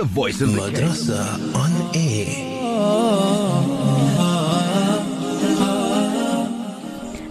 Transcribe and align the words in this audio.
the 0.00 0.06
voice 0.06 0.40
of 0.40 0.48
Madrasa 0.48 1.20
on 1.54 1.94
air. 1.94 3.59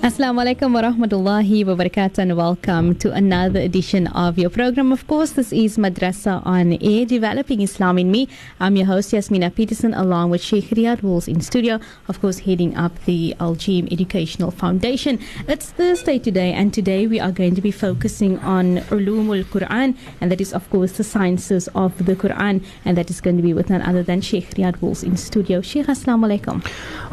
Assalamu 0.09 0.41
alaikum 0.41 0.73
wa 0.73 0.81
rahmatullahi 0.81 1.63
wa 1.67 1.75
barakatuh 1.75 2.17
and 2.17 2.35
welcome 2.35 2.95
to 2.95 3.11
another 3.13 3.59
edition 3.59 4.07
of 4.07 4.39
your 4.39 4.49
program. 4.49 4.91
Of 4.91 5.05
course, 5.05 5.33
this 5.33 5.53
is 5.53 5.77
Madrasa 5.77 6.43
on 6.47 6.73
Air, 6.81 7.05
Developing 7.05 7.61
Islam 7.61 7.99
in 7.99 8.09
Me. 8.09 8.27
I'm 8.59 8.75
your 8.75 8.87
host 8.87 9.13
Yasmina 9.13 9.51
Peterson 9.53 9.93
along 9.93 10.31
with 10.31 10.41
Sheikh 10.41 10.69
Riyad 10.69 11.03
Wools 11.03 11.27
in 11.27 11.41
studio, 11.41 11.79
of 12.07 12.19
course, 12.21 12.39
heading 12.39 12.75
up 12.75 13.05
the 13.05 13.35
Al 13.39 13.53
Jim 13.53 13.87
Educational 13.91 14.49
Foundation. 14.49 15.19
It's 15.47 15.69
Thursday 15.69 16.17
today 16.17 16.53
and 16.53 16.73
today 16.73 17.05
we 17.05 17.19
are 17.19 17.31
going 17.31 17.53
to 17.53 17.61
be 17.61 17.69
focusing 17.69 18.39
on 18.39 18.77
Ulumul 18.89 19.43
Quran 19.43 19.95
and 20.21 20.31
that 20.31 20.41
is, 20.41 20.53
of 20.53 20.67
course, 20.71 20.93
the 20.93 21.03
sciences 21.03 21.69
of 21.75 22.03
the 22.03 22.15
Quran 22.15 22.65
and 22.83 22.97
that 22.97 23.11
is 23.11 23.21
going 23.21 23.37
to 23.37 23.43
be 23.43 23.53
with 23.53 23.69
none 23.69 23.83
other 23.83 24.01
than 24.01 24.21
Sheikh 24.21 24.49
Riyad 24.55 24.81
Wools 24.81 25.03
in 25.03 25.17
studio. 25.17 25.61
Sheikh, 25.61 25.85
Assalamu 25.85 26.25
alaikum. 26.25 26.65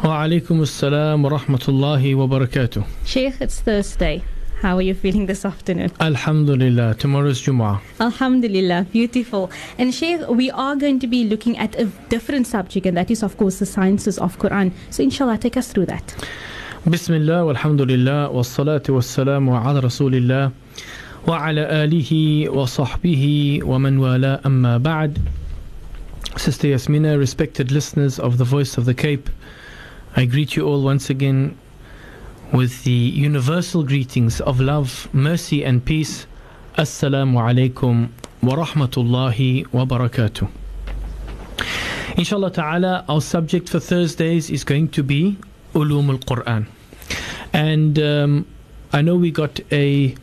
Wa 0.03 0.25
alaikum 0.25 0.65
assalam 0.65 1.21
wa 1.21 1.37
rahmatullahi 1.37 2.15
wa 2.15 2.25
barakatuh. 2.25 2.86
Sheikh, 3.05 3.41
it's 3.41 3.61
Thursday. 3.61 4.23
How 4.61 4.75
are 4.77 4.81
you 4.81 4.95
feeling 4.95 5.27
this 5.27 5.45
afternoon? 5.45 5.91
Alhamdulillah. 5.99 6.95
Tomorrow's 6.95 7.41
Jumu'ah. 7.41 7.79
Alhamdulillah. 7.99 8.87
Beautiful. 8.91 9.51
And 9.77 9.93
Sheikh, 9.93 10.27
we 10.27 10.49
are 10.49 10.75
going 10.75 10.99
to 10.99 11.07
be 11.07 11.25
looking 11.25 11.57
at 11.59 11.79
a 11.79 11.85
different 12.09 12.47
subject, 12.47 12.87
and 12.87 12.97
that 12.97 13.11
is, 13.11 13.21
of 13.21 13.37
course, 13.37 13.59
the 13.59 13.67
sciences 13.67 14.17
of 14.17 14.39
Quran. 14.39 14.71
So, 14.89 15.03
inshallah, 15.03 15.37
take 15.37 15.57
us 15.57 15.71
through 15.71 15.85
that. 15.85 16.15
Bismillah, 16.89 17.45
walhamdulillah, 17.45 18.31
wassalatu 18.31 18.95
wassalamu 18.95 19.63
ala 19.63 19.81
rasulillah, 19.81 20.53
wa 21.25 21.47
ala 21.47 21.67
alihi 21.67 22.49
wa 22.49 22.63
sahbihi 22.63 23.61
wa 23.61 23.77
man 23.77 23.99
wala 23.99 24.41
amma 24.43 24.79
ba'd. 24.79 25.19
Sister 26.37 26.69
Yasmina, 26.69 27.19
respected 27.19 27.71
listeners 27.71 28.19
of 28.19 28.37
the 28.37 28.45
Voice 28.45 28.77
of 28.77 28.85
the 28.85 28.93
Cape, 28.93 29.29
I 30.15 30.25
greet 30.25 30.55
you 30.55 30.65
all 30.65 30.81
once 30.81 31.09
again 31.09 31.57
with 32.51 32.83
the 32.83 32.91
universal 32.91 33.83
greetings 33.83 34.39
of 34.41 34.59
love, 34.61 35.09
mercy 35.13 35.65
and 35.65 35.83
peace. 35.83 36.25
Assalamu 36.77 37.35
alaikum 37.35 38.09
wa 38.41 38.55
rahmatullahi 38.55 39.71
wa 39.73 39.85
barakatuh. 39.85 40.49
Inshallah 42.17 42.51
ta'ala, 42.51 43.05
our 43.09 43.21
subject 43.21 43.67
for 43.69 43.79
Thursdays 43.79 44.49
is 44.49 44.63
going 44.63 44.87
to 44.89 45.03
be 45.03 45.37
Ulum 45.73 46.09
al 46.09 46.19
Quran. 46.19 46.67
And 47.53 47.99
um, 47.99 48.47
I 48.93 49.01
know 49.01 49.15
we 49.15 49.29
got 49.31 49.59
a, 49.71 50.15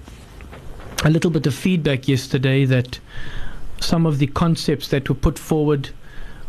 a 1.04 1.10
little 1.10 1.30
bit 1.30 1.46
of 1.46 1.54
feedback 1.54 2.08
yesterday 2.08 2.64
that 2.64 2.98
some 3.80 4.06
of 4.06 4.18
the 4.18 4.28
concepts 4.28 4.88
that 4.88 5.08
were 5.08 5.14
put 5.14 5.38
forward 5.38 5.90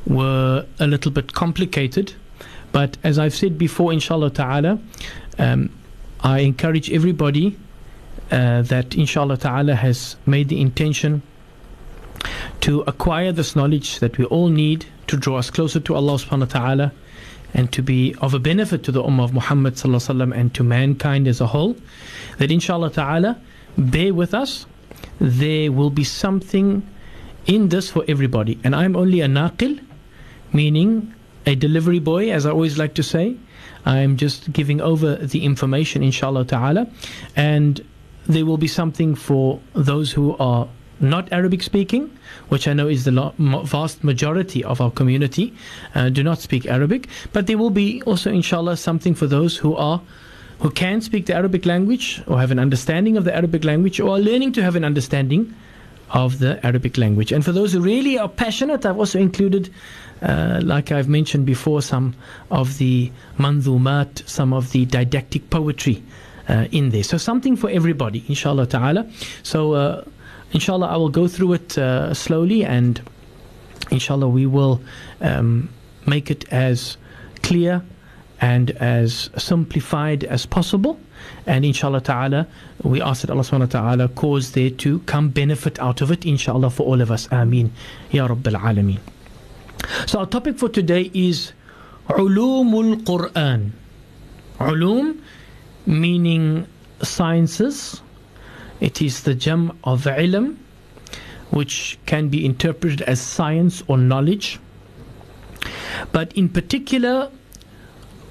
were 0.08 0.66
a 0.80 0.88
little 0.88 1.12
bit 1.12 1.34
complicated. 1.34 2.14
But 2.72 2.98
as 3.04 3.20
I've 3.20 3.34
said 3.34 3.58
before, 3.58 3.94
inshallah 3.94 4.32
ta'ala, 4.32 4.80
um, 5.38 5.70
I 6.22 6.40
encourage 6.40 6.92
everybody 6.92 7.58
uh, 8.32 8.62
that 8.64 8.96
inshallah 8.96 9.38
ta'ala 9.38 9.76
has 9.76 10.16
made 10.26 10.50
the 10.50 10.60
intention 10.60 11.22
to 12.62 12.82
acquire 12.82 13.32
this 13.32 13.56
knowledge 13.56 14.00
that 14.00 14.18
we 14.18 14.26
all 14.26 14.50
need 14.50 14.86
to 15.08 15.18
draw 15.18 15.38
us 15.38 15.50
closer 15.52 15.80
to 15.80 15.96
Allah 15.96 16.14
subhanahu 16.14 16.54
wa 16.54 16.60
ta'ala 16.60 16.92
and 17.54 17.72
to 17.72 17.82
be 17.82 18.16
of 18.22 18.34
a 18.34 18.40
benefit 18.40 18.84
to 18.84 18.92
the 18.92 19.02
Ummah 19.02 19.24
of 19.24 19.34
Muhammad 19.34 19.76
sallallahu 19.76 20.36
and 20.36 20.54
to 20.56 20.64
mankind 20.64 21.28
as 21.28 21.40
a 21.40 21.48
whole, 21.48 21.76
that 22.38 22.52
inshallah 22.52 22.92
ta'ala, 22.92 23.40
bear 23.78 24.14
with 24.14 24.34
us. 24.34 24.66
There 25.20 25.72
will 25.72 25.90
be 25.90 26.04
something 26.04 26.86
in 27.46 27.70
this 27.70 27.90
for 27.90 28.04
everybody. 28.08 28.60
And 28.64 28.76
I'm 28.76 28.96
only 28.96 29.22
a 29.22 29.28
naqil, 29.28 29.80
meaning 30.52 31.14
a 31.46 31.56
delivery 31.56 32.00
boy, 32.00 32.32
as 32.32 32.46
I 32.46 32.52
always 32.52 32.78
like 32.78 32.96
to 32.96 33.04
say. 33.04 33.38
I'm 33.86 34.18
just 34.18 34.52
giving 34.52 34.82
over 34.82 35.16
the 35.16 35.46
information, 35.46 36.04
inshallah 36.04 36.46
ta'ala. 36.46 36.88
And 37.36 37.86
there 38.28 38.46
will 38.46 38.58
be 38.58 38.68
something 38.68 39.16
for 39.16 39.60
those 39.74 40.12
who 40.12 40.36
are 40.38 40.68
not 41.00 41.32
Arabic 41.32 41.62
speaking, 41.62 42.10
which 42.50 42.68
I 42.68 42.74
know 42.74 42.88
is 42.88 43.04
the 43.04 43.34
vast 43.38 44.04
majority 44.04 44.64
of 44.64 44.82
our 44.82 44.92
community, 44.92 45.54
uh, 45.94 46.10
do 46.10 46.24
not 46.24 46.40
speak 46.40 46.66
Arabic. 46.66 47.08
But 47.34 47.48
there 47.48 47.58
will 47.58 47.70
be 47.70 48.02
also, 48.04 48.32
inshallah, 48.32 48.78
something 48.78 49.14
for 49.14 49.28
those 49.28 49.58
who 49.58 49.76
are 49.76 50.02
who 50.60 50.72
can 50.72 51.02
speak 51.02 51.26
the 51.26 51.36
Arabic 51.36 51.66
language 51.66 52.24
or 52.28 52.40
have 52.40 52.50
an 52.50 52.60
understanding 52.60 53.18
of 53.18 53.26
the 53.26 53.36
Arabic 53.36 53.66
language 53.66 54.00
or 54.00 54.16
are 54.16 54.20
learning 54.20 54.54
to 54.54 54.64
have 54.64 54.78
an 54.78 54.86
understanding 54.86 55.54
of 56.12 56.40
the 56.40 56.64
Arabic 56.66 56.98
language. 56.98 57.32
And 57.32 57.44
for 57.44 57.52
those 57.52 57.74
who 57.74 57.80
really 57.80 58.18
are 58.18 58.30
passionate, 58.30 58.86
I've 58.86 58.98
also 58.98 59.20
included, 59.20 59.70
uh, 60.22 60.62
like 60.64 60.92
I've 60.92 61.10
mentioned 61.10 61.46
before, 61.46 61.82
some 61.82 62.16
of 62.52 62.78
the 62.78 63.12
manzumat, 63.38 64.28
some 64.28 64.54
of 64.54 64.72
the 64.72 64.86
didactic 64.86 65.50
poetry 65.50 66.04
uh, 66.48 66.68
in 66.72 66.90
there. 66.90 67.04
So 67.04 67.18
something 67.18 67.56
for 67.56 67.70
everybody, 67.70 68.24
inshallah 68.28 68.68
ta'ala. 68.68 69.10
So 69.44 69.74
uh, 69.74 70.04
inshallah, 70.52 70.88
I 70.88 70.98
will 70.98 71.10
go 71.10 71.28
through 71.28 71.54
it 71.54 71.78
uh, 71.78 72.14
slowly 72.14 72.64
and 72.64 73.02
inshallah 73.92 74.30
we 74.30 74.46
will 74.46 74.82
um, 75.22 75.70
make 76.06 76.30
it 76.32 76.52
as 76.52 76.98
clear 77.42 77.84
and 78.42 78.72
as 78.72 79.30
simplified 79.38 80.24
as 80.24 80.46
possible. 80.46 81.00
And 81.46 81.66
inshallah 81.66 82.02
ta'ala, 82.02 82.48
we 82.84 83.02
ask 83.02 83.22
that 83.22 83.30
Allah 83.30 83.44
subhanahu 83.44 83.74
wa 83.74 83.80
ta'ala 83.80 84.08
cause 84.10 84.52
there 84.52 84.70
to 84.70 85.00
come 85.00 85.30
benefit 85.30 85.80
out 85.80 86.02
of 86.02 86.12
it, 86.12 86.26
inshallah, 86.26 86.70
for 86.70 86.84
all 86.84 87.02
of 87.02 87.12
us. 87.12 87.28
Ameen. 87.32 87.72
Ya 88.12 88.28
Rabbil 88.28 88.60
Alameen. 88.60 89.00
So 90.08 90.20
our 90.20 90.26
topic 90.26 90.58
for 90.58 90.70
today 90.70 91.12
is 91.14 91.54
Ulumul 92.10 93.04
Quran. 93.04 93.72
Ulum 94.60 95.22
meaning 95.86 96.68
sciences. 97.02 98.02
It 98.80 99.02
is 99.02 99.24
the 99.24 99.36
gem 99.36 99.78
of 99.84 100.04
ilm, 100.04 100.58
which 101.52 101.98
can 102.06 102.30
be 102.30 102.46
interpreted 102.46 103.02
as 103.04 103.22
science 103.22 103.84
or 103.88 103.98
knowledge. 103.98 104.60
But 106.12 106.34
in 106.34 106.50
particular, 106.50 107.32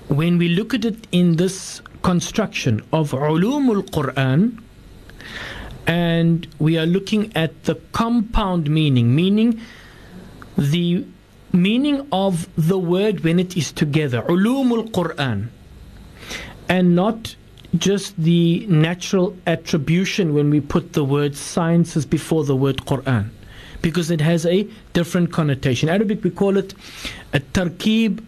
when 0.09 0.39
we 0.39 0.49
look 0.49 0.75
at 0.75 0.85
it 0.85 1.07
in 1.13 1.37
this 1.37 1.81
construction 2.05 2.83
of 2.93 3.13
ulumul 3.13 3.83
Quran 3.91 4.61
and 5.87 6.47
we 6.59 6.77
are 6.79 6.85
looking 6.85 7.35
at 7.35 7.65
the 7.65 7.75
compound 7.93 8.69
meaning, 8.69 9.15
meaning 9.15 9.59
the 10.57 11.05
meaning 11.53 12.07
of 12.13 12.47
the 12.57 12.79
word 12.79 13.21
when 13.21 13.39
it 13.39 13.57
is 13.57 13.73
together, 13.73 14.21
ulumul 14.23 14.91
Quran, 14.91 15.49
and 16.69 16.95
not 16.95 17.35
just 17.77 18.15
the 18.19 18.67
natural 18.67 19.35
attribution 19.47 20.35
when 20.35 20.51
we 20.51 20.61
put 20.61 20.93
the 20.93 21.05
word 21.05 21.35
sciences 21.35 22.05
before 22.05 22.45
the 22.45 22.55
word 22.55 22.77
Quran, 22.85 23.31
because 23.81 24.11
it 24.11 24.21
has 24.21 24.45
a 24.45 24.69
different 24.93 25.33
connotation. 25.33 25.89
Arabic 25.89 26.23
we 26.23 26.31
call 26.31 26.59
it 26.59 26.75
al 27.33 27.41
tarkib 27.41 28.23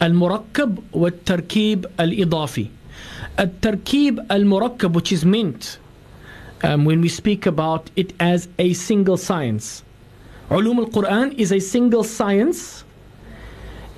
al 0.00 0.10
murakkab 0.10 0.82
wa 0.90 1.10
tarkib 1.10 1.86
al 1.96 2.10
idafi. 2.10 2.70
التركيب 3.39 4.31
المركب 4.31 4.95
which 4.95 5.11
is 5.11 5.25
meant 5.25 5.77
um, 6.63 6.85
when 6.85 7.01
we 7.01 7.09
speak 7.09 7.45
about 7.45 7.89
it 7.95 8.13
as 8.19 8.47
a 8.59 8.73
single 8.73 9.17
science 9.17 9.83
علوم 10.51 10.79
القرآن 10.79 11.37
is 11.37 11.51
a 11.51 11.59
single 11.59 12.03
science 12.03 12.83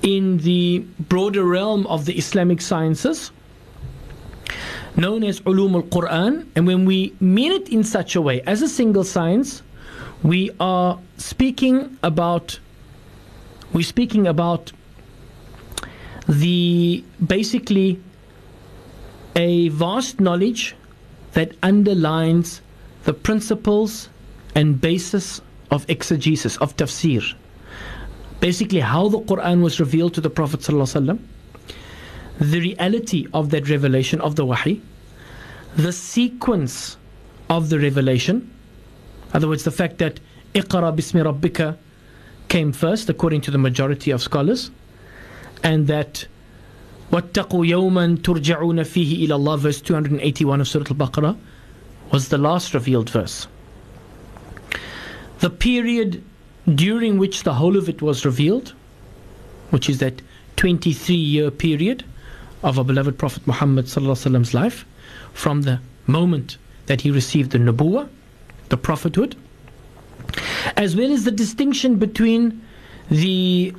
in 0.02 0.38
the 0.40 0.80
broader 1.10 1.44
realm 1.44 1.86
of 1.88 2.06
the 2.06 2.18
Islamic 2.18 2.62
sciences 2.62 3.32
known 4.96 5.24
as 5.24 5.40
علوم 5.42 5.84
القرآن 5.84 6.46
and 6.56 6.66
when 6.68 6.86
we 6.86 7.14
mean 7.20 7.52
it 7.52 7.70
in 7.70 7.84
such 7.84 8.16
a 8.16 8.22
way 8.22 8.42
as 8.42 8.62
a 8.62 8.68
single 8.70 9.04
science 9.04 9.62
we 10.24 10.50
are 10.60 10.98
speaking 11.18 11.98
about 12.04 12.60
we're 13.74 13.84
speaking 13.84 14.26
about 14.28 14.72
the 16.28 17.04
basically 17.26 18.00
a 19.37 19.69
vast 19.69 20.21
knowledge 20.21 20.75
that 21.33 21.55
underlines 21.63 22.61
the 23.05 23.15
principles 23.15 24.09
and 24.55 24.81
basis 24.81 25.41
of 25.71 25.89
exegesis 25.89 26.57
of 26.59 26.77
tafsir. 26.77 27.35
Basically 28.41 28.81
how 28.81 29.09
the 29.09 29.21
quran 29.21 29.63
was 29.63 29.81
revealed 29.81 30.15
to 30.15 30.21
the 30.21 30.31
prophet 30.31 30.61
the 32.41 32.61
reality 32.61 33.27
of 33.33 33.51
that 33.51 33.69
revelation 33.69 34.21
of 34.21 34.37
the 34.37 34.45
wahi 34.45 34.81
the 35.77 35.93
sequence 35.93 36.97
of 37.49 37.69
the 37.71 37.79
revelation 37.79 38.37
in 38.37 39.37
other 39.37 39.49
words 39.49 39.65
the 39.65 39.71
fact 39.71 39.99
that 39.99 40.19
iqra 40.55 40.95
bismi 40.97 41.23
rabbika 41.25 41.77
came 42.49 42.73
first 42.73 43.09
according 43.09 43.41
to 43.41 43.51
the 43.51 43.59
majority 43.59 44.11
of 44.11 44.21
scholars 44.21 44.71
and 45.63 45.87
that 45.87 46.27
واتقوا 47.12 47.66
يوما 47.66 48.18
ترجعون 48.24 48.84
فيه 48.84 49.26
إلى 49.26 49.36
الله 49.36 49.56
verse 49.58 49.82
281 49.82 50.62
of 50.62 50.68
Surah 50.68 50.86
Al-Baqarah 50.90 51.38
was 52.12 52.30
the 52.30 52.38
last 52.38 52.74
revealed 52.74 53.10
verse. 53.10 53.48
The 55.40 55.50
period 55.50 56.24
during 56.74 57.18
which 57.18 57.44
the 57.44 57.54
whole 57.54 57.78
of 57.78 57.88
it 57.88 58.02
was 58.02 58.26
revealed, 58.26 58.74
which 59.70 59.90
is 59.90 60.00
that 60.00 60.22
23 60.58 61.16
year 61.16 61.52
period 61.52 62.04
of 62.64 62.78
our 62.78 62.84
beloved 62.84 63.18
Prophet 63.18 63.46
Muhammad's 63.48 64.54
life, 64.54 64.86
from 65.34 65.62
the 65.62 65.80
moment 66.08 66.58
that 66.88 67.02
he 67.02 67.12
received 67.12 67.52
the 67.52 67.58
Nubuwah, 67.58 68.10
the 68.70 68.78
prophethood, 68.78 69.36
as 70.76 70.96
well 70.96 71.12
as 71.12 71.24
the 71.24 71.32
distinction 71.32 71.96
between 71.96 72.62
the 73.10 73.74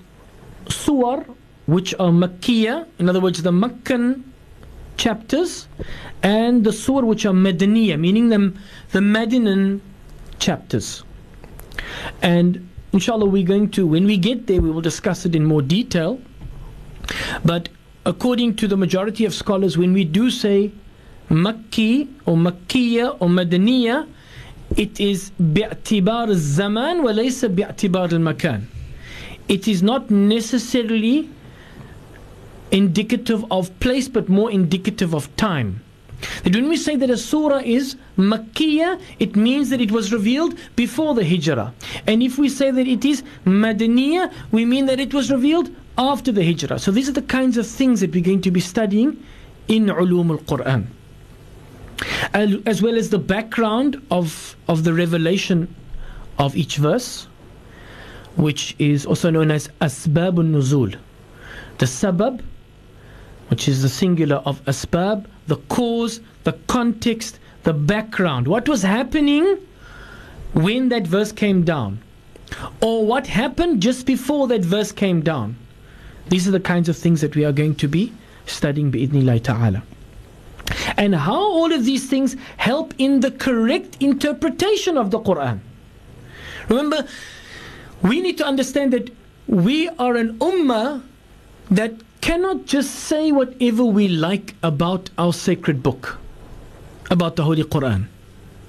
Suwar, 0.67 1.27
which 1.66 1.94
are 1.96 2.12
Makkiya, 2.12 2.88
in 3.00 3.10
other 3.10 3.22
words, 3.22 3.42
the 3.42 3.52
Makkan 3.52 4.24
chapters, 4.98 5.68
and 6.22 6.64
the 6.64 6.74
surah 6.74 7.06
which 7.06 7.26
are 7.26 7.34
Madaniyah, 7.34 8.00
meaning 8.00 8.30
the, 8.30 8.54
the 8.92 9.00
Madinan 9.00 9.80
chapters. 10.40 11.04
And 12.22 12.68
inshallah, 12.92 13.26
we're 13.26 13.46
going 13.48 13.72
to, 13.72 13.88
when 13.88 14.06
we 14.06 14.18
get 14.18 14.48
there, 14.48 14.62
we 14.62 14.70
will 14.72 14.82
discuss 14.82 15.26
it 15.26 15.36
in 15.36 15.46
more 15.46 15.62
detail. 15.62 16.20
But 17.44 17.70
according 18.06 18.56
to 18.58 18.68
the 18.68 18.78
majority 18.78 19.26
of 19.26 19.34
scholars, 19.34 19.78
when 19.78 19.94
we 19.94 20.04
do 20.04 20.30
say 20.30 20.72
Makki 21.30 22.10
or 22.26 22.36
Makkiya 22.36 23.18
or 23.20 23.28
Madaniya, 23.28 24.08
it 24.76 25.00
is 25.00 25.32
bi'atibar 25.42 26.34
zaman 26.34 27.04
wa 27.04 27.12
laysa 27.12 27.54
bi'tibar 27.54 28.12
al-makan. 28.12 28.68
It 29.48 29.68
is 29.68 29.84
not 29.84 30.10
necessarily 30.10 31.30
indicative 32.74 33.46
of 33.52 33.80
place 33.80 34.10
but 34.10 34.28
more 34.28 34.52
indicative 34.52 35.14
of 35.14 35.34
time. 35.38 35.82
That 36.44 36.56
when 36.56 36.70
we 36.70 36.78
say 36.78 36.96
that 36.96 37.10
a 37.10 37.18
surah 37.18 37.62
is 37.64 37.96
Makkiyah, 38.18 39.00
it 39.20 39.36
means 39.36 39.70
that 39.70 39.82
it 39.82 39.92
was 39.92 40.12
revealed 40.12 40.58
before 40.76 41.14
the 41.14 41.24
Hijrah. 41.24 41.74
And 42.08 42.24
if 42.24 42.38
we 42.38 42.50
say 42.50 42.72
that 42.72 42.88
it 42.88 43.06
is 43.06 43.24
Madaniyah, 43.46 44.32
we 44.52 44.66
mean 44.66 44.86
that 44.88 45.00
it 45.00 45.14
was 45.14 45.32
revealed 45.32 45.70
after 45.98 46.32
the 46.32 46.44
Hijrah. 46.44 46.80
So 46.80 46.92
these 46.92 47.10
are 47.10 47.14
the 47.14 47.22
kinds 47.22 47.58
of 47.58 47.68
things 47.68 48.00
that 48.02 48.14
we're 48.14 48.24
going 48.24 48.42
to 48.42 48.52
be 48.52 48.60
studying 48.60 49.24
in 49.68 49.86
Ulum 49.86 50.32
al-Quran. 50.32 50.88
As 52.34 52.82
well 52.82 52.96
as 52.96 53.10
the 53.10 53.20
background 53.20 54.02
of, 54.10 54.56
of 54.68 54.84
the 54.84 54.94
revelation 54.94 55.74
of 56.40 56.56
each 56.56 56.78
verse, 56.78 57.28
which 58.36 58.76
is 58.80 59.06
also 59.06 59.30
known 59.30 59.52
as 59.52 59.68
Asbab 59.80 60.38
al-Nuzul. 60.38 60.98
The 61.78 61.86
sabab, 61.86 62.42
which 63.54 63.68
is 63.68 63.84
the 63.84 63.90
singular 63.90 64.38
of 64.48 64.66
asbab, 64.66 65.28
the 65.46 65.58
cause, 65.70 66.22
the 66.44 66.54
context, 66.66 67.38
the 67.62 67.72
background. 67.72 68.48
What 68.48 68.68
was 68.68 68.82
happening 68.82 69.60
when 70.54 70.90
that 70.90 71.06
verse 71.06 71.32
came 71.32 71.64
down? 71.64 72.02
Or 72.82 73.06
what 73.06 73.28
happened 73.28 73.80
just 73.80 74.08
before 74.08 74.48
that 74.48 74.62
verse 74.62 74.92
came 74.92 75.22
down? 75.22 75.56
These 76.30 76.48
are 76.48 76.52
the 76.52 76.60
kinds 76.60 76.90
of 76.90 76.98
things 76.98 77.22
that 77.22 77.36
we 77.36 77.46
are 77.46 77.52
going 77.52 77.76
to 77.76 77.88
be 77.88 78.12
studying 78.48 78.92
bi'idhnillah 78.92 79.44
ta'ala. 79.44 79.84
And 80.98 81.14
how 81.14 81.40
all 81.40 81.72
of 81.72 81.86
these 81.86 82.10
things 82.10 82.36
help 82.58 82.96
in 82.98 83.20
the 83.20 83.30
correct 83.30 83.98
interpretation 84.00 84.98
of 84.98 85.12
the 85.12 85.20
Quran. 85.20 85.60
Remember, 86.70 87.08
we 88.02 88.20
need 88.20 88.40
to 88.40 88.46
understand 88.48 88.94
that 88.94 89.12
we 89.46 89.90
are 89.90 90.16
an 90.16 90.40
ummah 90.40 91.04
that 91.70 91.94
cannot 92.24 92.66
just 92.66 92.96
say 92.96 93.34
whatever 93.34 93.84
we 93.84 94.08
like 94.08 94.56
about 94.64 95.10
our 95.18 95.34
sacred 95.34 95.84
book, 95.84 96.18
about 97.12 97.36
the 97.36 97.44
Holy 97.44 97.66
Quran. 97.66 98.06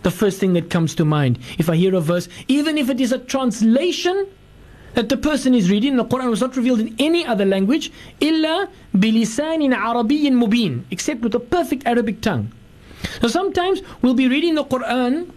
The 0.02 0.10
first 0.10 0.40
thing 0.40 0.54
that 0.54 0.70
comes 0.70 0.96
to 0.96 1.04
mind, 1.04 1.38
if 1.56 1.70
I 1.70 1.76
hear 1.76 1.94
a 1.94 2.00
verse, 2.00 2.28
even 2.48 2.76
if 2.76 2.90
it 2.90 3.00
is 3.00 3.12
a 3.12 3.18
translation 3.18 4.26
that 4.94 5.08
the 5.08 5.16
person 5.16 5.54
is 5.54 5.70
reading, 5.70 5.94
the 5.94 6.04
Quran 6.04 6.30
was 6.30 6.40
not 6.40 6.56
revealed 6.56 6.80
in 6.80 6.96
any 6.98 7.24
other 7.24 7.44
language, 7.44 7.92
illa 8.18 8.68
bilisanin 8.92 9.72
arabiyyin 9.72 10.34
mubin, 10.34 10.82
except 10.90 11.20
with 11.20 11.36
a 11.36 11.40
perfect 11.40 11.86
Arabic 11.86 12.20
tongue. 12.22 12.50
So 13.20 13.28
sometimes 13.28 13.82
we'll 14.02 14.14
be 14.14 14.26
reading 14.26 14.56
the 14.56 14.64
Quran 14.64 15.30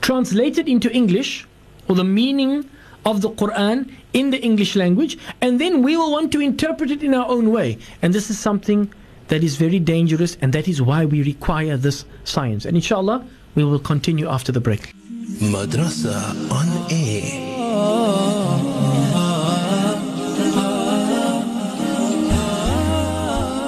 translated 0.00 0.68
into 0.68 0.90
English, 0.90 1.46
or 1.88 1.94
the 1.94 2.02
meaning 2.02 2.68
of 3.04 3.20
the 3.20 3.30
Quran 3.30 3.92
in 4.16 4.30
the 4.30 4.40
English 4.40 4.74
language, 4.76 5.18
and 5.42 5.60
then 5.60 5.82
we 5.82 5.94
will 5.94 6.10
want 6.10 6.32
to 6.32 6.40
interpret 6.40 6.90
it 6.90 7.02
in 7.02 7.14
our 7.14 7.28
own 7.28 7.52
way. 7.52 7.76
And 8.00 8.14
this 8.14 8.30
is 8.30 8.38
something 8.38 8.92
that 9.28 9.44
is 9.44 9.56
very 9.56 9.78
dangerous, 9.78 10.38
and 10.40 10.52
that 10.54 10.66
is 10.66 10.80
why 10.80 11.04
we 11.04 11.22
require 11.22 11.76
this 11.76 12.06
science. 12.24 12.64
And 12.64 12.76
inshallah, 12.76 13.24
we 13.54 13.64
will 13.64 13.78
continue 13.78 14.26
after 14.26 14.52
the 14.52 14.60
break. 14.60 14.94
Madrasa 15.52 16.16
on 16.50 16.66
air. 16.90 18.25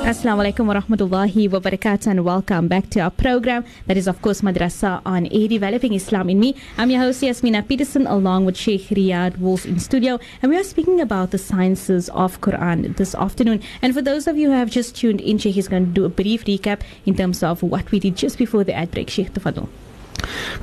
Assalamu 0.08 0.44
alaikum 0.44 0.66
wa 0.68 0.76
rahmatullahi 0.76 1.50
wa 1.52 1.60
barakatuh 1.60 2.08
and 2.08 2.24
welcome 2.24 2.68
back 2.70 2.90
to 2.90 3.00
our 3.02 3.10
program 3.10 3.66
that 3.88 3.98
is 3.98 4.08
of 4.08 4.22
course 4.22 4.40
Madrasa 4.42 5.02
on 5.06 5.28
Air 5.28 5.48
Developing 5.50 5.94
Islam 5.94 6.30
in 6.30 6.40
Me. 6.40 6.56
I'm 6.78 6.90
your 6.90 7.02
host 7.02 7.22
Yasmina 7.22 7.64
Peterson 7.68 8.08
along 8.08 8.46
with 8.46 8.56
Sheikh 8.56 8.88
Riyad 9.00 9.40
Wolf 9.40 9.66
in 9.66 9.80
studio 9.80 10.20
and 10.42 10.50
we 10.50 10.58
are 10.58 10.64
speaking 10.64 11.02
about 11.02 11.32
the 11.32 11.38
sciences 11.38 12.08
of 12.10 12.40
Quran 12.40 12.96
this 12.96 13.14
afternoon. 13.16 13.62
And 13.82 13.94
for 13.94 14.02
those 14.02 14.26
of 14.28 14.38
you 14.38 14.50
who 14.52 14.56
have 14.56 14.70
just 14.70 14.96
tuned 14.96 15.20
in, 15.20 15.38
Sheikh 15.38 15.58
is 15.58 15.68
going 15.68 15.88
to 15.88 15.92
do 15.92 16.06
a 16.06 16.10
brief 16.10 16.46
recap 16.46 16.82
in 17.06 17.16
terms 17.16 17.44
of 17.44 17.62
what 17.62 17.92
we 17.92 18.00
did 18.00 18.16
just 18.16 18.38
before 18.38 18.64
the 18.64 18.74
ad 18.74 18.90
break. 18.92 19.10
Sheikh 19.10 19.34
Tafadul. 19.34 19.68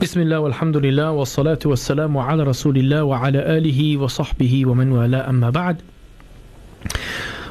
بسم 0.03 0.21
الله 0.21 0.41
والحمد 0.41 0.77
لله 0.77 1.11
والصلاة 1.11 1.59
والسلام 1.65 2.19
على 2.19 2.43
رسول 2.43 2.79
الله 2.79 3.05
وعلى 3.05 3.39
آله 3.59 3.97
وصحبه 3.97 4.67
ومن 4.67 4.93
والاه 4.93 5.29
أما 5.31 5.51
بعد 5.51 5.77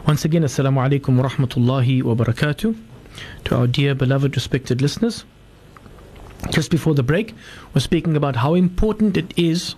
once 0.07 0.27
again, 0.27 0.43
Assalamu 0.43 0.87
alaikum 0.87 1.17
wa 1.17 1.27
rahmatullahi 1.27 2.03
wa 2.03 2.15
barakatuh 2.15 2.77
to 3.45 3.57
our 3.57 3.67
dear, 3.67 3.95
beloved, 3.95 4.37
respected 4.37 4.83
listeners. 4.83 5.25
Just 6.51 6.71
before 6.71 6.95
the 6.95 7.03
break, 7.03 7.35
we're 7.73 7.81
speaking 7.81 8.15
about 8.15 8.37
how 8.37 8.53
important 8.53 9.17
it 9.17 9.33
is 9.39 9.77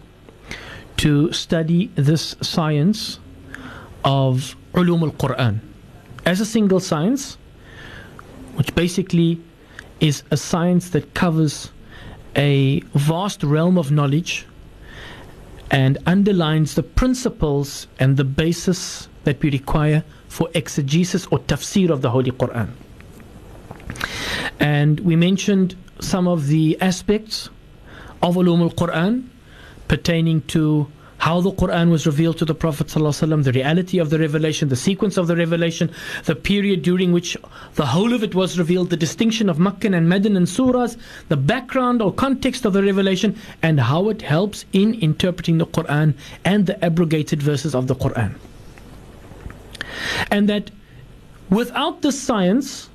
to 0.97 1.33
study 1.33 1.93
this 1.95 2.35
science 2.41 3.21
of 4.05 4.57
ulum 4.75 5.03
al 5.03 5.13
Quran 5.13 5.61
as 6.25 6.41
a 6.41 6.45
single 6.45 6.81
science, 6.81 7.39
which 8.57 8.75
basically 8.75 9.41
is 10.01 10.25
a 10.33 10.37
science 10.37 10.91
that 10.91 11.15
covers 11.15 11.71
a 12.35 12.81
vast 12.95 13.45
realm 13.45 13.79
of 13.79 13.93
knowledge 13.93 14.45
and 15.71 15.99
underlines 16.05 16.75
the 16.75 16.83
principles 16.83 17.87
and 18.01 18.17
the 18.17 18.25
basis 18.25 19.09
that 19.27 19.43
we 19.43 19.51
require 19.51 20.03
for 20.29 20.49
exegesis 20.55 21.27
or 21.31 21.39
tafsir 21.41 21.91
of 21.91 22.01
the 22.01 22.11
Holy 22.11 22.31
Quran. 22.31 22.71
And 24.59 25.01
we 25.01 25.17
mentioned 25.17 25.77
some 26.01 26.27
of 26.27 26.47
the 26.47 26.81
aspects 26.81 27.51
of 28.23 28.37
Ulum 28.37 28.61
al 28.63 28.71
Quran 28.71 29.25
pertaining 29.89 30.43
to 30.55 30.87
how 31.19 31.41
the 31.41 31.51
Quran 31.51 31.91
was 31.91 32.07
revealed 32.07 32.39
to 32.39 32.45
the 32.45 32.55
Prophet 32.55 32.89
ﷺ, 32.89 33.43
the 33.45 33.53
reality 33.53 33.99
of 33.99 34.11
the 34.11 34.19
revelation, 34.19 34.69
the 34.69 34.77
sequence 34.77 35.17
of 35.17 35.27
the 35.27 35.37
revelation, 35.37 35.91
the 36.25 36.37
period 36.37 36.83
during 36.83 37.13
which 37.13 37.37
the 37.75 37.87
whole 37.87 38.13
of 38.13 38.23
it 38.23 38.35
was 38.35 38.59
revealed, 38.59 38.91
the 38.91 38.97
distinction 38.97 39.49
of 39.49 39.59
Makkah 39.59 39.89
and 39.89 40.09
Madin 40.13 40.37
and 40.37 40.47
surahs, 40.47 40.97
the 41.29 41.37
background 41.37 42.03
or 42.03 42.13
context 42.13 42.65
of 42.65 42.75
the 42.75 42.83
revelation, 42.83 43.35
and 43.63 43.81
how 43.81 44.09
it 44.09 44.23
helps 44.23 44.67
in 44.73 44.95
interpreting 44.95 45.59
the 45.59 45.67
Quran 45.67 46.15
and 46.45 46.67
the 46.67 46.85
abrogated 46.85 47.43
verses 47.43 47.75
of 47.75 47.87
the 47.87 47.95
Quran. 47.95 48.35
And 50.31 50.49
that 50.49 50.71
without 51.51 52.03
the 52.03 52.13
science, 52.13 52.89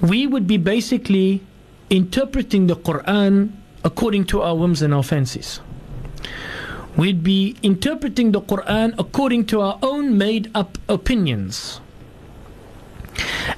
we 0.00 0.26
would 0.26 0.46
be 0.46 0.56
basically 0.56 1.42
interpreting 1.90 2.66
the 2.66 2.76
Quran 2.76 3.52
according 3.84 4.24
to 4.26 4.42
our 4.42 4.56
whims 4.56 4.82
and 4.82 4.94
our 4.94 5.02
fancies. 5.02 5.60
We'd 6.96 7.22
be 7.22 7.56
interpreting 7.62 8.32
the 8.32 8.40
Quran 8.40 8.94
according 8.98 9.46
to 9.46 9.60
our 9.60 9.78
own 9.82 10.16
made 10.16 10.50
up 10.54 10.78
opinions. 10.88 11.80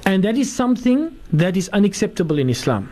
And 0.05 0.23
that 0.23 0.37
is 0.37 0.51
something 0.53 1.15
that 1.31 1.55
is 1.55 1.69
unacceptable 1.69 2.39
in 2.39 2.49
Islam. 2.49 2.91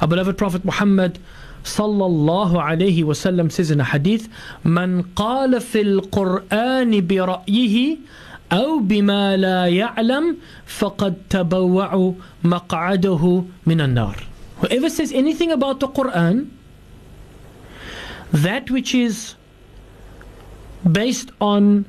Our 0.00 0.08
beloved 0.08 0.36
Prophet 0.36 0.64
Muhammad 0.64 1.18
sallallahu 1.64 2.56
alayhi 2.56 3.04
wasallam 3.04 3.50
says 3.50 3.70
in 3.70 3.80
a 3.80 3.84
hadith, 3.84 4.28
"Man 4.64 5.04
qala 5.14 5.60
fil 5.62 6.00
Quran 6.08 6.92
bi 7.06 7.98
أو 8.51 8.79
بما 8.79 9.37
لا 9.37 9.65
يعلم 9.67 10.37
فقد 10.65 11.13
تبوع 11.29 12.13
مقعده 12.43 13.43
من 13.65 13.81
النار 13.81 14.15
Whoever 14.61 14.89
says 14.89 15.11
anything 15.11 15.51
about 15.51 15.79
the 15.79 15.87
Quran 15.87 16.47
that 18.31 18.71
which 18.71 18.95
is 18.95 19.35
based 20.89 21.31
on 21.41 21.85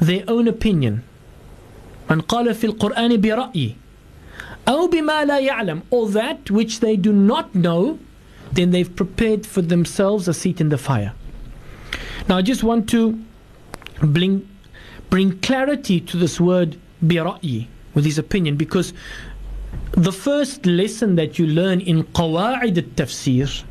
their 0.00 0.24
own 0.28 0.48
opinion 0.48 1.02
من 2.10 2.20
قال 2.20 2.54
في 2.54 2.66
القرآن 2.66 3.20
برأي 3.20 3.76
أو 4.68 4.86
بما 4.88 5.24
لا 5.24 5.38
يعلم 5.38 5.82
or 5.90 6.08
that 6.08 6.50
which 6.50 6.80
they 6.80 6.96
do 6.96 7.12
not 7.12 7.54
know 7.54 7.98
then 8.52 8.70
they've 8.70 8.96
prepared 8.96 9.46
for 9.46 9.62
themselves 9.62 10.26
a 10.28 10.34
seat 10.34 10.60
in 10.60 10.68
the 10.70 10.78
fire 10.78 11.12
Now, 12.28 12.36
I 12.36 12.42
just 12.42 12.62
want 12.62 12.88
to 12.90 13.18
bring, 14.00 14.48
bring 15.08 15.38
clarity 15.40 16.00
to 16.00 16.16
this 16.16 16.40
word 16.40 16.76
bira'i, 17.04 17.66
with 17.94 18.04
his 18.04 18.18
opinion, 18.18 18.56
because 18.56 18.92
the 19.92 20.12
first 20.12 20.66
lesson 20.66 21.16
that 21.16 21.38
you 21.38 21.46
learn 21.46 21.80
in 21.80 22.04
Qawa'id 22.04 22.76
al-Tafsir, 22.76 23.64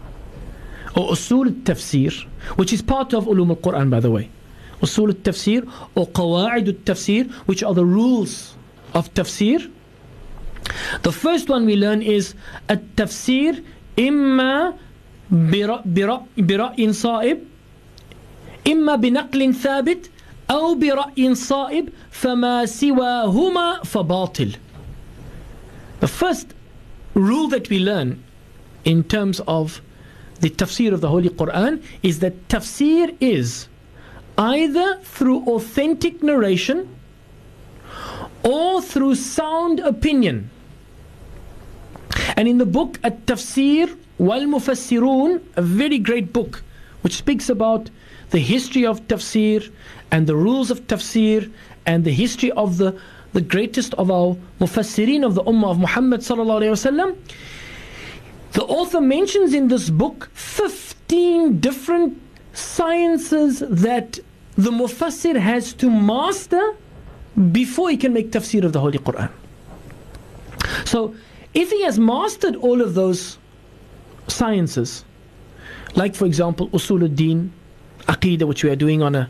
or 0.95 1.09
Usul 1.11 1.47
al-Tafsir, 1.47 2.25
which 2.55 2.73
is 2.73 2.81
part 2.81 3.13
of 3.13 3.25
Ulum 3.25 3.49
al-Quran, 3.49 3.89
by 3.89 3.99
the 3.99 4.11
way. 4.11 4.29
Usul 4.81 5.09
al-Tafsir 5.09 5.69
or 5.95 6.07
Qawa'id 6.07 6.67
al-Tafsir, 6.67 7.31
which 7.45 7.63
are 7.63 7.73
the 7.73 7.85
rules 7.85 8.55
of 8.93 9.13
Tafsir. 9.13 9.69
The 11.01 11.11
first 11.11 11.49
one 11.49 11.65
we 11.65 11.75
learn 11.75 12.01
is 12.01 12.35
التفسير 12.69 13.63
إما 13.97 14.73
برأي 15.31 16.93
صائب 16.93 17.39
إما 18.67 18.95
بنقل 18.95 19.53
ثابت 19.53 20.09
أو 20.51 20.75
برأي 20.75 21.35
صائب 21.35 21.89
فما 22.11 22.65
سواهما 22.65 23.83
فباطل 23.83 24.55
The 25.99 26.07
first 26.07 26.53
rule 27.13 27.49
that 27.49 27.69
we 27.69 27.79
learn 27.79 28.23
in 28.85 29.03
terms 29.03 29.41
of 29.41 29.81
the 30.39 30.49
tafsir 30.49 30.93
of 30.93 31.01
the 31.01 31.09
Holy 31.09 31.29
Quran 31.29 31.83
is 32.01 32.19
that 32.19 32.47
tafsir 32.47 33.15
is 33.19 33.67
either 34.37 34.97
through 35.03 35.43
authentic 35.43 36.23
narration 36.23 36.87
or 38.43 38.81
through 38.81 39.15
sound 39.15 39.81
opinion. 39.81 40.49
And 42.37 42.47
in 42.47 42.57
the 42.57 42.65
book 42.65 42.99
At 43.03 43.25
Tafsir 43.25 43.97
wal 44.17 44.41
Mufassirun, 44.41 45.41
a 45.57 45.61
very 45.61 45.99
great 45.99 46.31
book 46.31 46.63
which 47.01 47.15
speaks 47.15 47.49
about 47.49 47.89
the 48.29 48.39
history 48.39 48.85
of 48.85 49.07
tafsir 49.07 49.69
and 50.14 50.28
the 50.28 50.36
rules 50.36 50.70
of 50.70 50.86
tafsir 50.86 51.50
and 51.86 52.04
the 52.04 52.12
history 52.12 52.52
of 52.52 52.78
the, 52.78 52.96
the 53.32 53.40
greatest 53.40 53.94
of 53.94 54.12
our 54.12 54.36
mufassirin 54.60 55.26
of 55.26 55.34
the 55.34 55.42
Ummah 55.42 55.70
of 55.72 55.78
Muhammad. 55.80 56.20
The 58.52 58.62
author 58.62 59.00
mentions 59.00 59.54
in 59.54 59.66
this 59.66 59.90
book 59.90 60.30
15 60.34 61.58
different 61.58 62.22
sciences 62.52 63.58
that 63.68 64.20
the 64.54 64.70
mufassir 64.70 65.34
has 65.36 65.72
to 65.74 65.90
master 65.90 66.76
before 67.50 67.90
he 67.90 67.96
can 67.96 68.12
make 68.12 68.30
tafsir 68.30 68.62
of 68.62 68.72
the 68.72 68.78
Holy 68.78 68.98
Quran. 68.98 69.32
So, 70.84 71.16
if 71.54 71.72
he 71.72 71.82
has 71.82 71.98
mastered 71.98 72.54
all 72.54 72.80
of 72.80 72.94
those 72.94 73.38
sciences, 74.28 75.04
like 75.96 76.14
for 76.14 76.26
example, 76.26 76.68
usul 76.68 77.02
al-din, 77.02 77.52
aqidah, 78.06 78.44
which 78.44 78.62
we 78.62 78.70
are 78.70 78.76
doing 78.76 79.02
on 79.02 79.16
a 79.16 79.28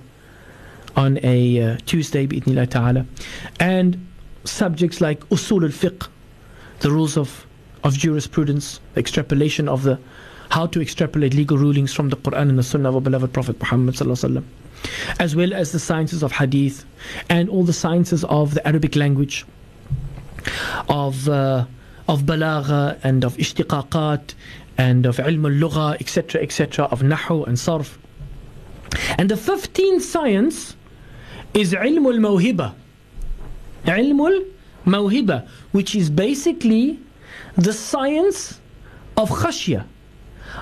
on 0.96 1.18
a 1.22 1.60
uh, 1.62 1.78
Tuesday, 1.86 2.26
bi'idhnillah 2.26 2.70
ta'ala, 2.70 3.06
and 3.60 4.06
subjects 4.44 5.00
like 5.00 5.20
usul 5.30 5.64
al-fiqh, 5.64 6.08
the 6.80 6.90
rules 6.90 7.16
of 7.16 7.46
of 7.82 7.98
jurisprudence, 7.98 8.80
extrapolation 8.96 9.68
of 9.68 9.82
the 9.82 9.98
how 10.50 10.66
to 10.66 10.80
extrapolate 10.80 11.34
legal 11.34 11.58
rulings 11.58 11.92
from 11.92 12.08
the 12.10 12.16
Quran 12.16 12.48
and 12.48 12.58
the 12.58 12.62
Sunnah 12.62 12.88
of 12.90 12.94
our 12.94 13.00
beloved 13.00 13.32
Prophet 13.32 13.58
Muhammad 13.60 13.96
as 15.18 15.34
well 15.34 15.52
as 15.54 15.72
the 15.72 15.78
sciences 15.78 16.22
of 16.22 16.32
hadith 16.32 16.84
and 17.28 17.48
all 17.48 17.64
the 17.64 17.72
sciences 17.72 18.24
of 18.24 18.54
the 18.54 18.66
Arabic 18.66 18.96
language, 18.96 19.44
of 20.88 21.28
uh, 21.28 21.64
of 22.06 22.22
balagha 22.22 22.98
and 23.02 23.24
of 23.24 23.36
ishtiqaqat 23.36 24.34
and 24.76 25.06
of 25.06 25.16
ilm 25.16 25.44
al-lugha, 25.46 26.00
etc., 26.00 26.42
etc., 26.42 26.84
of 26.86 27.00
nahu 27.00 27.46
and 27.46 27.56
sarf. 27.56 27.96
And 29.18 29.30
the 29.30 29.36
15th 29.36 30.02
science 30.02 30.76
is 31.53 31.73
ilm 31.73 32.05
al-mawhiba. 32.13 32.73
Ilm 33.85 34.45
al-mawhiba, 34.85 35.47
which 35.71 35.95
is 35.95 36.09
basically 36.09 36.99
the 37.55 37.73
science 37.73 38.59
of 39.17 39.29
khashya, 39.29 39.85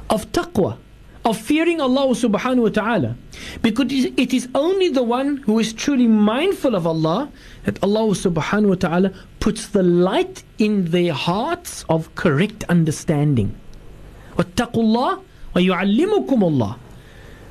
of 0.10 0.32
taqwa, 0.32 0.78
of 1.26 1.38
fearing 1.38 1.82
Allah 1.82 2.08
subhanahu 2.16 2.64
wa 2.64 2.70
ta'ala. 2.70 3.16
Because 3.62 3.92
it 3.92 4.34
is 4.34 4.48
only 4.56 4.90
the 4.90 5.04
one 5.04 5.38
who 5.38 5.60
is 5.60 5.74
truly 5.74 6.08
mindful 6.08 6.74
of 6.74 6.88
Allah 6.88 7.30
that 7.66 7.84
Allah 7.84 8.16
subhanahu 8.16 8.70
wa 8.70 8.76
ta'ala 8.76 9.12
puts 9.40 9.68
the 9.68 9.84
light 9.84 10.44
in 10.58 10.92
their 10.92 11.14
hearts 11.14 11.84
of 11.90 12.14
correct 12.16 12.64
understanding. 12.70 13.56
وَاتَّقُوا 14.38 14.72
اللَّهِ 14.72 15.22
وَيُعَلِّمُكُمُ 15.56 16.40
اللَّهِ 16.40 16.76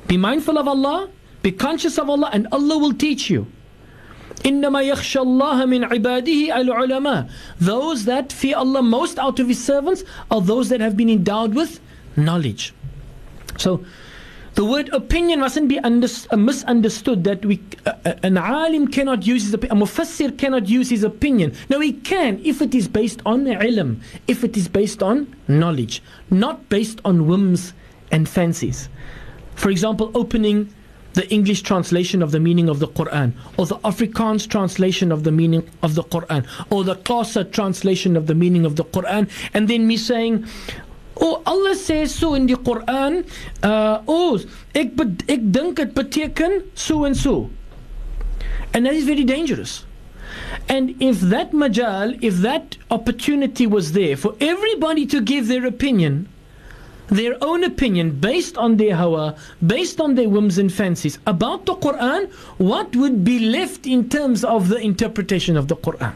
Be 0.07 0.17
mindful 0.17 0.57
of 0.57 0.67
Allah, 0.67 1.09
be 1.41 1.51
conscious 1.51 1.97
of 1.97 2.09
Allah, 2.09 2.29
and 2.33 2.47
Allah 2.51 2.77
will 2.77 2.93
teach 2.93 3.29
you. 3.29 3.47
إنما 4.45 4.81
يخشى 4.81 5.19
الله 5.19 5.65
من 5.65 5.83
عباده 5.83 6.55
العلماء 6.61 7.29
Those 7.59 8.05
that 8.05 8.31
fear 8.31 8.57
Allah 8.57 8.83
most 8.83 9.17
out 9.17 9.39
of 9.39 9.47
His 9.47 9.63
servants 9.63 10.03
are 10.29 10.41
those 10.41 10.69
that 10.69 10.79
have 10.79 10.95
been 10.95 11.09
endowed 11.09 11.55
with 11.55 11.79
knowledge. 12.15 12.73
So 13.57 13.83
the 14.57 14.65
word 14.65 14.89
opinion 14.89 15.41
mustn't 15.41 15.67
be 15.67 15.79
under, 15.79 16.07
uh, 16.31 16.35
misunderstood 16.35 17.23
that 17.25 17.45
we, 17.45 17.61
uh, 17.85 17.93
uh, 18.05 18.13
an 18.23 18.37
alim 18.37 18.87
cannot 18.87 19.25
use 19.25 19.43
his 19.43 19.53
opinion, 19.53 19.77
a 19.77 19.85
mufassir 19.85 20.35
cannot 20.35 20.67
use 20.67 20.89
his 20.89 21.03
opinion. 21.03 21.53
No, 21.69 21.79
he 21.79 21.93
can 21.93 22.41
if 22.43 22.59
it 22.59 22.73
is 22.73 22.87
based 22.87 23.21
on 23.23 23.45
ilm, 23.45 24.01
if 24.27 24.43
it 24.43 24.57
is 24.57 24.67
based 24.67 25.03
on 25.03 25.35
knowledge, 25.47 26.01
not 26.31 26.69
based 26.69 26.99
on 27.05 27.27
whims 27.27 27.73
and 28.11 28.27
fancies. 28.27 28.89
For 29.53 29.69
example, 29.69 30.09
opening 30.15 30.73
the 31.14 31.28
English 31.30 31.62
translation 31.62 32.22
of 32.22 32.32
the 32.32 32.40
meaning 32.40 32.68
of 32.68 32.78
the 32.78 32.88
Quran, 32.88 33.32
or 33.56 33.66
the 33.66 33.78
Afrikaans 33.78 34.48
translation 34.48 35.12
of 35.12 35.24
the 35.24 35.32
meaning 35.32 35.68
of 35.82 35.94
the 35.94 36.04
Quran, 36.04 36.46
or 36.70 36.84
the 36.84 36.96
Xhosa 36.96 37.50
translation 37.50 38.16
of 38.16 38.26
the 38.26 38.34
meaning 38.34 38.64
of 38.64 38.76
the 38.76 38.84
Quran, 38.84 39.28
and 39.54 39.68
then 39.68 39.86
me 39.86 39.96
saying, 39.96 40.46
Oh, 41.20 41.42
Allah 41.46 41.74
says 41.74 42.14
so 42.14 42.34
in 42.34 42.46
the 42.46 42.54
Quran. 42.54 43.28
Uh, 43.62 44.02
oh, 44.08 44.40
ek, 44.74 44.92
ek 45.28 45.52
dink 45.52 45.78
het 45.78 45.94
beteken 45.94 46.62
so 46.74 47.04
and 47.04 47.16
so. 47.16 47.50
And 48.72 48.86
that 48.86 48.94
is 48.94 49.04
very 49.04 49.24
dangerous. 49.24 49.84
And 50.68 50.96
if 51.00 51.20
that 51.20 51.52
majal, 51.52 52.18
if 52.22 52.36
that 52.36 52.78
opportunity 52.90 53.66
was 53.66 53.92
there 53.92 54.16
for 54.16 54.34
everybody 54.40 55.04
to 55.06 55.20
give 55.20 55.48
their 55.48 55.66
opinion, 55.66 56.28
their 57.08 57.36
own 57.42 57.64
opinion 57.64 58.18
based 58.18 58.56
on 58.56 58.76
their 58.76 58.96
hawa, 58.96 59.36
based 59.66 60.00
on 60.00 60.14
their 60.14 60.28
whims 60.28 60.58
and 60.58 60.72
fancies 60.72 61.18
about 61.26 61.66
the 61.66 61.74
Quran, 61.74 62.30
what 62.58 62.94
would 62.96 63.24
be 63.24 63.38
left 63.38 63.86
in 63.86 64.08
terms 64.08 64.44
of 64.44 64.68
the 64.68 64.78
interpretation 64.78 65.56
of 65.56 65.68
the 65.68 65.76
Quran? 65.76 66.14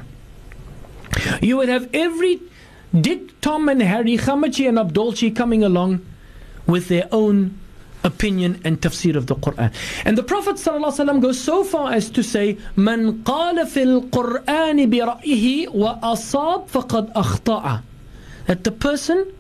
You 1.43 1.57
would 1.59 1.69
have 1.69 1.89
every 1.93 2.41
Dick, 2.99 3.41
Tom, 3.41 3.69
and 3.69 3.83
Harry, 3.83 4.17
Khamachi, 4.17 4.69
and 4.69 4.79
Abdulchi 4.79 5.35
coming 5.35 5.63
along 5.63 6.05
with 6.67 6.89
their 6.89 7.09
own 7.13 7.59
opinion 8.05 8.61
and 8.65 8.81
tafsir 8.81 9.17
of 9.17 9.27
the 9.27 9.35
Quran. 9.35 9.73
And 10.05 10.17
the 10.17 10.23
Prophet 10.23 10.57
ﷺ 10.57 11.21
goes 11.21 11.39
so 11.39 11.65
far 11.65 11.93
as 11.93 12.09
to 12.11 12.23
say, 12.23 12.57
Man 12.77 13.25
qala 13.25 13.69
fil 13.69 14.03
Qur'ani 14.03 14.87
bi 14.87 14.99
ra'ihi 14.99 15.69
wa 15.73 15.99
asab 16.01 16.69
faqad 16.71 17.13
akhta'a. 17.13 17.83
That 18.47 18.65
the 18.65 18.71
person 18.71 19.33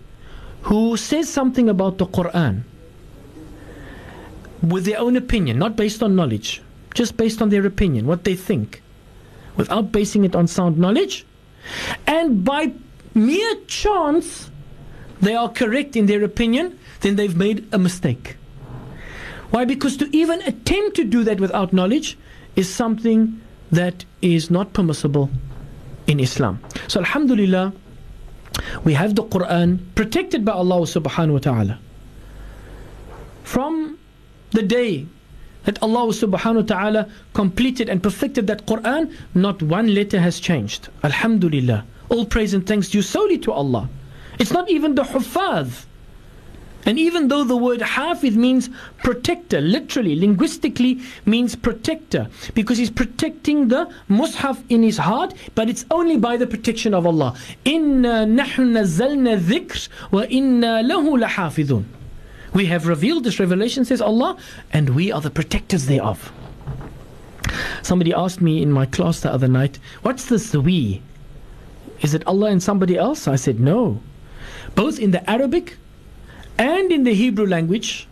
who 0.66 0.96
says 0.96 1.28
something 1.32 1.68
about 1.68 1.96
the 1.98 2.06
Quran 2.06 2.62
with 4.62 4.84
their 4.84 4.98
own 4.98 5.16
opinion, 5.16 5.60
not 5.60 5.76
based 5.76 6.02
on 6.02 6.16
knowledge, 6.16 6.60
just 6.92 7.16
based 7.16 7.40
on 7.40 7.50
their 7.50 7.64
opinion, 7.64 8.04
what 8.04 8.24
they 8.24 8.34
think, 8.34 8.82
without 9.56 9.92
basing 9.92 10.24
it 10.24 10.34
on 10.34 10.48
sound 10.48 10.76
knowledge, 10.76 11.24
and 12.04 12.44
by 12.44 12.72
mere 13.14 13.54
chance 13.68 14.50
they 15.20 15.36
are 15.36 15.48
correct 15.48 15.94
in 15.94 16.06
their 16.06 16.24
opinion, 16.24 16.76
then 17.00 17.14
they've 17.14 17.36
made 17.36 17.64
a 17.72 17.78
mistake. 17.78 18.36
Why? 19.50 19.64
Because 19.64 19.96
to 19.98 20.08
even 20.16 20.42
attempt 20.42 20.96
to 20.96 21.04
do 21.04 21.22
that 21.22 21.38
without 21.38 21.72
knowledge 21.72 22.18
is 22.56 22.68
something 22.68 23.40
that 23.70 24.04
is 24.20 24.50
not 24.50 24.72
permissible 24.72 25.30
in 26.08 26.18
Islam. 26.18 26.58
So, 26.88 26.98
Alhamdulillah, 26.98 27.72
we 28.84 28.94
have 28.94 29.14
the 29.14 29.24
Quran 29.24 29.78
protected 29.94 30.44
by 30.44 30.52
Allah 30.52 30.80
subhanahu 30.82 31.32
wa 31.32 31.38
ta'ala. 31.38 31.78
From 33.44 33.98
the 34.50 34.62
day 34.62 35.06
that 35.64 35.82
Allah 35.82 36.06
subhanahu 36.12 36.62
wa 36.62 36.74
ta'ala 36.74 37.08
completed 37.34 37.88
and 37.88 38.02
perfected 38.02 38.46
that 38.46 38.66
Quran, 38.66 39.12
not 39.34 39.62
one 39.62 39.94
letter 39.94 40.20
has 40.20 40.40
changed. 40.40 40.88
Alhamdulillah. 41.02 41.84
All 42.08 42.24
praise 42.24 42.54
and 42.54 42.66
thanks 42.66 42.88
due 42.90 43.02
solely 43.02 43.38
to 43.38 43.52
Allah. 43.52 43.88
It's 44.38 44.52
not 44.52 44.70
even 44.70 44.94
the 44.94 45.02
Hufaz. 45.02 45.84
And 46.86 47.00
even 47.00 47.26
though 47.26 47.42
the 47.42 47.56
word 47.56 47.82
Hafiz 47.82 48.36
means 48.36 48.70
protector, 49.02 49.60
literally, 49.60 50.14
linguistically 50.14 51.00
means 51.26 51.56
protector, 51.56 52.28
because 52.54 52.78
he's 52.78 52.90
protecting 52.90 53.66
the 53.68 53.92
Mus'haf 54.08 54.62
in 54.68 54.84
his 54.84 54.96
heart, 54.96 55.34
but 55.56 55.68
it's 55.68 55.84
only 55.90 56.16
by 56.16 56.36
the 56.36 56.46
protection 56.46 56.94
of 56.94 57.04
Allah. 57.04 57.36
Inna 57.64 58.24
nahnu 58.24 58.70
nazzalna 58.78 59.40
dhikr 59.40 59.88
wa 60.12 60.22
inna 60.28 60.82
lahu 60.84 61.20
lahafidhun. 61.20 61.84
We 62.54 62.66
have 62.66 62.86
revealed 62.86 63.24
this 63.24 63.40
revelation, 63.40 63.84
says 63.84 64.00
Allah, 64.00 64.36
and 64.72 64.90
we 64.90 65.10
are 65.10 65.20
the 65.20 65.30
protectors 65.30 65.86
thereof. 65.86 66.32
Somebody 67.82 68.14
asked 68.14 68.40
me 68.40 68.62
in 68.62 68.70
my 68.70 68.86
class 68.86 69.20
the 69.20 69.32
other 69.32 69.48
night, 69.48 69.80
What's 70.02 70.26
this 70.26 70.54
we? 70.54 71.02
Is 72.00 72.14
it 72.14 72.26
Allah 72.26 72.50
and 72.50 72.62
somebody 72.62 72.96
else? 72.96 73.26
I 73.26 73.36
said, 73.36 73.58
No. 73.58 74.00
Both 74.76 75.00
in 75.00 75.10
the 75.10 75.28
Arabic 75.28 75.78
and 76.58 76.92
in 76.92 77.04
the 77.04 77.14
Hebrew 77.14 77.46
language, 77.46 78.08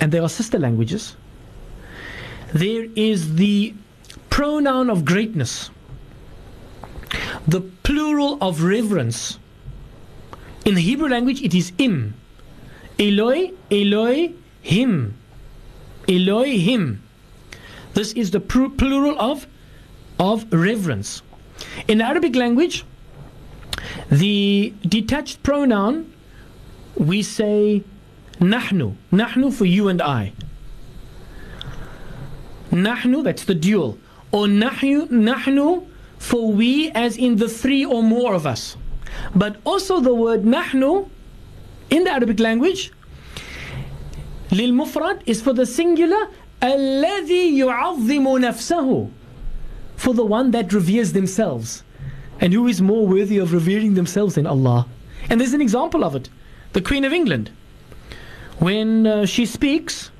and 0.00 0.12
they 0.12 0.18
are 0.18 0.28
sister 0.28 0.58
languages, 0.58 1.16
there 2.52 2.86
is 2.96 3.36
the 3.36 3.74
pronoun 4.30 4.90
of 4.90 5.04
greatness, 5.04 5.70
the 7.46 7.60
plural 7.82 8.38
of 8.40 8.62
reverence. 8.62 9.38
In 10.64 10.74
the 10.74 10.80
Hebrew 10.80 11.08
language, 11.08 11.42
it 11.42 11.54
is 11.54 11.72
im. 11.78 12.14
Eloi, 12.98 13.50
Eloi, 13.70 14.32
him. 14.60 15.16
Eloi, 16.08 16.58
him. 16.58 17.02
This 17.94 18.12
is 18.12 18.30
the 18.30 18.40
plural 18.40 19.18
of, 19.18 19.46
of 20.18 20.50
reverence. 20.52 21.22
In 21.88 22.00
Arabic 22.00 22.34
language, 22.36 22.84
the 24.10 24.72
detached 24.82 25.42
pronoun, 25.42 26.12
we 27.01 27.23
say 27.23 27.83
nahnu. 28.39 28.95
Nahnu 29.11 29.53
for 29.53 29.65
you 29.65 29.87
and 29.87 30.01
I. 30.01 30.33
Nahnu, 32.71 33.23
that's 33.23 33.45
the 33.45 33.55
dual. 33.55 33.97
Or 34.31 34.45
nahnu, 34.45 35.07
nahnu 35.07 35.87
for 36.17 36.51
we 36.51 36.91
as 36.91 37.17
in 37.17 37.37
the 37.37 37.47
three 37.47 37.85
or 37.85 38.03
more 38.03 38.33
of 38.33 38.45
us. 38.45 38.75
But 39.35 39.57
also 39.63 39.99
the 39.99 40.13
word 40.13 40.43
nahnu 40.43 41.09
in 41.89 42.03
the 42.03 42.11
Arabic 42.11 42.39
language, 42.39 42.91
للمفرد 44.51 45.23
is 45.25 45.41
for 45.41 45.53
the 45.53 45.65
singular 45.65 46.29
الذي 46.61 47.57
يعظم 47.59 48.39
نفسه 48.39 49.09
for 49.95 50.13
the 50.13 50.25
one 50.25 50.51
that 50.51 50.73
reveres 50.73 51.13
themselves. 51.13 51.83
And 52.39 52.53
who 52.53 52.67
is 52.67 52.81
more 52.81 53.07
worthy 53.07 53.39
of 53.39 53.51
revering 53.51 53.95
themselves 53.95 54.35
than 54.35 54.45
Allah? 54.45 54.87
And 55.29 55.41
there's 55.41 55.53
an 55.53 55.61
example 55.61 56.03
of 56.03 56.15
it. 56.15 56.29
The 56.72 56.80
Queen 56.80 57.04
of 57.04 57.12
England. 57.12 57.50
When 58.58 59.06
uh, 59.06 59.26
she 59.26 59.44
speaks, 59.44 60.10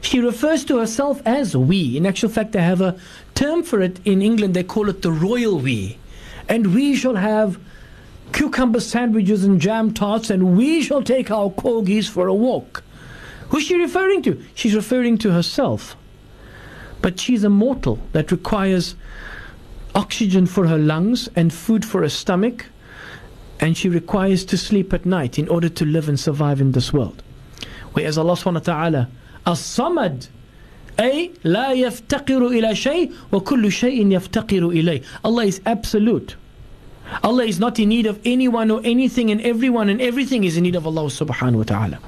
she 0.00 0.20
refers 0.20 0.64
to 0.64 0.78
herself 0.78 1.20
as 1.26 1.56
we. 1.56 1.96
In 1.96 2.06
actual 2.06 2.30
fact, 2.30 2.52
they 2.52 2.62
have 2.62 2.80
a 2.80 2.98
term 3.34 3.62
for 3.62 3.80
it 3.80 4.00
in 4.06 4.22
England. 4.22 4.54
They 4.54 4.64
call 4.64 4.88
it 4.88 5.02
the 5.02 5.12
royal 5.12 5.58
we. 5.58 5.98
And 6.48 6.74
we 6.74 6.96
shall 6.96 7.16
have 7.16 7.58
cucumber 8.32 8.80
sandwiches 8.80 9.44
and 9.44 9.60
jam 9.60 9.92
tarts, 9.92 10.30
and 10.30 10.56
we 10.56 10.82
shall 10.82 11.02
take 11.02 11.30
our 11.30 11.50
corgis 11.50 12.08
for 12.08 12.28
a 12.28 12.34
walk. 12.34 12.82
Who's 13.50 13.64
she 13.64 13.74
referring 13.74 14.22
to? 14.22 14.42
She's 14.54 14.74
referring 14.74 15.18
to 15.18 15.32
herself. 15.32 15.96
But 17.02 17.18
she's 17.18 17.44
a 17.44 17.50
mortal 17.50 17.98
that 18.12 18.30
requires 18.30 18.94
oxygen 19.94 20.46
for 20.46 20.66
her 20.66 20.78
lungs 20.78 21.28
and 21.34 21.52
food 21.52 21.84
for 21.84 22.02
her 22.02 22.08
stomach, 22.08 22.66
and 23.59 23.77
she 23.77 23.89
requires 23.89 24.43
to 24.45 24.57
sleep 24.57 24.93
at 24.93 25.05
night 25.05 25.39
in 25.39 25.47
order 25.47 25.69
to 25.69 25.85
live 25.85 26.09
and 26.09 26.19
survive 26.19 26.59
in 26.59 26.73
this 26.73 26.91
world. 26.91 27.23
Whereas 27.93 28.17
Allah 28.17 28.33
subhanahu 28.33 28.53
wa 28.53 28.59
ta'ala, 28.59 29.09
as-samad, 29.45 30.27
أي 30.97 31.31
لا 31.43 31.73
يفتقر 31.73 32.47
إلى 32.47 32.75
شيء 32.75 33.11
وكل 33.31 33.71
شيء 33.71 34.11
يفتقر 34.11 34.71
إليه. 34.71 35.03
Allah 35.23 35.45
is 35.45 35.61
absolute. 35.65 36.35
Allah 37.23 37.43
is 37.43 37.59
not 37.59 37.79
in 37.79 37.89
need 37.89 38.05
of 38.05 38.19
anyone 38.25 38.71
or 38.71 38.81
anything 38.83 39.29
and 39.29 39.41
everyone 39.41 39.89
and 39.89 40.01
everything 40.01 40.43
is 40.43 40.57
in 40.57 40.63
need 40.63 40.75
of 40.75 40.87
Allah 40.87 41.03
subhanahu 41.03 41.57
wa 41.57 41.63
ta'ala. 41.63 41.99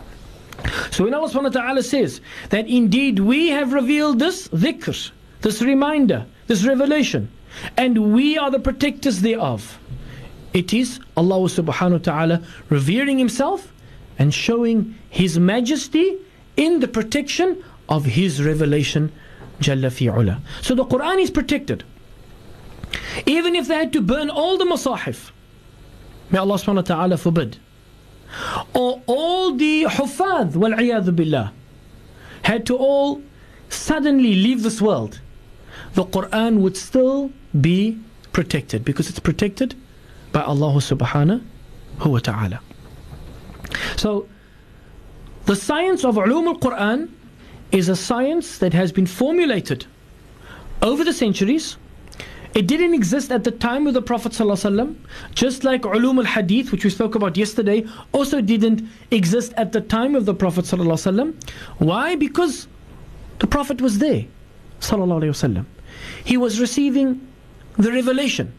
So 0.91 1.03
when 1.03 1.13
Allah 1.13 1.29
subhanahu 1.29 1.55
wa 1.55 1.61
ta'ala 1.61 1.83
says 1.83 2.21
that 2.49 2.67
indeed 2.67 3.19
we 3.19 3.49
have 3.49 3.73
revealed 3.73 4.19
this 4.19 4.47
dhikr, 4.47 5.11
this 5.41 5.61
reminder, 5.61 6.25
this 6.47 6.63
revelation, 6.63 7.29
and 7.75 8.13
we 8.13 8.37
are 8.37 8.49
the 8.49 8.59
protectors 8.59 9.21
thereof, 9.21 9.79
it 10.52 10.72
is 10.72 11.00
Allah 11.16 11.36
subhanahu 11.36 11.92
wa 11.92 11.98
ta'ala 11.98 12.42
revering 12.68 13.18
Himself 13.18 13.72
and 14.18 14.32
showing 14.34 14.96
His 15.08 15.38
majesty 15.38 16.16
in 16.56 16.80
the 16.80 16.88
protection 16.88 17.62
of 17.88 18.04
His 18.04 18.42
revelation 18.42 19.12
Jalla 19.60 19.90
fi'ula. 19.90 20.40
So 20.60 20.74
the 20.74 20.84
Quran 20.84 21.20
is 21.20 21.30
protected. 21.30 21.84
Even 23.26 23.54
if 23.54 23.68
they 23.68 23.74
had 23.74 23.92
to 23.94 24.00
burn 24.00 24.28
all 24.28 24.58
the 24.58 24.64
masahif, 24.64 25.30
may 26.30 26.38
Allah 26.38 26.56
subhanahu 26.56 26.76
wa 26.76 26.82
ta'ala 26.82 27.16
forbid 27.16 27.58
or 28.74 29.02
all 29.06 29.54
the 29.54 29.84
hufad 29.84 30.56
wal 30.56 30.72
billah 31.12 31.52
had 32.42 32.66
to 32.66 32.76
all 32.76 33.22
suddenly 33.68 34.34
leave 34.34 34.62
this 34.62 34.80
world, 34.80 35.20
the 35.94 36.04
Quran 36.04 36.58
would 36.58 36.76
still 36.76 37.30
be 37.60 37.98
protected 38.32 38.84
because 38.84 39.08
it's 39.08 39.20
protected 39.20 39.74
by 40.31 40.41
Allah 40.41 40.73
subhanahu 40.73 41.41
wa 42.05 42.19
ta'ala. 42.19 42.59
So 43.95 44.27
the 45.45 45.55
science 45.55 46.03
of 46.03 46.15
ulum 46.15 46.47
al-Quran 46.47 47.09
is 47.71 47.89
a 47.89 47.95
science 47.95 48.57
that 48.59 48.73
has 48.73 48.91
been 48.91 49.05
formulated 49.05 49.85
over 50.81 51.03
the 51.03 51.13
centuries 51.13 51.77
it 52.57 52.65
didn't 52.65 52.95
exist 52.95 53.31
at 53.31 53.43
the 53.43 53.51
time 53.51 53.85
of 53.85 53.93
the 53.93 54.01
Prophet 54.01 54.31
ﷺ, 54.31 54.95
just 55.35 55.63
like 55.63 55.83
ulum 55.83 56.17
al 56.17 56.25
hadith, 56.25 56.71
which 56.71 56.83
we 56.83 56.89
spoke 56.89 57.13
about 57.13 57.37
yesterday, 57.37 57.85
also 58.13 58.41
didn't 58.41 58.81
exist 59.11 59.53
at 59.57 59.73
the 59.73 59.81
time 59.81 60.15
of 60.15 60.25
the 60.25 60.33
Prophet. 60.33 60.65
ﷺ. 60.65 61.35
Why? 61.77 62.15
Because 62.15 62.67
the 63.37 63.45
Prophet 63.45 63.79
was 63.79 63.99
there. 63.99 64.25
ﷺ. 64.79 65.65
He 66.23 66.35
was 66.35 66.59
receiving 66.59 67.27
the 67.77 67.91
revelation. 67.91 68.51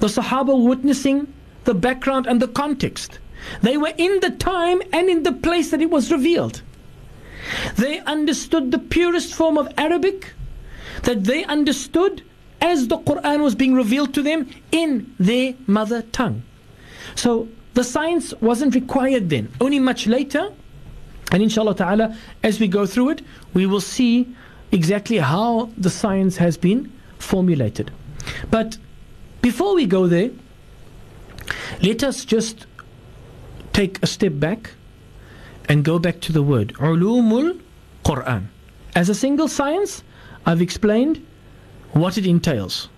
The 0.00 0.06
Sahaba 0.06 0.62
witnessing 0.62 1.32
the 1.64 1.74
background 1.74 2.26
and 2.26 2.40
the 2.40 2.48
context. 2.48 3.18
They 3.62 3.76
were 3.76 3.92
in 3.96 4.20
the 4.20 4.30
time 4.30 4.82
and 4.92 5.08
in 5.08 5.22
the 5.22 5.32
place 5.32 5.70
that 5.70 5.80
it 5.80 5.90
was 5.90 6.10
revealed. 6.10 6.62
They 7.76 8.00
understood 8.00 8.70
the 8.70 8.78
purest 8.78 9.34
form 9.34 9.56
of 9.56 9.72
Arabic, 9.76 10.32
that 11.02 11.24
they 11.24 11.44
understood 11.44 12.22
as 12.60 12.88
the 12.88 12.98
Quran 12.98 13.42
was 13.42 13.54
being 13.54 13.74
revealed 13.74 14.12
to 14.14 14.22
them 14.22 14.48
in 14.72 15.14
their 15.18 15.54
mother 15.66 16.02
tongue. 16.02 16.42
So 17.14 17.48
the 17.74 17.84
science 17.84 18.34
wasn't 18.40 18.74
required 18.74 19.30
then, 19.30 19.50
only 19.60 19.78
much 19.78 20.06
later. 20.06 20.52
And 21.30 21.42
inshallah 21.42 21.76
ta'ala, 21.76 22.16
as 22.42 22.58
we 22.58 22.68
go 22.68 22.86
through 22.86 23.10
it, 23.10 23.22
we 23.54 23.66
will 23.66 23.80
see 23.80 24.34
exactly 24.72 25.18
how 25.18 25.70
the 25.78 25.90
science 25.90 26.36
has 26.38 26.56
been 26.56 26.92
formulated. 27.18 27.90
But 28.50 28.78
before 29.40 29.74
we 29.74 29.86
go 29.86 30.06
there, 30.06 30.30
let 31.82 32.02
us 32.02 32.24
just 32.24 32.66
take 33.72 34.02
a 34.02 34.06
step 34.06 34.32
back 34.34 34.72
and 35.68 35.84
go 35.84 35.98
back 35.98 36.20
to 36.20 36.32
the 36.32 36.42
word 36.42 36.74
ulumul 36.74 37.60
Quran. 38.04 38.46
As 38.94 39.08
a 39.08 39.14
single 39.14 39.48
science, 39.48 40.02
I've 40.46 40.60
explained 40.60 41.24
what 41.92 42.18
it 42.18 42.26
entails. 42.26 42.88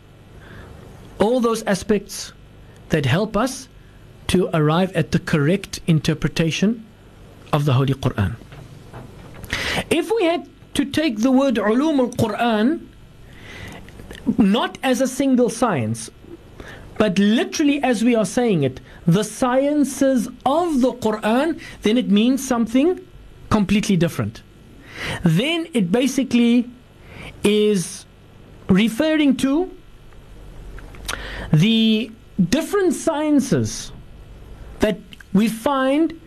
All 1.18 1.40
those 1.40 1.62
aspects 1.64 2.32
that 2.88 3.04
help 3.06 3.36
us 3.36 3.68
to 4.28 4.48
arrive 4.54 4.92
at 4.92 5.10
the 5.10 5.18
correct 5.18 5.80
interpretation 5.86 6.86
of 7.52 7.64
the 7.64 7.74
Holy 7.74 7.94
Quran. 7.94 8.36
If 9.90 10.10
we 10.10 10.24
had 10.24 10.48
to 10.74 10.84
take 10.84 11.18
the 11.18 11.32
word 11.32 11.56
ulum 11.56 11.98
al 11.98 12.10
Quran 12.10 12.86
not 14.38 14.78
as 14.82 15.00
a 15.00 15.08
single 15.08 15.50
science, 15.50 16.10
but 17.00 17.18
literally 17.18 17.82
as 17.82 18.04
we 18.04 18.14
are 18.14 18.26
saying 18.26 18.62
it, 18.62 18.78
the 19.06 19.24
sciences 19.24 20.28
of 20.44 20.82
the 20.82 20.92
Quran, 20.92 21.58
then 21.80 21.96
it 21.96 22.10
means 22.10 22.46
something 22.46 23.00
completely 23.48 23.96
different. 23.96 24.42
Then 25.24 25.66
it 25.72 25.90
basically 25.90 26.68
is 27.42 28.04
referring 28.68 29.38
to 29.38 29.74
the 31.54 32.12
different 32.50 32.92
sciences 32.92 33.92
that 34.80 34.98
we 35.32 35.48
find 35.48 36.20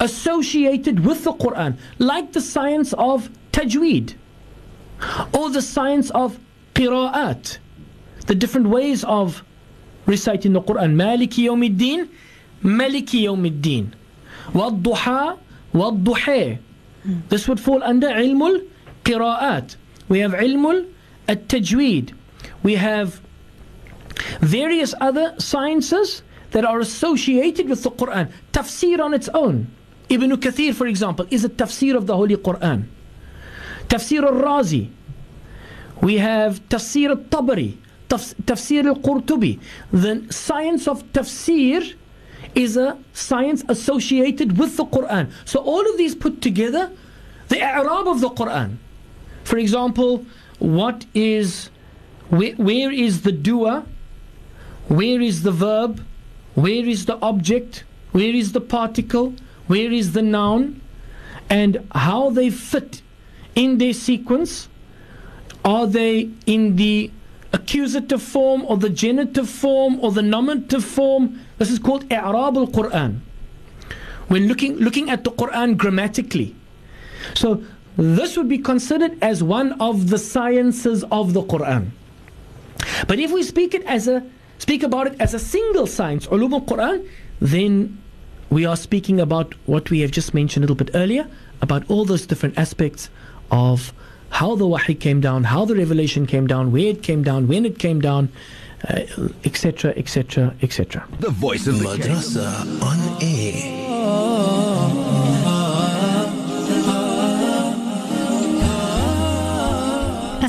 associated 0.00 1.00
with 1.00 1.24
the 1.24 1.34
Quran, 1.34 1.76
like 1.98 2.32
the 2.32 2.40
science 2.40 2.94
of 2.94 3.28
tajweed 3.52 4.14
or 5.34 5.50
the 5.50 5.60
science 5.60 6.08
of 6.12 6.38
qira'at, 6.74 7.58
the 8.28 8.34
different 8.34 8.68
ways 8.68 9.04
of 9.04 9.42
reciting 10.06 10.52
the 10.52 10.60
Quran. 10.62 10.94
Maliki 10.94 11.44
yawmiddin, 11.46 12.08
Maliki 12.62 13.24
yawmiddin. 13.24 13.92
Wadduha, 14.52 15.38
wadduha. 15.74 16.58
This 17.28 17.46
would 17.48 17.60
fall 17.60 17.82
under 17.82 18.08
ilmul 18.08 18.66
qira'at. 19.04 19.76
We 20.08 20.20
have 20.20 20.32
ilmul 20.32 20.88
at-tajweed. 21.28 22.14
We 22.62 22.74
have 22.74 23.20
various 24.40 24.94
other 25.00 25.34
sciences 25.38 26.22
that 26.50 26.64
are 26.64 26.80
associated 26.80 27.68
with 27.68 27.82
the 27.82 27.90
Quran. 27.90 28.30
Tafsir 28.52 29.00
on 29.00 29.14
its 29.14 29.28
own. 29.34 29.68
Ibn 30.08 30.30
Kathir, 30.36 30.74
for 30.74 30.86
example, 30.86 31.26
is 31.30 31.44
a 31.44 31.48
tafsir 31.48 31.96
of 31.96 32.06
the 32.06 32.16
Holy 32.16 32.36
Quran. 32.36 32.86
Tafsir 33.88 34.22
al-Razi. 34.22 34.90
We 36.00 36.18
have 36.18 36.60
Tafsir 36.68 37.10
al-Tabari, 37.10 37.76
Tafsir 38.08 38.86
al-Qurtubi. 38.86 39.58
The 39.92 40.26
science 40.30 40.86
of 40.86 41.02
tafsir 41.12 41.94
is 42.54 42.76
a 42.76 42.98
science 43.12 43.64
associated 43.68 44.58
with 44.58 44.76
the 44.76 44.84
Quran. 44.86 45.30
So 45.44 45.60
all 45.60 45.88
of 45.88 45.98
these 45.98 46.14
put 46.14 46.40
together, 46.40 46.90
the 47.48 47.62
i'rab 47.62 48.08
of 48.08 48.20
the 48.20 48.30
Quran. 48.30 48.76
For 49.44 49.58
example, 49.58 50.24
what 50.58 51.04
is 51.14 51.70
where, 52.28 52.54
where 52.54 52.90
is 52.90 53.22
the 53.22 53.32
doer? 53.32 53.84
Where 54.88 55.20
is 55.20 55.42
the 55.42 55.52
verb? 55.52 56.04
Where 56.54 56.84
is 56.84 57.04
the 57.06 57.18
object? 57.20 57.84
Where 58.12 58.34
is 58.34 58.52
the 58.52 58.60
particle? 58.60 59.34
Where 59.66 59.92
is 59.92 60.12
the 60.12 60.22
noun? 60.22 60.80
And 61.50 61.86
how 61.94 62.30
they 62.30 62.50
fit 62.50 63.02
in 63.54 63.78
their 63.78 63.92
sequence. 63.92 64.68
Are 65.64 65.86
they 65.86 66.30
in 66.46 66.76
the 66.76 67.10
accusative 67.56 68.22
form 68.22 68.64
or 68.66 68.76
the 68.76 68.90
genitive 68.90 69.48
form 69.48 69.98
or 70.00 70.12
the 70.12 70.22
nominative 70.22 70.84
form? 70.84 71.40
This 71.58 71.70
is 71.70 71.78
called 71.78 72.08
i'rab 72.08 72.56
al-Quran. 72.56 73.20
When 74.28 74.48
looking 74.48 74.76
looking 74.76 75.10
at 75.10 75.24
the 75.24 75.30
Quran 75.30 75.76
grammatically. 75.76 76.54
So 77.34 77.62
this 77.96 78.36
would 78.36 78.48
be 78.48 78.58
considered 78.58 79.18
as 79.22 79.42
one 79.42 79.72
of 79.80 80.08
the 80.10 80.18
sciences 80.18 81.04
of 81.10 81.32
the 81.32 81.42
Quran. 81.42 81.90
But 83.08 83.18
if 83.18 83.32
we 83.32 83.42
speak 83.42 83.74
it 83.74 83.84
as 83.84 84.08
a 84.08 84.22
speak 84.58 84.82
about 84.82 85.06
it 85.12 85.20
as 85.20 85.34
a 85.34 85.38
single 85.38 85.86
science, 85.86 86.26
ulum 86.26 86.52
al-Quran, 86.60 87.08
then 87.40 88.02
we 88.50 88.64
are 88.64 88.76
speaking 88.76 89.20
about 89.20 89.54
what 89.66 89.90
we 89.90 90.00
have 90.00 90.10
just 90.10 90.34
mentioned 90.34 90.64
a 90.64 90.66
little 90.66 90.84
bit 90.84 90.94
earlier 90.94 91.26
about 91.62 91.88
all 91.90 92.04
those 92.04 92.26
different 92.26 92.58
aspects 92.58 93.08
of 93.50 93.92
how 94.30 94.54
the 94.54 94.66
wahi 94.66 94.94
came 94.94 95.20
down, 95.20 95.44
how 95.44 95.64
the 95.64 95.74
revelation 95.74 96.26
came 96.26 96.46
down, 96.46 96.72
where 96.72 96.86
it 96.86 97.02
came 97.02 97.22
down, 97.22 97.48
when 97.48 97.64
it 97.64 97.78
came 97.78 98.00
down, 98.00 98.30
etc., 99.44 99.92
etc., 99.96 100.54
etc. 100.62 101.06
The 101.20 101.30
voice 101.30 101.66
of 101.66 101.78
the 101.78 101.84
Madrasa 101.84 102.82
on 102.82 103.22
air. 103.22 104.65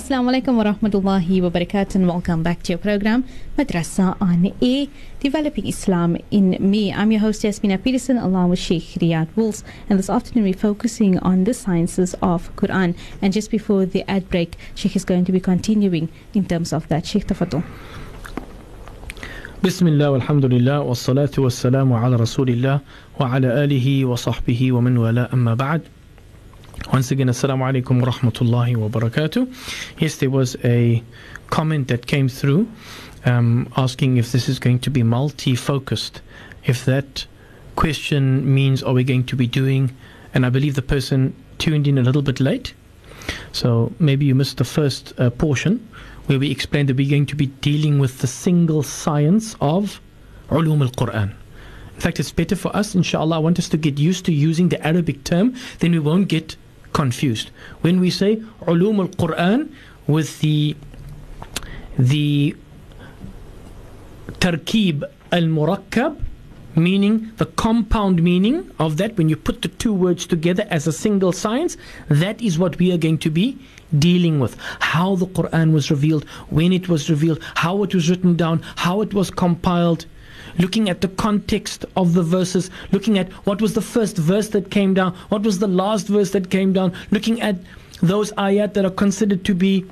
Assalamu 0.06 0.30
alaikum 0.30 0.56
wa 0.56 0.64
rahmatullahi 0.64 1.42
wa 1.42 1.50
barakatuh 1.50 1.96
and 1.96 2.06
welcome 2.06 2.42
back 2.44 2.62
to 2.62 2.72
your 2.72 2.78
program 2.78 3.24
Madrasa 3.58 4.16
on 4.20 4.52
Air 4.62 4.86
Developing 5.18 5.66
Islam 5.66 6.16
in 6.30 6.56
Me. 6.60 6.92
I'm 6.92 7.10
your 7.10 7.20
host 7.20 7.42
Yasmina 7.42 7.78
Peterson 7.82 8.16
along 8.16 8.50
with 8.50 8.60
Sheikh 8.60 8.84
Riyad 9.00 9.28
Wools 9.34 9.64
and 9.90 9.98
this 9.98 10.08
afternoon 10.08 10.44
we're 10.44 10.54
focusing 10.54 11.18
on 11.18 11.42
the 11.44 11.52
sciences 11.52 12.14
of 12.22 12.54
Quran 12.54 12.94
and 13.20 13.32
just 13.32 13.50
before 13.50 13.84
the 13.84 14.08
ad 14.08 14.28
break 14.30 14.56
Sheikh 14.76 14.94
is 14.94 15.04
going 15.04 15.24
to 15.24 15.32
be 15.32 15.40
continuing 15.40 16.08
in 16.32 16.44
terms 16.46 16.72
of 16.72 16.86
that. 16.88 17.04
Sheikh 17.04 17.26
Tafadul. 17.26 17.64
بسم 19.62 19.86
الله 19.88 20.10
والحمد 20.10 20.44
لله 20.44 20.80
والصلاة 20.80 21.30
والسلام 21.38 21.92
على 21.92 22.16
رسول 22.16 22.48
الله 22.50 22.80
وعلى 23.20 23.64
آله 23.64 24.04
وصحبه 24.04 24.72
ومن 24.72 24.96
والاه 24.98 25.28
أما 25.32 25.54
بعد 25.54 25.82
once 26.93 27.11
again, 27.11 27.27
Assalamu 27.27 27.83
alaikum 27.83 28.01
wa 28.01 28.11
rahmatullahi 28.11 28.77
wa 28.77 28.87
barakatuh. 28.87 29.53
Yes, 29.99 30.17
there 30.17 30.29
was 30.29 30.55
a 30.63 31.03
comment 31.49 31.87
that 31.89 32.07
came 32.07 32.29
through 32.29 32.67
um, 33.25 33.71
asking 33.75 34.17
if 34.17 34.31
this 34.31 34.47
is 34.47 34.59
going 34.59 34.79
to 34.79 34.89
be 34.89 35.03
multi 35.03 35.55
focused. 35.55 36.21
If 36.65 36.85
that 36.85 37.25
question 37.75 38.53
means, 38.53 38.81
are 38.83 38.93
we 38.93 39.03
going 39.03 39.25
to 39.25 39.35
be 39.35 39.47
doing, 39.47 39.95
and 40.33 40.45
I 40.45 40.49
believe 40.49 40.75
the 40.75 40.81
person 40.81 41.35
tuned 41.57 41.87
in 41.87 41.97
a 41.97 42.01
little 42.01 42.21
bit 42.21 42.39
late. 42.39 42.73
So 43.51 43.91
maybe 43.99 44.25
you 44.25 44.35
missed 44.35 44.57
the 44.57 44.63
first 44.63 45.13
uh, 45.19 45.29
portion 45.29 45.87
where 46.27 46.39
we 46.39 46.51
explained 46.51 46.89
that 46.89 46.97
we're 46.97 47.09
going 47.09 47.25
to 47.25 47.35
be 47.35 47.47
dealing 47.47 47.99
with 47.99 48.19
the 48.19 48.27
single 48.27 48.83
science 48.83 49.55
of 49.59 49.99
ulum 50.49 50.81
al 50.81 50.89
Quran. 50.89 51.33
In 51.95 52.01
fact, 52.01 52.19
it's 52.19 52.31
better 52.31 52.55
for 52.55 52.73
us, 52.75 52.93
inshallah. 52.95 53.37
I 53.37 53.39
want 53.39 53.59
us 53.59 53.69
to 53.69 53.77
get 53.77 53.97
used 53.97 54.25
to 54.25 54.31
using 54.31 54.69
the 54.69 54.85
Arabic 54.85 55.23
term, 55.23 55.55
then 55.79 55.91
we 55.91 55.99
won't 55.99 56.27
get 56.27 56.55
confused. 56.97 57.51
When 57.81 57.99
we 58.03 58.09
say 58.19 58.31
ulum 58.71 58.97
al 59.05 59.11
Quran 59.23 59.59
with 60.15 60.39
the 60.43 60.75
the 62.13 62.55
tarkib 64.45 65.03
al 65.39 65.47
murakkab, 65.57 66.17
meaning 66.87 67.15
the 67.37 67.47
compound 67.63 68.21
meaning 68.23 68.57
of 68.79 68.97
that, 68.97 69.17
when 69.17 69.29
you 69.29 69.37
put 69.49 69.61
the 69.61 69.71
two 69.83 69.93
words 69.93 70.27
together 70.33 70.65
as 70.69 70.87
a 70.87 70.95
single 71.05 71.33
science, 71.43 71.77
that 72.23 72.41
is 72.41 72.59
what 72.63 72.77
we 72.81 72.91
are 72.93 73.01
going 73.05 73.17
to 73.27 73.31
be 73.39 73.47
dealing 74.07 74.39
with. 74.39 74.55
How 74.79 75.15
the 75.15 75.27
Quran 75.27 75.73
was 75.77 75.89
revealed, 75.95 76.25
when 76.49 76.71
it 76.73 76.87
was 76.93 77.09
revealed, 77.09 77.39
how 77.65 77.83
it 77.83 77.95
was 77.95 78.09
written 78.09 78.35
down, 78.35 78.61
how 78.85 79.01
it 79.01 79.13
was 79.13 79.31
compiled 79.31 80.05
looking 80.57 80.89
at 80.89 81.01
the 81.01 81.07
context 81.07 81.85
of 81.95 82.13
the 82.13 82.23
verses, 82.23 82.69
looking 82.91 83.17
at 83.17 83.31
what 83.45 83.61
was 83.61 83.73
the 83.73 83.81
first 83.81 84.17
verse 84.17 84.49
that 84.49 84.71
came 84.71 84.93
down, 84.93 85.13
what 85.29 85.43
was 85.43 85.59
the 85.59 85.67
last 85.67 86.07
verse 86.07 86.31
that 86.31 86.49
came 86.49 86.73
down, 86.73 86.93
looking 87.11 87.41
at 87.41 87.57
those 88.01 88.31
ayat 88.33 88.73
that 88.73 88.85
are 88.85 88.91
considered 88.91 89.43
to 89.45 89.55
be 89.55 89.85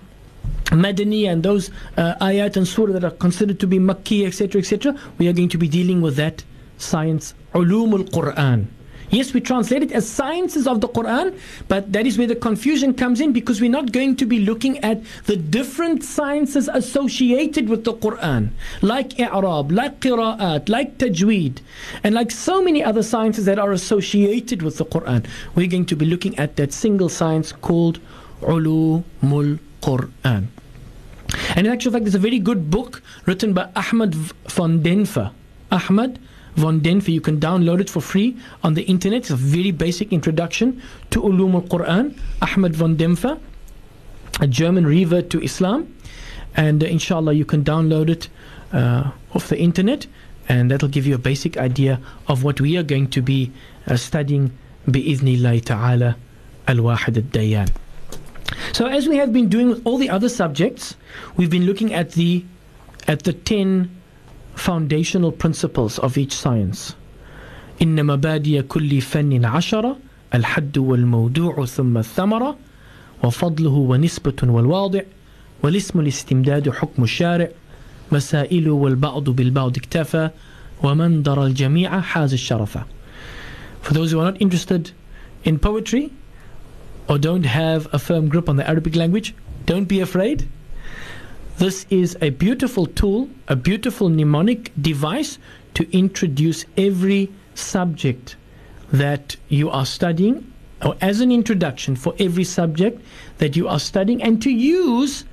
Madani 0.66 1.30
and 1.30 1.44
those 1.44 1.70
uh, 1.98 2.16
ayat 2.22 2.58
and 2.58 2.68
surah 2.68 2.94
that 2.94 3.04
are 3.04 3.12
considered 3.12 3.60
to 3.60 3.68
be 3.68 3.80
Makki, 3.80 4.26
etc., 4.26 4.60
etc., 4.62 5.00
we 5.18 5.28
are 5.28 5.34
going 5.34 5.50
to 5.50 5.58
be 5.58 5.68
dealing 5.68 6.02
with 6.02 6.16
that 6.16 6.44
science, 6.78 7.34
ulumul 7.54 8.10
Quran. 8.10 8.68
Yes, 9.10 9.34
we 9.34 9.42
translate 9.42 9.84
it 9.84 9.92
as 9.92 10.08
sciences 10.08 10.68
of 10.68 10.82
the 10.82 10.90
Quran, 10.90 11.38
but 11.68 11.94
that 11.94 12.08
is 12.08 12.18
where 12.18 12.28
the 12.28 12.36
confusion 12.36 12.94
comes 12.94 13.22
in 13.22 13.34
because 13.34 13.62
we're 13.62 13.70
not 13.70 13.92
going 13.92 14.16
to 14.18 14.26
be 14.26 14.40
looking 14.40 14.80
at 14.80 15.02
the 15.26 15.36
different 15.36 16.04
sciences 16.04 16.68
associated 16.72 17.70
with 17.70 17.84
the 17.84 17.94
Quran, 17.94 18.50
like 18.82 19.10
i'rab, 19.20 19.72
like 19.72 20.00
qira'at, 20.00 20.70
like 20.70 20.98
tajweed, 20.98 21.60
and 22.04 22.16
like 22.16 22.32
so 22.32 22.62
many 22.62 22.84
other 22.84 23.04
sciences 23.04 23.46
that 23.46 23.60
are 23.60 23.72
associated 23.72 24.62
with 24.62 24.78
the 24.78 24.86
Quran. 24.86 25.26
We're 25.54 25.68
going 25.68 25.86
to 25.88 25.96
be 25.96 26.06
looking 26.06 26.38
at 26.40 26.56
that 26.58 26.74
single 26.74 27.10
science 27.10 27.52
called 27.52 28.00
ulumul 28.42 29.60
Quran. 29.82 30.48
And 31.56 31.68
in 31.68 31.74
actual 31.74 31.92
fact, 31.92 32.06
there's 32.06 32.16
a 32.16 32.20
very 32.20 32.40
good 32.40 32.70
book 32.70 33.02
written 33.26 33.54
by 33.54 33.70
Ahmad 33.76 34.14
van 34.16 34.82
Denffer. 34.82 35.32
Ahmad 35.72 36.20
von 36.56 36.82
Denffer. 36.82 37.12
You 37.12 37.22
can 37.22 37.40
download 37.40 37.80
it 37.80 37.90
for 37.90 38.02
free 38.02 38.36
on 38.64 38.74
the 38.74 38.84
internet. 38.84 39.22
It's 39.22 39.30
a 39.30 39.36
very 39.36 39.72
basic 39.72 40.12
introduction 40.14 40.82
to 41.12 41.22
Ulum 41.22 41.56
al 41.56 41.62
Quran. 41.62 42.18
Ahmed 42.42 42.76
von 42.76 42.96
Denffer, 42.96 43.38
a 44.40 44.48
German 44.48 44.86
revert 44.86 45.30
to 45.32 45.42
Islam. 45.42 45.94
And 46.56 46.84
uh, 46.84 46.88
inshallah, 46.88 47.34
you 47.34 47.46
can 47.46 47.64
download 47.64 48.10
it 48.10 48.30
uh, 48.72 49.12
off 49.34 49.50
the 49.50 49.60
internet, 49.60 50.08
and 50.48 50.72
that'll 50.72 50.90
give 50.90 51.06
you 51.06 51.16
a 51.16 51.20
basic 51.20 51.58
idea 51.58 52.00
of 52.28 52.44
what 52.44 52.62
we 52.62 52.78
are 52.78 52.84
going 52.84 53.10
to 53.10 53.22
be 53.22 53.52
uh, 53.88 53.98
studying 53.98 54.52
bi'idhnillahi 54.88 55.64
ta'ala 55.66 56.16
al-wahid 56.68 57.18
al-dayan. 57.18 57.70
So 58.74 58.86
as 58.86 59.08
we 59.08 59.18
have 59.18 59.34
been 59.34 59.50
doing 59.50 59.70
with 59.70 59.82
all 59.86 59.98
the 59.98 60.10
other 60.10 60.30
subjects, 60.30 60.96
we've 61.36 61.50
been 61.50 61.66
looking 61.66 61.94
at 61.94 62.12
the 62.12 62.46
at 63.08 63.24
the 63.24 63.34
10 63.34 63.90
foundational 64.57 65.33
principles 65.33 65.99
of 65.99 66.19
each 66.19 66.33
science 66.33 66.95
إن 67.83 68.07
مبادئ 68.07 68.63
كل 68.63 69.01
فن 69.01 69.45
عشرة 69.45 69.97
الحد 70.35 70.79
والموضوع 70.79 71.65
ثم 71.65 71.99
الثمرة 71.99 72.57
وفضله 73.25 73.71
ونسبة 73.71 74.37
والواضع 74.43 75.01
والاسم 75.63 76.01
الاستمداد 76.01 76.71
حكم 76.71 77.03
الشارع 77.03 77.49
مسائل 78.13 78.69
والبعض 78.69 79.31
بالبعض 79.31 79.77
اكتفى 79.77 80.31
ومن 80.83 81.23
درى 81.23 81.47
الجميع 81.47 82.01
حاز 82.01 82.33
الشرف 82.33 82.79
For 83.83 83.95
those 83.95 84.13
who 84.13 84.21
are 84.21 84.31
not 84.33 84.41
interested 84.43 84.91
in 85.45 85.59
poetry 85.59 86.13
or 87.09 87.19
don't 87.19 87.47
have 87.47 87.89
a 87.93 87.99
firm 87.99 88.29
grip 88.29 88.49
on 88.49 88.57
the 88.57 88.69
Arabic 88.69 88.95
language, 88.95 89.35
don't 89.67 89.89
be 89.89 90.01
afraid. 90.01 90.49
This 91.58 91.86
is 91.90 92.18
a 92.20 92.32
beautiful 92.32 92.86
tool, 92.86 93.30
a 93.48 93.56
beautiful 93.56 94.10
mnemonic 94.10 94.74
device 94.82 95.40
to 95.76 95.90
introduce 95.98 96.66
every 96.76 97.32
subject 97.54 98.36
that 98.92 99.38
you 99.48 99.70
are 99.70 99.86
studying, 99.86 100.52
or 100.84 100.98
as 101.00 101.22
an 101.22 101.32
introduction 101.32 101.96
for 101.96 102.14
every 102.20 102.44
subject 102.44 103.02
that 103.38 103.56
you 103.56 103.70
are 103.70 103.80
studying, 103.80 104.22
and 104.22 104.42
to 104.42 104.50
use 104.50 105.24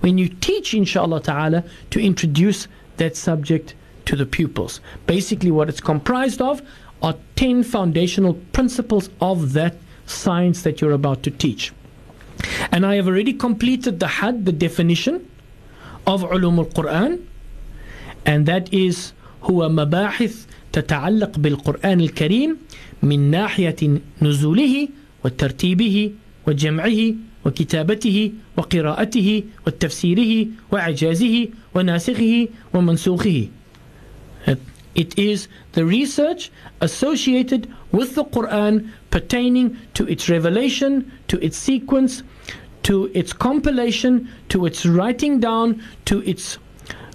when 0.00 0.16
you 0.16 0.30
teach, 0.30 0.72
inshallah 0.72 1.20
ta'ala, 1.20 1.62
to 1.90 2.00
introduce 2.00 2.68
that 2.96 3.14
subject 3.14 3.74
to 4.06 4.16
the 4.16 4.24
pupils. 4.24 4.80
Basically, 5.06 5.50
what 5.50 5.68
it's 5.68 5.80
comprised 5.80 6.40
of 6.40 6.62
are 7.02 7.16
10 7.36 7.62
foundational 7.64 8.32
principles 8.52 9.10
of 9.20 9.52
that 9.52 9.76
science 10.06 10.62
that 10.62 10.80
you're 10.80 10.92
about 10.92 11.22
to 11.24 11.30
teach. 11.30 11.70
And 12.72 12.86
I 12.86 12.94
have 12.94 13.06
already 13.06 13.34
completed 13.34 14.00
the 14.00 14.08
had, 14.08 14.46
the 14.46 14.52
definition 14.52 15.28
of 16.07 16.23
علوم 16.23 16.59
القرآن 16.59 17.19
and 18.25 18.45
that 18.45 18.73
is 18.73 19.13
هو 19.43 19.69
مباحث 19.69 20.45
تتعلق 20.73 21.39
بالقرآن 21.39 22.01
الكريم 22.01 22.57
من 23.03 23.31
ناحية 23.31 23.99
نزوله 24.21 24.87
وترتيبه 25.25 26.11
وجمعه 26.47 27.13
وكتابته 27.45 28.31
وقراءته 28.57 29.43
وتفسيره 29.67 30.47
وإعجازه 30.71 31.47
وناسخه 31.75 32.47
ومنسوخه 32.73 33.47
It 34.93 35.17
is 35.17 35.47
the 35.71 35.85
research 35.85 36.51
associated 36.81 37.71
with 37.93 38.15
the 38.15 38.25
Quran 38.25 38.89
pertaining 39.09 39.77
to 39.93 40.05
its 40.05 40.27
revelation, 40.27 41.09
to 41.29 41.39
its 41.45 41.55
sequence, 41.55 42.23
to 42.86 43.10
its 43.14 43.32
compilation, 43.32 44.28
to 44.48 44.64
its 44.64 44.86
writing 44.86 45.40
down, 45.40 45.82
to 46.04 46.22
its 46.22 46.56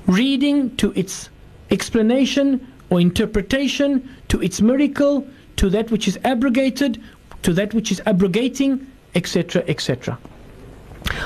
reading, 0.06 0.76
to 0.76 0.92
its 0.98 1.30
explanation 1.70 2.68
or 2.90 3.00
interpretation, 3.00 4.04
to 4.28 4.42
its 4.42 4.60
miracle, 4.60 5.26
to 5.56 5.70
that 5.70 5.90
which 5.90 6.10
is 6.10 6.20
abrogated, 6.26 7.02
to 7.44 7.54
that 7.54 7.74
which 7.74 7.90
is 7.90 8.02
abrogating, 8.06 8.86
etc., 9.16 9.64
etc. 9.70 10.20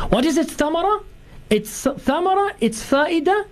What 0.10 0.26
is 0.26 0.38
its 0.38 0.54
thamara? 0.54 1.04
Its 1.50 1.84
thamara, 1.84 2.54
its 2.62 2.88
faida, 2.88 3.46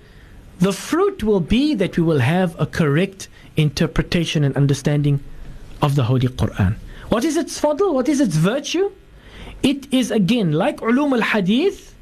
the 0.60 0.72
fruit 0.72 1.24
will 1.24 1.40
be 1.40 1.74
that 1.74 1.98
we 1.98 2.04
will 2.04 2.20
have 2.20 2.56
a 2.62 2.68
correct 2.68 3.30
interpretation 3.58 4.44
and 4.44 4.56
understanding 4.56 5.24
of 5.82 5.96
the 5.96 6.04
Holy 6.04 6.28
Quran. 6.28 6.76
What 7.10 7.24
is 7.24 7.36
its 7.36 7.60
fadl? 7.60 7.96
What 7.96 8.08
is 8.08 8.22
its 8.22 8.36
virtue? 8.36 8.92
It 9.64 9.92
is 9.94 10.12
again 10.12 10.52
like 10.52 10.78
ulum 10.82 11.14
al 11.14 11.22
hadith 11.22 11.96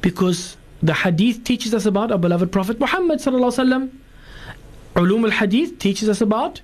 because 0.00 0.56
the 0.82 0.94
hadith 0.94 1.44
teaches 1.44 1.74
us 1.74 1.86
about 1.86 2.10
our 2.10 2.18
beloved 2.18 2.50
Prophet 2.50 2.80
Muhammad 2.80 3.18
sallallahu 3.20 3.90
Ulum 4.96 5.24
al 5.24 5.30
hadith 5.30 5.78
teaches 5.78 6.08
us 6.08 6.20
about 6.20 6.60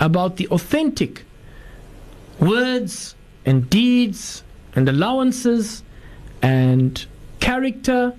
about 0.00 0.36
the 0.36 0.46
authentic 0.48 1.24
words 2.40 3.14
and 3.44 3.68
deeds 3.68 4.42
and 4.74 4.88
allowances 4.88 5.82
and 6.42 7.04
character 7.40 8.14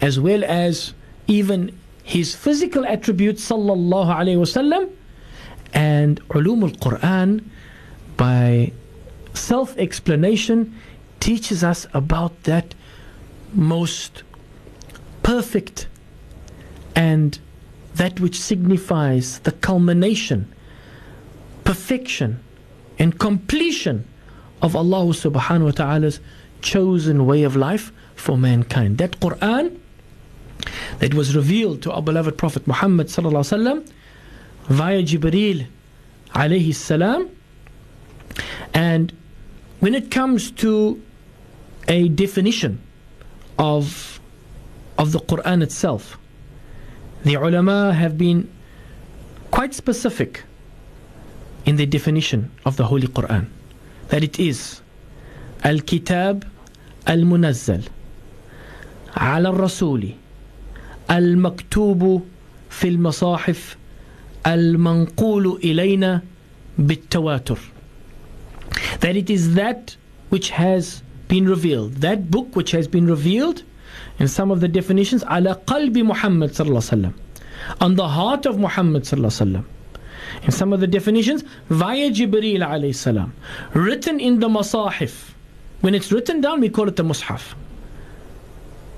as 0.00 0.20
well 0.20 0.44
as 0.44 0.94
even 1.26 1.76
his 2.04 2.34
physical 2.34 2.86
attributes 2.86 3.48
sallallahu 3.48 4.14
alaihi 4.14 4.38
wasallam 4.38 4.90
and 5.74 6.20
ulum 6.28 6.62
al-Quran 6.62 7.44
by 8.16 8.72
self-explanation 9.34 10.74
teaches 11.20 11.62
us 11.62 11.86
about 11.92 12.42
that 12.44 12.74
most 13.52 14.22
perfect 15.22 15.88
and 16.94 17.38
that 17.94 18.20
which 18.20 18.40
signifies 18.40 19.40
the 19.40 19.52
culmination 19.52 20.52
perfection 21.64 22.42
and 22.98 23.18
completion 23.18 24.04
of 24.62 24.74
Allah 24.74 25.04
subhanahu 25.12 25.64
wa 25.64 25.70
ta'ala's 25.70 26.20
chosen 26.62 27.26
way 27.26 27.42
of 27.42 27.56
life 27.56 27.92
for 28.14 28.36
mankind 28.36 28.98
that 28.98 29.20
Quran 29.20 29.78
that 30.98 31.14
was 31.14 31.34
revealed 31.34 31.82
to 31.82 31.92
our 31.92 32.02
beloved 32.02 32.36
Prophet 32.36 32.66
Muhammad 32.66 33.06
sallallahu 33.06 33.92
via 34.68 35.02
Jibreel 35.02 35.66
alayhi 36.34 36.74
salam. 36.74 37.30
And 38.74 39.12
when 39.80 39.94
it 39.94 40.10
comes 40.10 40.50
to 40.52 41.02
a 41.88 42.08
definition 42.08 42.80
of, 43.58 44.20
of 44.98 45.12
the 45.12 45.18
Quran 45.20 45.62
itself, 45.62 46.18
the 47.24 47.34
ulama 47.34 47.92
have 47.92 48.16
been 48.16 48.48
quite 49.50 49.74
specific 49.74 50.44
in 51.66 51.76
the 51.76 51.86
definition 51.86 52.50
of 52.64 52.76
the 52.76 52.84
Holy 52.84 53.06
Quran 53.08 53.46
that 54.08 54.22
it 54.22 54.38
is 54.38 54.80
Al 55.64 55.80
Kitab 55.80 56.46
Al 57.06 57.18
Munazzal, 57.18 57.86
Al 59.16 59.44
Rasuli, 59.44 60.14
Al 61.08 61.34
Maktubu 61.36 62.24
fil 62.68 62.96
Masahif, 62.98 63.76
Al 64.44 64.76
Manqulu 64.76 65.58
ilayna 65.60 66.22
bit 66.86 67.08
Tawatur 67.10 67.58
that 69.00 69.16
it 69.16 69.30
is 69.30 69.54
that 69.54 69.96
which 70.28 70.50
has 70.50 71.02
been 71.28 71.48
revealed, 71.48 71.94
that 71.96 72.30
book 72.30 72.54
which 72.56 72.70
has 72.72 72.88
been 72.88 73.06
revealed, 73.06 73.62
in 74.18 74.28
some 74.28 74.50
of 74.50 74.60
the 74.60 74.68
definitions, 74.68 75.22
ala 75.24 75.56
qalbi 75.66 76.04
Muhammad 76.04 76.50
sallallahu 76.50 77.14
on 77.80 77.94
the 77.94 78.08
heart 78.08 78.46
of 78.46 78.58
Muhammad 78.58 79.02
sallallahu 79.02 79.64
some 80.48 80.72
of 80.72 80.80
the 80.80 80.86
definitions 80.86 81.44
via 81.68 82.10
Jibreel 82.10 82.60
alayhi 82.60 83.30
written 83.74 84.20
in 84.20 84.40
the 84.40 84.48
masahif. 84.48 85.32
When 85.80 85.94
it's 85.94 86.12
written 86.12 86.40
down, 86.40 86.60
we 86.60 86.68
call 86.68 86.88
it 86.88 86.96
the 86.96 87.02
mushaf. 87.02 87.54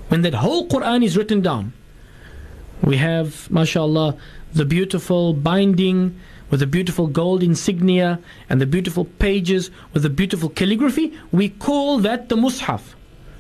When 0.09 0.23
that 0.23 0.35
whole 0.35 0.69
Quran 0.69 1.05
is 1.05 1.17
written 1.17 1.41
down, 1.41 1.73
we 2.83 2.97
have, 2.97 3.51
mashallah, 3.51 4.17
the 4.53 4.65
beautiful 4.65 5.33
binding 5.33 6.19
with 6.53 6.61
the 6.61 6.67
beautiful 6.67 7.07
gold 7.07 7.43
insignia 7.43 8.21
and 8.51 8.61
the 8.61 8.67
beautiful 8.67 9.07
pages 9.07 9.71
with 9.95 10.03
the 10.03 10.11
beautiful 10.11 10.51
calligraphy. 10.51 11.11
We 11.33 11.49
call 11.49 11.99
that 12.01 12.29
the 12.29 12.37
Mus'haf. 12.37 12.83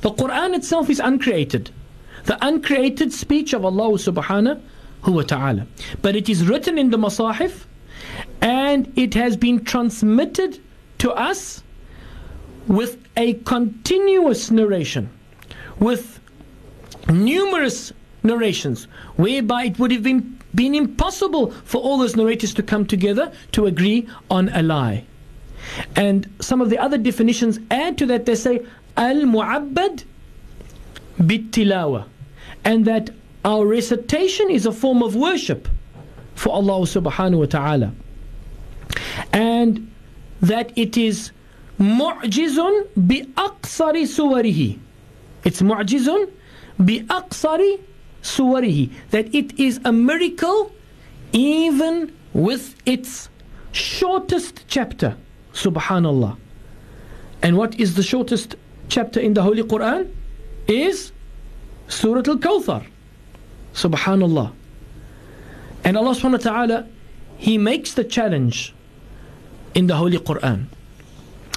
The 0.00 0.10
Quran 0.12 0.56
itself 0.56 0.88
is 0.88 0.98
uncreated. 0.98 1.70
The 2.24 2.38
uncreated 2.44 3.12
speech 3.12 3.52
of 3.52 3.66
Allah 3.66 3.90
subhanahu 3.98 4.60
wa 5.06 5.22
ta'ala. 5.22 5.66
But 6.00 6.16
it 6.16 6.30
is 6.30 6.48
written 6.48 6.78
in 6.78 6.88
the 6.88 6.96
Masahif 6.96 7.66
and 8.40 8.90
it 8.96 9.12
has 9.12 9.36
been 9.36 9.62
transmitted 9.62 10.58
to 10.98 11.12
us 11.12 11.62
with 12.66 12.96
a 13.18 13.34
continuous 13.34 14.50
narration, 14.50 15.10
with 15.78 16.18
numerous 17.10 17.92
narrations, 18.22 18.84
whereby 19.16 19.64
it 19.64 19.78
would 19.78 19.92
have 19.92 20.02
been, 20.02 20.38
been 20.54 20.74
impossible 20.74 21.50
for 21.64 21.80
all 21.80 21.98
those 21.98 22.16
narrators 22.16 22.54
to 22.54 22.62
come 22.62 22.86
together 22.86 23.32
to 23.52 23.66
agree 23.66 24.08
on 24.30 24.48
a 24.50 24.62
lie. 24.62 25.04
And 25.96 26.28
some 26.40 26.60
of 26.60 26.70
the 26.70 26.78
other 26.78 26.98
definitions 26.98 27.58
add 27.70 27.98
to 27.98 28.06
that, 28.06 28.26
they 28.26 28.34
say, 28.34 28.64
Al 28.96 29.22
Mu'abbad 29.22 30.04
bit-tilawa. 31.24 32.04
And 32.64 32.84
that 32.84 33.10
our 33.44 33.66
recitation 33.66 34.50
is 34.50 34.66
a 34.66 34.72
form 34.72 35.02
of 35.02 35.16
worship 35.16 35.68
for 36.34 36.50
Allah 36.50 36.80
subhanahu 36.86 37.38
wa 37.38 37.46
ta'ala. 37.46 37.92
And 39.32 39.90
that 40.40 40.76
it 40.76 40.96
is 40.96 41.32
mu'jizun 41.78 42.88
bi 42.96 43.26
aqsari 43.36 44.02
suwarihi. 44.02 44.78
It's 45.44 45.62
mu'jizun 45.62 46.30
bi 46.78 47.00
aqsari 47.08 47.80
suwarihi, 48.22 48.90
that 49.10 49.34
it 49.34 49.58
is 49.58 49.80
a 49.84 49.92
miracle 49.92 50.72
even 51.32 52.12
with 52.32 52.76
its 52.86 53.28
shortest 53.72 54.64
chapter. 54.68 55.16
Subhanallah. 55.52 56.36
And 57.42 57.56
what 57.56 57.78
is 57.78 57.94
the 57.94 58.02
shortest 58.02 58.56
chapter 58.88 59.20
in 59.20 59.34
the 59.34 59.42
Holy 59.42 59.62
Quran? 59.62 60.10
Is 60.68 61.12
Surah 61.88 62.22
Al 62.26 62.38
Kawthar. 62.38 62.86
Subhanallah. 63.74 64.52
And 65.84 65.96
Allah 65.96 66.12
subhanahu 66.12 66.44
wa 66.44 66.50
ta'ala, 66.50 66.86
He 67.36 67.58
makes 67.58 67.94
the 67.94 68.04
challenge 68.04 68.72
in 69.74 69.88
the 69.88 69.96
Holy 69.96 70.18
Quran. 70.18 70.66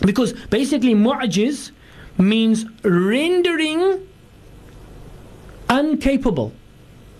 Because 0.02 0.34
basically, 0.50 0.96
mu'ajiz 0.96 1.72
means 2.18 2.66
rendering 2.84 4.05
uncapable. 5.80 6.52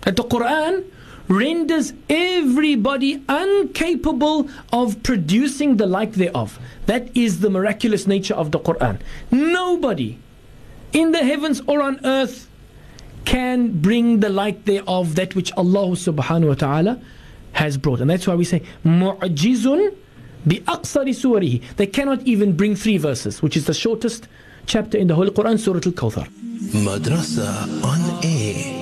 That 0.02 0.16
the 0.16 0.22
Quran 0.24 0.84
renders 1.28 1.92
everybody 2.08 3.18
uncapable 3.18 4.48
of 4.72 5.02
producing 5.02 5.76
the 5.76 5.86
like 5.86 6.12
thereof. 6.12 6.58
That 6.86 7.16
is 7.16 7.40
the 7.40 7.50
miraculous 7.50 8.06
nature 8.06 8.34
of 8.34 8.52
the 8.52 8.60
Quran. 8.60 9.00
Nobody 9.30 10.18
in 10.92 11.12
the 11.12 11.24
heavens 11.24 11.60
or 11.66 11.82
on 11.82 11.98
earth 12.04 12.48
can 13.24 13.72
bring 13.80 14.20
the 14.20 14.28
like 14.28 14.64
thereof, 14.64 15.16
that 15.16 15.34
which 15.34 15.52
Allah 15.56 15.88
subhanahu 15.88 16.48
wa 16.48 16.54
ta'ala 16.54 17.00
has 17.52 17.76
brought. 17.76 18.00
And 18.00 18.08
that's 18.08 18.26
why 18.26 18.36
we 18.36 18.44
say, 18.44 18.62
mu'jizun 18.84 19.94
bi 20.46 20.56
aqsari 20.74 21.10
suwarihi. 21.10 21.62
They 21.76 21.88
cannot 21.88 22.22
even 22.22 22.56
bring 22.56 22.76
three 22.76 22.98
verses, 22.98 23.42
which 23.42 23.56
is 23.56 23.66
the 23.66 23.74
shortest 23.74 24.28
chapter 24.66 24.98
in 24.98 25.06
the 25.06 25.14
Holy 25.14 25.30
Quran, 25.30 25.58
Surah 25.58 25.80
Al-Kawthar. 25.84 26.26
Madrasa 26.84 27.48
on 27.84 28.00
air. 28.24 28.74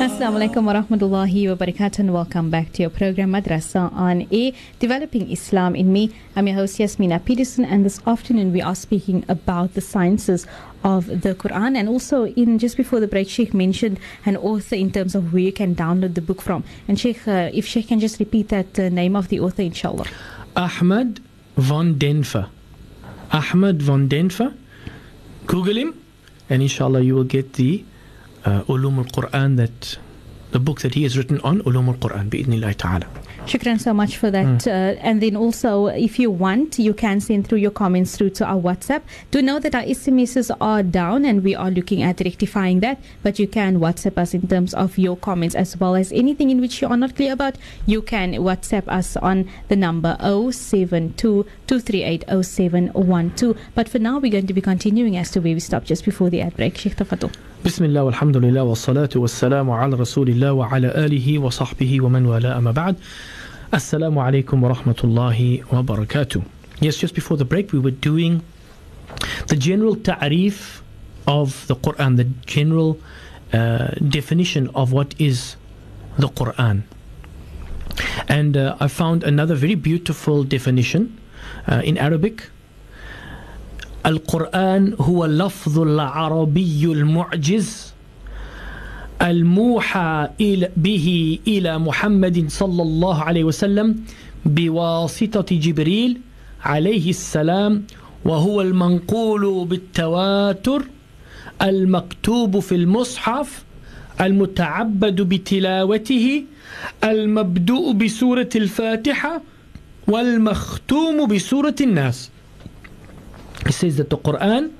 Assalamu 0.00 0.36
alaikum 0.40 0.64
wa 0.64 0.74
rahmatullahi 0.74 1.48
wa 1.48 1.54
barakatuh 1.54 2.00
and 2.00 2.12
welcome 2.12 2.50
back 2.50 2.72
to 2.72 2.82
your 2.82 2.90
program 2.90 3.32
Madrasa 3.32 3.92
on 3.92 4.26
A 4.32 4.52
Developing 4.78 5.30
Islam 5.30 5.76
in 5.76 5.92
Me. 5.92 6.10
I'm 6.36 6.46
your 6.46 6.56
host 6.56 6.78
Yasmina 6.78 7.20
Peterson 7.24 7.64
and 7.64 7.84
this 7.86 8.00
afternoon 8.06 8.52
we 8.52 8.60
are 8.60 8.74
speaking 8.74 9.24
about 9.28 9.74
the 9.74 9.80
sciences 9.80 10.46
of 10.82 11.06
the 11.06 11.34
Quran 11.34 11.76
and 11.76 11.88
also 11.88 12.26
in 12.26 12.58
just 12.58 12.76
before 12.76 13.00
the 13.00 13.08
break 13.08 13.28
Sheikh 13.28 13.54
mentioned 13.54 13.98
an 14.26 14.36
author 14.36 14.74
in 14.76 14.90
terms 14.90 15.14
of 15.14 15.32
where 15.32 15.42
you 15.42 15.52
can 15.52 15.74
download 15.74 16.14
the 16.14 16.22
book 16.22 16.42
from 16.42 16.64
and 16.88 16.98
Sheikh 16.98 17.26
uh, 17.28 17.50
if 17.54 17.66
Sheikh 17.66 17.88
can 17.88 18.00
just 18.00 18.18
repeat 18.18 18.48
that 18.48 18.78
uh, 18.78 18.88
name 18.88 19.16
of 19.16 19.28
the 19.28 19.40
author 19.40 19.62
inshallah. 19.62 20.06
Ahmad 20.56 21.20
von 21.60 21.98
Denffer. 21.98 22.48
Ahmad 23.30 23.82
von 23.82 24.08
Denffer. 24.08 24.52
Google 25.46 25.76
him, 25.76 25.94
and 26.48 26.62
inshallah 26.62 27.00
you 27.00 27.16
will 27.16 27.24
get 27.24 27.54
the 27.54 27.84
uh, 28.44 28.62
Ulum 28.68 28.98
al 28.98 29.04
Quran 29.04 29.56
that 29.56 29.98
the 30.52 30.58
book 30.58 30.80
that 30.80 30.94
he 30.94 31.02
has 31.04 31.16
written 31.16 31.40
on 31.42 31.60
Ulum 31.62 31.88
al 31.88 31.94
Quran, 31.94 32.28
bi'idnillahi 32.28 32.76
ta'ala. 32.76 33.06
Shukran 33.46 33.80
so 33.80 33.94
much 33.94 34.16
for 34.16 34.30
that. 34.30 34.66
Uh, 34.66 34.96
and 35.00 35.22
then 35.22 35.34
also, 35.36 35.86
if 35.86 36.18
you 36.18 36.30
want, 36.30 36.78
you 36.78 36.92
can 36.92 37.20
send 37.20 37.48
through 37.48 37.58
your 37.58 37.70
comments 37.70 38.16
through 38.16 38.30
to 38.30 38.44
our 38.44 38.60
WhatsApp. 38.60 39.02
Do 39.30 39.40
know 39.42 39.58
that 39.58 39.74
our 39.74 39.82
SMSs 39.82 40.54
are 40.60 40.82
down 40.82 41.24
and 41.24 41.42
we 41.42 41.54
are 41.54 41.70
looking 41.70 42.02
at 42.02 42.20
rectifying 42.20 42.80
that. 42.80 43.00
But 43.22 43.38
you 43.38 43.48
can 43.48 43.78
WhatsApp 43.78 44.18
us 44.18 44.34
in 44.34 44.46
terms 44.46 44.74
of 44.74 44.98
your 44.98 45.16
comments 45.16 45.54
as 45.54 45.76
well 45.78 45.96
as 45.96 46.12
anything 46.12 46.50
in 46.50 46.60
which 46.60 46.82
you 46.82 46.88
are 46.88 46.96
not 46.96 47.16
clear 47.16 47.32
about. 47.32 47.56
You 47.86 48.02
can 48.02 48.34
WhatsApp 48.34 48.86
us 48.88 49.16
on 49.16 49.48
the 49.68 49.76
number 49.76 50.16
072 50.20 51.46
But 53.74 53.88
for 53.88 53.98
now, 53.98 54.18
we're 54.18 54.32
going 54.32 54.46
to 54.46 54.54
be 54.54 54.60
continuing 54.60 55.16
as 55.16 55.30
to 55.32 55.40
where 55.40 55.54
we 55.54 55.60
stopped 55.60 55.86
just 55.86 56.04
before 56.04 56.28
the 56.30 56.42
ad 56.42 56.56
break. 56.56 56.76
Sheikh 56.76 56.96
Tafadul. 56.96 57.49
بسم 57.65 57.83
الله 57.85 58.03
والحمد 58.03 58.37
لله 58.37 58.63
والصلاة 58.63 59.09
والسلام 59.15 59.71
على 59.71 59.95
رسول 59.95 60.29
الله 60.29 60.53
وعلى 60.53 60.87
آله 61.05 61.39
وصحبه 61.39 62.01
ومن 62.01 62.25
والاه 62.25 62.57
أما 62.57 62.71
بعد 62.71 62.95
السلام 63.73 64.19
عليكم 64.19 64.63
ورحمة 64.63 64.99
الله 65.03 65.59
وبركاته 65.73 66.41
Yes, 66.81 66.97
just 66.97 67.15
before 67.15 67.37
the 67.37 67.45
break 67.45 67.71
we 67.73 67.79
were 67.79 67.97
doing 68.11 68.41
the 69.47 69.55
general 69.55 69.95
ta'rif 69.95 70.83
of 71.27 71.65
the 71.67 71.75
Quran, 71.75 72.17
the 72.17 72.25
general 72.45 72.99
uh, 73.53 73.87
definition 74.09 74.69
of 74.75 74.91
what 74.91 75.15
is 75.19 75.55
the 76.19 76.27
Quran. 76.27 76.83
And 78.27 78.57
uh, 78.57 78.75
I 78.79 78.87
found 78.87 79.23
another 79.23 79.55
very 79.55 79.75
beautiful 79.75 80.43
definition 80.43 81.17
uh, 81.67 81.81
in 81.83 81.97
Arabic 81.97 82.49
القرآن 84.06 84.94
هو 85.00 85.24
اللفظ 85.24 85.78
العربي 85.78 86.84
المعجز 86.84 87.92
الموحى 89.22 90.28
به 90.76 91.38
إلى 91.48 91.78
محمد 91.78 92.44
صلى 92.48 92.82
الله 92.82 93.22
عليه 93.22 93.44
وسلم 93.44 93.96
بواسطة 94.46 95.56
جبريل 95.56 96.20
عليه 96.64 97.10
السلام 97.10 97.82
وهو 98.24 98.60
المنقول 98.62 99.64
بالتواتر 99.66 100.82
المكتوب 101.62 102.58
في 102.58 102.74
المصحف 102.74 103.64
المتعبد 104.20 105.20
بتلاوته 105.20 106.44
المبدوء 107.04 107.92
بسورة 107.92 108.48
الفاتحة 108.56 109.42
والمختوم 110.08 111.26
بسورة 111.26 111.74
الناس. 111.80 112.30
He 113.65 113.71
says 113.71 113.97
that 113.97 114.09
the 114.09 114.17
Quran 114.17 114.71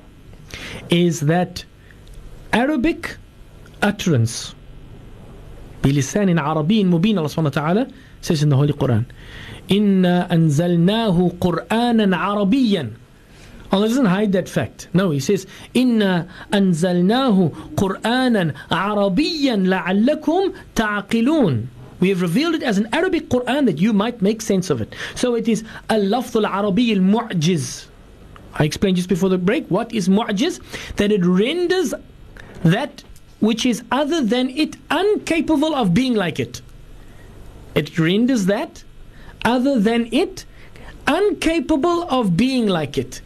is 0.89 1.21
that 1.21 1.65
Arabic 2.53 3.17
utterance 3.81 4.53
بلسان 5.83 6.39
عربي 6.39 6.83
مبين 6.83 7.17
الله 7.17 7.27
سبحانه 7.27 7.49
وتعالى 7.49 7.87
says 8.21 8.41
in 8.43 8.49
the 8.49 8.55
Holy 8.55 8.73
Quran 8.73 9.03
إنا 9.71 10.31
أنزلناه 10.33 11.31
قرآنا 11.41 12.17
عربيا 12.17 12.91
Allah 13.71 13.89
doesn't 13.89 14.05
hide 14.05 14.31
that 14.31 14.47
fact. 14.47 14.87
No, 14.93 15.09
He 15.09 15.19
says, 15.19 15.45
إِنَّا 15.75 16.27
أَنزَلْنَاهُ 16.53 17.51
قُرْآنًا 17.75 18.53
عَرَبِيًّا 18.71 19.55
لَعَلَّكُمْ 19.67 20.53
تَعْقِلُونَ 20.75 21.65
We 21.99 22.09
have 22.09 22.21
revealed 22.21 22.55
it 22.55 22.63
as 22.63 22.77
an 22.77 22.87
Arabic 22.93 23.27
Quran 23.27 23.65
that 23.65 23.79
you 23.79 23.91
might 23.91 24.21
make 24.21 24.41
sense 24.41 24.69
of 24.69 24.81
it. 24.81 24.93
So 25.15 25.35
it 25.35 25.47
is 25.47 25.63
اللفظ 25.89 26.37
العربي 26.37 26.93
المعجز 26.93 27.87
I 28.53 28.63
explained 28.63 28.97
just 28.97 29.09
before 29.09 29.29
the 29.29 29.37
break 29.37 29.67
what 29.67 29.93
is 29.93 30.07
mu'jiz 30.07 30.59
that 30.95 31.11
it 31.11 31.25
renders 31.25 31.93
that 32.63 33.03
which 33.39 33.65
is 33.65 33.83
other 33.91 34.21
than 34.21 34.49
it 34.49 34.77
incapable 34.89 35.75
of 35.75 35.93
being 35.93 36.15
like 36.15 36.39
it 36.39 36.61
it 37.75 37.99
renders 37.99 38.45
that 38.45 38.83
other 39.43 39.79
than 39.79 40.07
it 40.11 40.45
incapable 41.07 42.03
of 42.09 42.35
being 42.37 42.67
like 42.67 42.97
it 42.97 43.21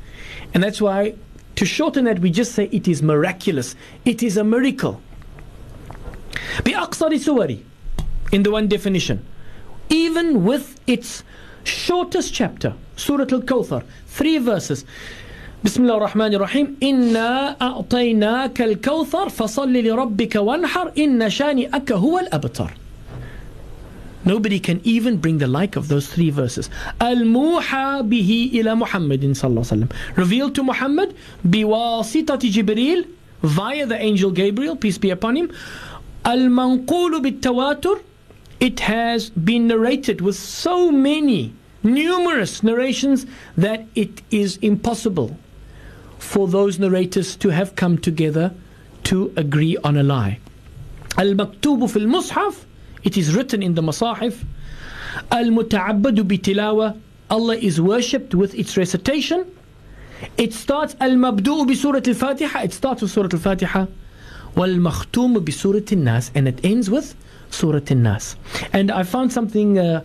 and 0.53 0.63
that's 0.63 0.81
why 0.81 1.13
to 1.55 1.65
shorten 1.65 2.05
that 2.05 2.19
we 2.19 2.29
just 2.31 2.53
say 2.53 2.67
it 2.71 2.87
is 2.87 3.01
miraculous 3.01 3.75
it 4.05 4.23
is 4.23 4.37
a 4.37 4.43
miracle 4.43 5.01
بأقصر 6.63 7.17
سوري 7.17 7.59
in 8.31 8.43
the 8.43 8.51
one 8.51 8.67
definition 8.67 9.23
even 9.89 10.43
with 10.43 10.79
its 10.87 11.23
shortest 11.63 12.33
chapter 12.33 12.73
Surah 12.96 13.26
Al-Kawthar 13.32 13.82
three 14.06 14.38
verses 14.38 14.84
بسم 15.64 15.82
الله 15.82 15.96
الرحمن 15.96 16.34
الرحيم 16.34 16.76
إنا 16.82 17.56
أعطيناك 17.62 18.62
الكوثر 18.62 19.28
فصل 19.28 19.72
لربك 19.72 20.34
وانحر 20.36 20.92
إن 20.98 21.30
شانئك 21.30 21.92
هو 21.92 22.18
الأبتر 22.18 22.70
Nobody 24.26 24.58
can 24.58 24.80
even 24.84 25.18
bring 25.18 25.36
the 25.38 25.46
like 25.46 25.76
of 25.76 25.88
those 25.88 26.06
three 26.06 26.30
verses. 26.30 26.70
الموحى 27.02 28.02
به 28.02 28.50
إلى 28.54 28.74
محمد 28.74 29.32
صلى 29.36 29.48
الله 29.50 29.62
عليه 29.62 29.86
وسلم. 29.86 29.88
Revealed 30.16 30.54
to 30.54 30.62
Muhammad 30.62 31.14
بواسطة 31.44 32.38
جبريل 32.50 33.04
via 33.42 33.86
the 33.86 33.96
angel 34.00 34.30
Gabriel, 34.30 34.76
peace 34.76 34.98
be 34.98 35.10
upon 35.10 35.36
him. 35.36 35.48
المنقول 36.26 37.22
بالتواتر 37.22 38.00
It 38.60 38.80
has 38.80 39.28
been 39.30 39.66
narrated 39.66 40.20
with 40.22 40.36
so 40.36 40.90
many 40.90 41.52
numerous 41.84 42.62
narrations 42.62 43.26
that 43.56 43.86
it 43.94 44.22
is 44.30 44.56
impossible 44.58 45.36
for 46.18 46.48
those 46.48 46.78
narrators 46.78 47.36
to 47.36 47.50
have 47.50 47.76
come 47.76 47.98
together 47.98 48.52
to 49.04 49.32
agree 49.36 49.76
on 49.84 49.96
a 49.96 50.02
lie. 50.02 50.38
Al 51.18 51.34
maktubu 51.34 51.90
fil 51.90 52.06
mushaf, 52.06 52.64
it 53.04 53.16
is 53.16 53.34
written 53.36 53.62
in 53.62 53.74
the 53.74 53.82
masahif. 53.82 54.42
Al 55.30 55.44
muta'abbadu 55.44 56.22
bitilawa, 56.24 56.98
Allah 57.30 57.56
is 57.56 57.80
worshipped 57.80 58.34
with 58.34 58.54
its 58.54 58.76
recitation. 58.76 59.46
It 60.38 60.54
starts 60.54 60.96
al 61.00 61.10
mabdu'u 61.10 61.66
bi 61.66 61.74
surat 61.74 62.08
al 62.08 62.14
fatiha, 62.14 62.62
it 62.62 62.72
starts 62.72 63.02
with 63.02 63.10
surat 63.10 63.34
al 63.34 63.40
fatiha. 63.40 63.86
Wal 64.56 64.70
makhtumu 64.70 65.44
bi 65.44 65.52
surat 65.52 65.92
al 65.92 65.98
nas, 65.98 66.30
and 66.34 66.48
it 66.48 66.64
ends 66.64 66.88
with 66.88 67.14
surat 67.50 67.90
al 67.90 67.98
nas. 67.98 68.36
And 68.72 68.90
I 68.90 69.02
found 69.02 69.32
something 69.32 69.78
uh, 69.78 70.02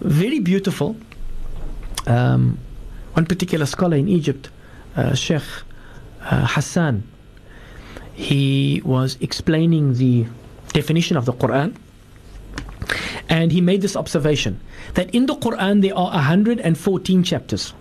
very 0.00 0.38
beautiful 0.38 0.96
um, 2.06 2.58
one 3.14 3.26
particular 3.26 3.66
scholar 3.66 3.96
in 3.96 4.08
Egypt 4.08 4.50
uh, 4.96 5.14
Sheikh 5.14 5.42
uh, 6.22 6.46
Hassan, 6.46 7.02
he 8.14 8.80
was 8.84 9.18
explaining 9.20 9.94
the 9.94 10.26
definition 10.72 11.16
of 11.16 11.24
the 11.24 11.32
Quran. 11.32 11.74
And 13.28 13.50
he 13.50 13.60
made 13.60 13.82
this 13.82 13.96
observation 13.96 14.60
that 14.94 15.12
in 15.14 15.26
the 15.26 15.34
Quran 15.34 15.82
there 15.82 15.96
are 15.96 16.12
114 16.12 17.24
chapters. 17.24 17.74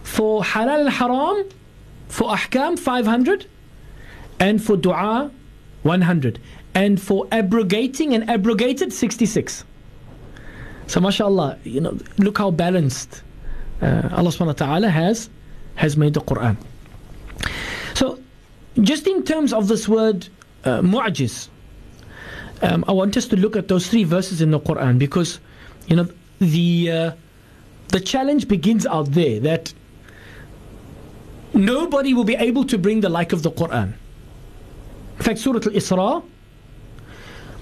for 0.03 0.43
halal 0.43 0.89
haram, 0.89 1.45
for 2.09 2.31
ahkam 2.31 2.79
500, 2.79 3.47
and 4.41 4.63
for 4.63 4.77
dua 4.77 5.31
100, 5.83 6.41
and 6.75 7.01
for 7.01 7.27
abrogating 7.33 8.15
and 8.15 8.29
abrogated 8.31 8.93
66. 8.93 9.65
So 10.87 11.01
mashallah, 11.01 11.59
you 11.65 11.81
know, 11.81 11.97
look 12.19 12.39
how 12.39 12.51
balanced 12.51 13.23
uh, 13.81 14.09
Allah 14.13 14.31
subhanahu 14.31 14.47
wa 14.47 14.67
ta'ala 14.67 14.89
has 14.89 15.29
has 15.75 15.97
made 15.97 16.15
the 16.15 16.21
Quran. 16.21 16.57
So, 17.95 18.19
just 18.81 19.07
in 19.07 19.25
terms 19.25 19.53
of 19.53 19.69
this 19.69 19.89
word 19.89 20.29
uh, 20.65 20.83
um, 22.62 22.84
I 22.88 22.92
want 22.92 23.16
us 23.18 23.28
to 23.28 23.36
look 23.36 23.56
at 23.56 23.68
those 23.68 23.88
three 23.88 24.04
verses 24.04 24.42
in 24.42 24.52
the 24.52 24.60
Quran 24.60 24.98
because, 24.98 25.40
you 25.88 25.96
know, 25.96 26.08
the 26.40 26.92
uh, 26.92 27.12
the 27.90 28.00
challenge 28.00 28.48
begins 28.48 28.86
out 28.86 29.12
there 29.12 29.40
that 29.42 29.74
nobody 31.54 32.14
will 32.14 32.24
be 32.24 32.36
able 32.36 32.66
to 32.66 32.78
bring 32.78 33.02
the 33.02 33.10
like 33.10 33.34
of 33.34 33.44
the 33.44 33.52
Quran. 33.52 33.94
In 35.18 35.24
fact, 35.24 35.40
Surah 35.40 35.60
Al-Isra, 35.66 36.24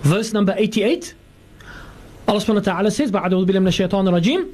verse 0.02 0.34
number 0.34 0.54
88, 0.58 1.14
Allah 2.28 2.40
subhanahu 2.40 2.56
wa 2.66 2.74
ta'ala 2.74 2.92
says, 2.92 3.12
بعد 3.12 3.34
أعوذ 3.34 3.46
بالله 3.46 3.60
من 3.60 3.68
الشيطان 3.68 4.08
الرجيم 4.08 4.46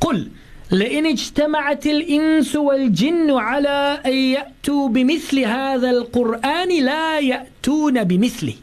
قل 0.00 0.30
لئن 0.70 1.06
اجتمعت 1.06 1.86
الإنس 1.86 2.56
والجن 2.56 3.30
على 3.30 4.00
أن 4.06 4.12
يأتوا 4.12 4.88
بمثل 4.88 5.38
هذا 5.38 5.90
القرآن 5.90 6.84
لا 6.84 7.18
يأتون 7.20 8.04
بمثله 8.04 8.54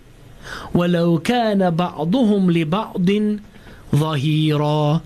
ولو 0.73 1.19
كان 1.19 1.69
بعضهم 1.69 2.51
لبعض 2.51 3.09
ظهيرا 3.95 5.01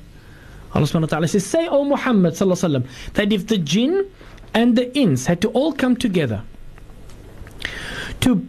Allah 0.73 0.85
subhanahu 0.85 1.01
wa 1.01 1.07
ta'ala 1.07 1.27
says, 1.27 1.45
Say, 1.45 1.67
O 1.67 1.83
Muhammad 1.83 2.33
sallallahu 2.33 2.53
alayhi 2.53 2.73
wa 2.73 2.79
sallam, 2.81 3.13
that 3.13 3.33
if 3.33 3.47
the 3.47 3.57
jinn 3.57 4.05
and 4.53 4.75
the 4.75 4.95
ins 4.95 5.25
had 5.25 5.41
to 5.41 5.47
all 5.49 5.73
come 5.73 5.95
together 5.95 6.43
to 8.21 8.45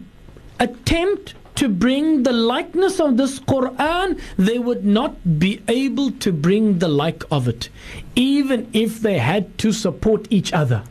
attempt 0.59 1.33
to 1.55 1.67
bring 1.67 2.23
the 2.23 2.31
likeness 2.31 2.99
of 2.99 3.17
this 3.17 3.39
Quran, 3.39 4.19
they 4.37 4.59
would 4.59 4.85
not 4.85 5.39
be 5.39 5.61
able 5.67 6.11
to 6.11 6.31
bring 6.31 6.79
the 6.79 6.87
like 6.87 7.23
of 7.31 7.47
it, 7.47 7.69
even 8.15 8.69
if 8.73 9.01
they 9.01 9.17
had 9.17 9.57
to 9.57 9.71
support 9.71 10.27
each 10.29 10.53
other. 10.53 10.83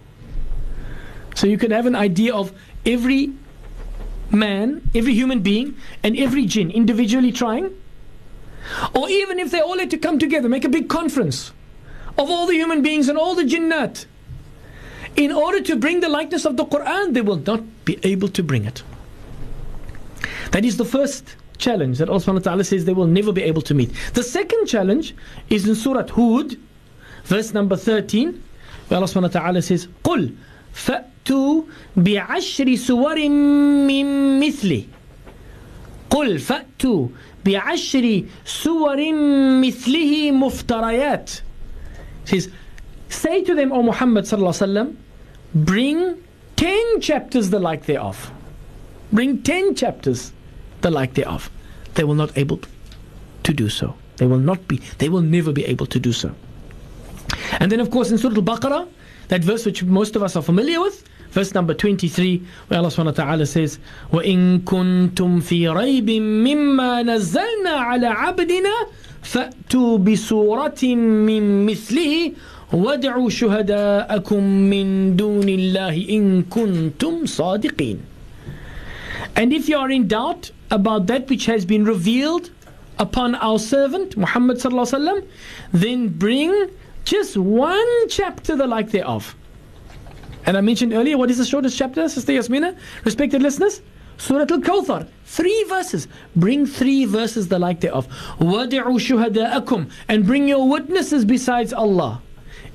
So 1.35 1.47
you 1.47 1.57
can 1.57 1.71
have 1.71 1.87
an 1.87 1.95
idea 1.95 2.35
of 2.35 2.53
every 2.85 3.33
man, 4.34 4.90
every 4.96 5.14
human 5.14 5.40
being, 5.40 5.78
and 6.02 6.18
every 6.18 6.46
jinn 6.46 6.72
individually 6.72 7.32
trying. 7.32 7.74
Or 8.96 9.10
even 9.10 9.40
if 9.40 9.52
they 9.52 9.60
all 9.60 9.78
had 9.78 9.92
to 9.92 9.98
come 9.98 10.20
together, 10.20 10.50
make 10.50 10.66
a 10.66 10.70
big 10.70 10.90
conference 10.90 11.52
of 12.18 12.30
all 12.30 12.48
the 12.48 12.54
human 12.54 12.82
beings 12.82 13.10
and 13.10 13.18
all 13.18 13.36
the 13.36 13.44
jinnat. 13.44 14.06
In 15.16 15.32
order 15.32 15.62
to 15.62 15.76
bring 15.76 16.00
the 16.00 16.10
likeness 16.10 16.46
of 16.46 16.58
the 16.58 16.66
Quran, 16.66 17.14
they 17.14 17.22
will 17.22 17.38
not 17.38 17.86
be 17.86 18.00
able 18.04 18.30
to 18.30 18.42
bring 18.42 18.66
it. 18.66 18.84
That 20.52 20.66
is 20.66 20.78
the 20.78 20.86
first 20.86 21.36
challenge 21.58 22.00
that 22.00 22.10
Allah 22.10 22.64
says 22.64 22.86
they 22.86 22.94
will 22.94 23.08
never 23.08 23.32
be 23.32 23.44
able 23.44 23.62
to 23.64 23.74
meet. 23.74 23.92
The 24.14 24.24
second 24.24 24.66
challenge 24.68 25.14
is 25.50 25.68
in 25.68 25.76
Surah 25.76 26.08
Hud, 26.08 26.58
verse 27.26 27.54
number 27.54 27.76
13, 27.76 28.44
where 28.88 29.00
Allah 29.00 29.62
says, 29.62 29.88
قُلْ 30.04 30.36
فَأْتُوا 30.75 31.63
بِعَشْرِ 31.97 32.69
سُوَرٍ 32.77 33.19
مِّن 33.89 34.07
مِثْلِهِ 34.41 34.85
قل 36.11 36.39
فأتوا 36.39 37.09
بعشر 37.45 38.25
سور 38.45 38.99
مثله 39.61 40.33
مفتريات 40.33 41.31
says 42.25 42.49
say 43.11 43.45
to 43.45 43.55
them 43.55 43.73
O 43.73 43.83
Muhammad 43.83 44.25
sallallahu 44.25 44.57
alaihi 44.57 44.65
wasallam 44.65 44.89
bring 45.55 46.17
10 46.57 47.01
chapters 47.01 47.51
the 47.51 47.61
like 47.61 47.85
thereof 47.85 48.33
bring 49.13 49.43
10 49.43 49.75
chapters 49.75 50.33
the 50.81 50.91
like 50.91 51.15
thereof. 51.15 51.51
They 51.95 52.05
will 52.05 52.15
not 52.15 52.37
able 52.37 52.61
to 53.43 53.53
do 53.53 53.69
so. 53.69 53.95
They 54.17 54.27
will 54.27 54.39
not 54.39 54.67
be, 54.69 54.81
they 54.99 55.09
will 55.09 55.23
never 55.23 55.53
be 55.53 55.65
able 55.65 55.87
to 55.87 55.99
do 55.99 56.13
so. 56.13 56.35
And 57.61 57.71
then 57.73 57.81
of 57.81 57.91
course 57.91 58.11
in 58.11 58.19
Surah 58.19 58.35
Al-Baqarah, 58.35 58.89
that 59.33 59.43
verse 59.45 59.65
which 59.67 59.83
most 59.85 60.17
of 60.17 60.23
us 60.23 60.37
are 60.37 60.43
familiar 60.43 60.81
with, 60.81 61.05
verse 61.31 61.55
number 61.55 61.75
23, 61.75 62.43
where 62.69 62.81
Allah 62.81 62.89
subhanahu 62.89 63.19
wa 63.19 63.25
ta'ala 63.25 63.47
says, 63.47 63.79
وَإِن 64.13 64.61
كُنتُمْ 64.61 65.43
فِي 65.43 65.69
رَيْبٍ 65.69 66.07
مِّمَّا 66.21 67.03
نَزَّلْنَا 67.03 67.71
عَلَى 67.71 68.09
عَبْدِنَا 68.09 68.75
فَأْتُوا 69.23 69.99
بِسُورَةٍ 69.99 70.95
مِّن 70.95 71.67
مِثْلِهِ 71.67 72.35
وَادْعُوا 72.73 73.31
شُهَدَاءَكُم 73.31 74.43
مِّن 74.71 75.17
دُونِ 75.17 75.49
اللَّهِ 75.49 76.09
إِن 76.09 76.43
كُنتُمْ 76.49 77.27
صَادِقِينَ 77.27 77.99
And 79.37 79.53
if 79.53 79.69
you 79.69 79.77
are 79.77 79.91
in 79.91 80.09
doubt 80.09 80.51
about 80.71 81.07
that 81.07 81.29
which 81.29 81.47
has 81.47 81.65
been 81.65 81.85
revealed 81.85 82.51
upon 82.99 83.35
our 83.37 83.59
servant 83.59 84.17
Muhammad 84.17 84.59
sallallahu 84.59 84.91
alaihi 84.91 84.99
wasallam, 84.99 85.27
then 85.73 86.09
bring 86.09 86.71
just 87.05 87.37
one 87.37 88.09
chapter 88.09 88.57
the 88.57 88.67
like 88.67 88.91
thereof. 88.91 89.35
And 90.45 90.57
I 90.57 90.61
mentioned 90.61 90.93
earlier, 90.93 91.19
what 91.19 91.31
is 91.31 91.39
the 91.39 91.45
shortest 91.45 91.77
chapter, 91.77 92.09
Sister 92.09 92.33
Yasmina? 92.33 92.77
Respected 93.05 93.43
listeners? 93.43 93.83
Surah 94.19 94.47
Al-Kawthar. 94.51 95.07
Three 95.25 95.65
verses. 95.65 96.09
Bring 96.37 96.67
three 96.67 97.05
verses 97.05 97.49
the 97.49 97.59
like 97.59 97.81
thereof. 97.81 98.09
وَدِعُوا 98.39 98.83
شُهَدَاءَكُمْ 98.83 99.91
And 100.09 100.27
bring 100.27 100.49
your 100.49 100.69
witnesses 100.69 101.25
besides 101.25 101.73
Allah. 101.73 102.21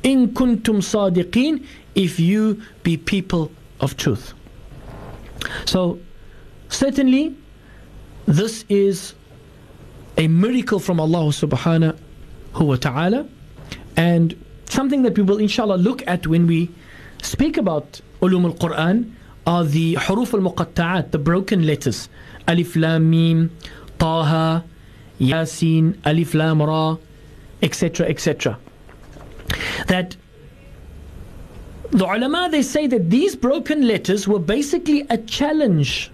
In 0.04 0.30
kuntum 0.30 0.82
sadiqeen 0.82 1.66
If 1.96 2.20
you 2.20 2.62
be 2.84 2.98
people 2.98 3.52
of 3.80 3.98
truth. 3.98 4.34
So, 5.66 6.00
certainly, 6.70 7.36
this 8.26 8.66
is 8.70 9.14
a 10.18 10.28
miracle 10.28 10.80
from 10.80 11.00
Allah 11.00 11.26
subhanahu 11.30 11.98
wa 12.60 12.76
ta'ala 12.76 13.28
and 13.99 14.35
something 14.71 15.03
that 15.03 15.19
we 15.19 15.25
will 15.25 15.39
inshallah 15.39 15.77
look 15.77 16.07
at 16.07 16.27
when 16.27 16.47
we 16.47 16.71
speak 17.21 17.57
about 17.57 18.01
ulum 18.23 18.45
al-Quran 18.45 19.13
are 19.47 19.65
the 19.65 19.97
huruf 19.97 20.33
al-muqatta'at, 20.35 21.11
the 21.11 21.19
broken 21.19 21.67
letters. 21.67 22.09
Alif 22.47 22.77
Lam 22.77 23.11
Mim, 23.11 23.51
Taha, 23.99 24.65
Yasin, 25.19 25.97
Alif 26.05 26.35
Lam 26.35 26.63
Ra, 26.63 26.97
etc. 27.63 28.07
etc. 28.07 28.59
That 29.89 30.17
the 31.91 32.05
ulama 32.05 32.49
they 32.51 32.63
say 32.63 32.87
that 32.87 33.11
these 33.11 33.35
broken 33.35 33.87
letters 33.89 34.29
were 34.29 34.39
basically 34.39 35.07
a 35.09 35.19
challenge 35.19 36.11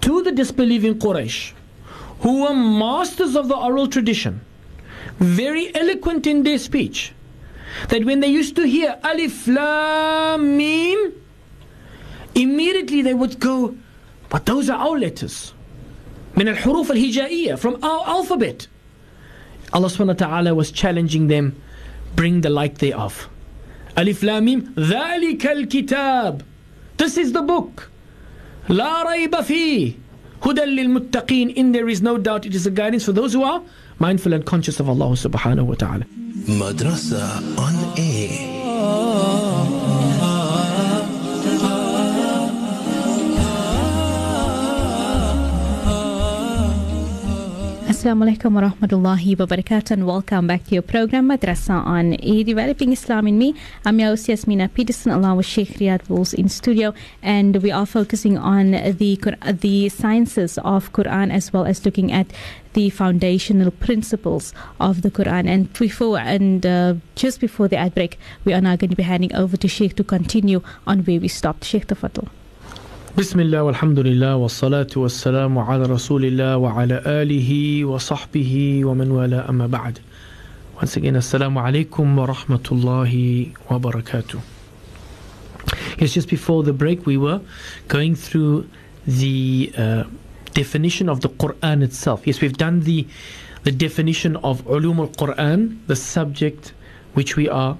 to 0.00 0.22
the 0.22 0.32
disbelieving 0.32 0.98
Quraysh, 0.98 1.52
who 2.20 2.42
were 2.42 2.54
masters 2.54 3.34
of 3.36 3.48
the 3.48 3.56
oral 3.56 3.88
tradition, 3.88 4.40
very 5.19 5.73
eloquent 5.75 6.27
in 6.27 6.43
their 6.43 6.57
speech, 6.57 7.13
that 7.89 8.03
when 8.05 8.19
they 8.19 8.27
used 8.27 8.55
to 8.55 8.63
hear 8.63 8.97
Alif 9.03 9.47
Lam 9.47 10.57
Mim, 10.57 11.13
immediately 12.33 13.01
they 13.01 13.13
would 13.13 13.39
go, 13.39 13.75
but 14.29 14.45
those 14.45 14.69
are 14.69 14.79
our 14.79 14.97
letters. 14.97 15.53
من 16.35 16.53
الحروف 16.53 16.91
الهجائية 16.91 17.57
from 17.57 17.81
our 17.83 18.07
alphabet. 18.07 18.67
Allah 19.73 19.87
subhanahu 19.87 20.07
wa 20.07 20.27
ta'ala 20.27 20.55
was 20.55 20.71
challenging 20.71 21.27
them, 21.27 21.55
bring 22.15 22.41
the 22.41 22.49
like 22.49 22.77
thereof. 22.79 23.29
Alif 23.97 24.23
Lam 24.23 24.45
Mim, 24.45 24.73
ذلك 24.75 25.41
الكتاب. 25.41 26.41
This 26.97 27.17
is 27.17 27.31
the 27.31 27.41
book. 27.41 27.89
لا 28.69 29.03
ريب 29.03 29.41
فيه 29.41 29.93
هدى 30.43 30.65
للمتقين 30.65 31.55
in 31.55 31.71
there 31.71 31.87
is 31.87 32.01
no 32.01 32.17
doubt 32.17 32.45
it 32.45 32.55
is 32.55 32.65
a 32.65 32.71
guidance 32.71 33.05
for 33.05 33.11
those 33.11 33.33
who 33.33 33.43
are 33.43 33.61
mindful 34.00 34.32
and 34.32 34.44
conscious 34.46 34.80
of 34.80 34.88
Allah 34.88 35.10
subhanahu 35.26 35.66
wa 35.66 35.74
ta'ala 35.74 36.04
Madrasa 36.60 37.22
on 37.58 37.74
air. 37.98 39.39
Assalamu 48.00 48.24
alaikum 48.24 48.54
wa 48.54 48.62
rahmatullahi 48.62 49.38
wa 49.38 49.44
barakatuh 49.44 49.90
and 49.90 50.06
welcome 50.06 50.46
back 50.46 50.64
to 50.64 50.72
your 50.74 50.80
program 50.80 51.28
Madrasa 51.28 51.84
on 51.84 52.16
a 52.20 52.42
Developing 52.44 52.92
Islam 52.92 53.28
in 53.28 53.36
Me. 53.36 53.54
I'm 53.84 54.00
your 54.00 54.08
host 54.08 54.26
Yasmina 54.26 54.72
Peterson 54.72 55.12
along 55.12 55.36
with 55.36 55.44
Sheikh 55.44 55.68
Riyad 55.78 56.08
Rules 56.08 56.32
in 56.32 56.48
studio 56.48 56.94
and 57.22 57.56
we 57.62 57.70
are 57.70 57.84
focusing 57.84 58.38
on 58.38 58.70
the 58.70 59.20
the 59.60 59.90
sciences 59.90 60.56
of 60.64 60.90
Quran 60.94 61.30
as 61.30 61.52
well 61.52 61.66
as 61.66 61.84
looking 61.84 62.10
at 62.10 62.32
the 62.72 62.88
foundational 62.88 63.70
principles 63.70 64.54
of 64.80 65.02
the 65.02 65.10
Quran. 65.10 65.46
And 65.46 65.70
before 65.74 66.20
and 66.20 66.64
uh, 66.64 66.94
just 67.16 67.38
before 67.38 67.68
the 67.68 67.76
ad 67.76 67.94
break, 67.94 68.18
we 68.46 68.54
are 68.54 68.62
now 68.62 68.76
going 68.76 68.88
to 68.88 68.96
be 68.96 69.02
handing 69.02 69.34
over 69.34 69.58
to 69.58 69.68
Sheikh 69.68 69.94
to 69.96 70.04
continue 70.04 70.62
on 70.86 71.00
where 71.00 71.20
we 71.20 71.28
stopped. 71.28 71.64
Sheikh 71.64 71.86
Tafatul. 71.88 72.28
بسم 73.19 73.39
الله 73.39 73.63
والحمد 73.63 73.99
لله 73.99 74.35
والصلاة 74.35 74.87
والسلام 74.95 75.57
على 75.57 75.83
رسول 75.83 76.25
الله 76.25 76.57
وعلى 76.57 77.01
آله 77.05 77.85
وصحبه 77.85 78.81
ومن 78.85 79.11
والاه 79.11 79.49
أما 79.49 79.67
بعد 79.67 79.99
Once 80.81 80.97
again, 80.97 81.15
Assalamu 81.15 81.61
alaikum 81.63 82.15
wa 82.15 82.27
rahmatullahi 82.27 83.55
wa 83.69 83.79
barakatuh. 83.79 84.41
Yes, 85.97 86.13
just 86.13 86.27
before 86.27 86.63
the 86.63 86.73
break, 86.73 87.05
we 87.05 87.15
were 87.15 87.39
going 87.87 88.13
through 88.13 88.67
the 89.07 89.71
uh, 89.77 90.03
definition 90.53 91.07
of 91.07 91.21
the 91.21 91.29
Quran 91.29 91.81
itself. 91.81 92.27
Yes, 92.27 92.41
we've 92.41 92.57
done 92.57 92.81
the, 92.81 93.07
the 93.63 93.71
definition 93.71 94.35
of 94.37 94.65
ulum 94.65 94.99
al-Quran, 94.99 95.77
the 95.87 95.95
subject 95.95 96.73
which 97.13 97.37
we 97.37 97.47
are 97.47 97.77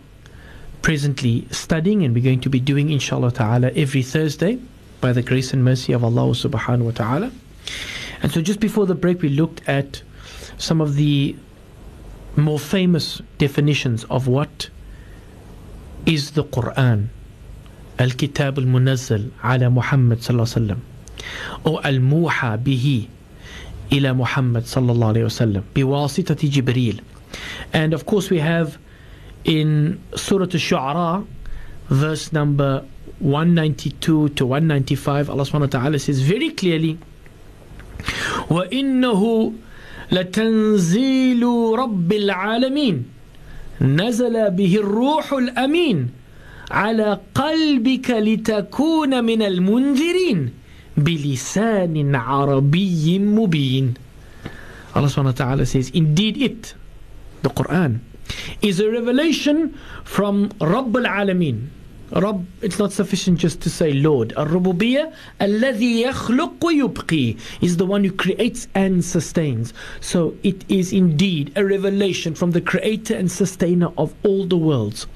presently 0.81 1.47
studying 1.51 2.05
and 2.05 2.13
we're 2.13 2.23
going 2.23 2.39
to 2.39 2.49
be 2.49 2.59
doing 2.59 2.91
inshallah 2.91 3.31
ta'ala 3.31 3.71
every 3.75 4.03
Thursday 4.03 4.59
by 5.00 5.12
the 5.12 5.22
grace 5.22 5.52
and 5.52 5.64
mercy 5.64 5.92
of 5.92 6.04
Allah 6.04 6.32
subhanahu 6.32 6.84
wa 6.84 6.90
ta'ala. 6.90 7.32
And 8.22 8.32
so 8.32 8.40
just 8.42 8.60
before 8.60 8.86
the 8.86 8.94
break, 8.94 9.22
we 9.22 9.28
looked 9.30 9.66
at 9.68 10.02
some 10.58 10.80
of 10.80 10.96
the 10.96 11.36
more 12.36 12.58
famous 12.58 13.20
definitions 13.38 14.04
of 14.04 14.26
what 14.26 14.68
is 16.06 16.32
the 16.32 16.44
Quran. 16.44 17.08
Al-Kitab 17.98 18.58
al-Munazzal 18.58 19.30
ala 19.44 19.70
Muhammad 19.70 20.20
sallallahu. 20.20 20.78
Or 21.64 21.84
al-Muha 21.84 22.62
bihi 22.62 23.08
ila 23.90 24.14
Muhammad 24.14 24.64
sallallahu 24.64 25.14
alaihi 25.14 25.28
wasallam. 25.28 25.62
Biwasitati 25.74 26.50
Jibreel. 26.50 27.00
And 27.72 27.92
of 27.92 28.06
course 28.06 28.30
we 28.30 28.38
have 28.38 28.78
in 29.44 30.00
Surah 30.16 30.44
Al-Shu'ara 30.44 31.26
verse 31.88 32.32
number 32.32 32.84
192 33.19 34.29
to 34.29 34.45
195, 34.45 35.29
Allah 35.29 35.43
subhanahu 35.43 35.61
wa 35.61 35.79
ta'ala 35.79 35.99
says 35.99 36.21
very 36.21 36.49
clearly, 36.51 36.97
وَإِنَّهُ 38.49 39.53
لَتَنزِيلُ 40.11 41.41
رَبِّ 41.75 42.09
الْعَالَمِينَ 42.13 43.15
نزل 43.81 44.51
به 44.51 44.75
الروح 44.75 45.33
الأمين 45.33 46.09
على 46.71 47.19
قلبك 47.35 48.09
لتكون 48.11 49.23
من 49.23 49.41
المنذرين 49.41 50.39
بلسان 50.97 52.15
عربي 52.15 53.19
مبين 53.19 53.93
Allah 54.95 55.11
subhanahu 55.11 55.35
wa 55.35 55.41
ta'ala 55.43 55.65
says 55.67 55.91
indeed 55.91 56.39
it 56.39 56.71
the 57.43 57.51
Quran 57.51 57.99
is 58.63 58.79
a 58.79 58.87
revelation 58.87 59.75
from 60.07 60.55
Rabb 60.63 60.95
al-Alameen 60.95 61.67
Rabb, 62.11 62.45
it's 62.61 62.77
not 62.77 62.93
sufficient 62.93 63.39
just 63.39 63.61
to 63.61 63.69
say 63.69 63.91
Lord. 63.91 64.31
Ar-Rububiyyah, 64.37 65.11
الذي 65.41 66.03
يخلق 66.03 66.59
ويبقي, 66.59 67.37
is 67.61 67.77
the 67.77 67.85
one 67.85 68.03
who 68.03 68.11
creates 68.11 68.67
and 68.75 69.03
sustains. 69.03 69.73
So 70.01 70.35
it 70.43 70.63
is 70.69 70.93
indeed 70.93 71.51
a 71.55 71.65
revelation 71.65 72.35
from 72.35 72.51
the 72.51 72.61
creator 72.61 73.15
and 73.15 73.31
sustainer 73.31 73.89
of 73.97 74.13
all 74.23 74.45
the 74.45 74.57
worlds. 74.57 75.07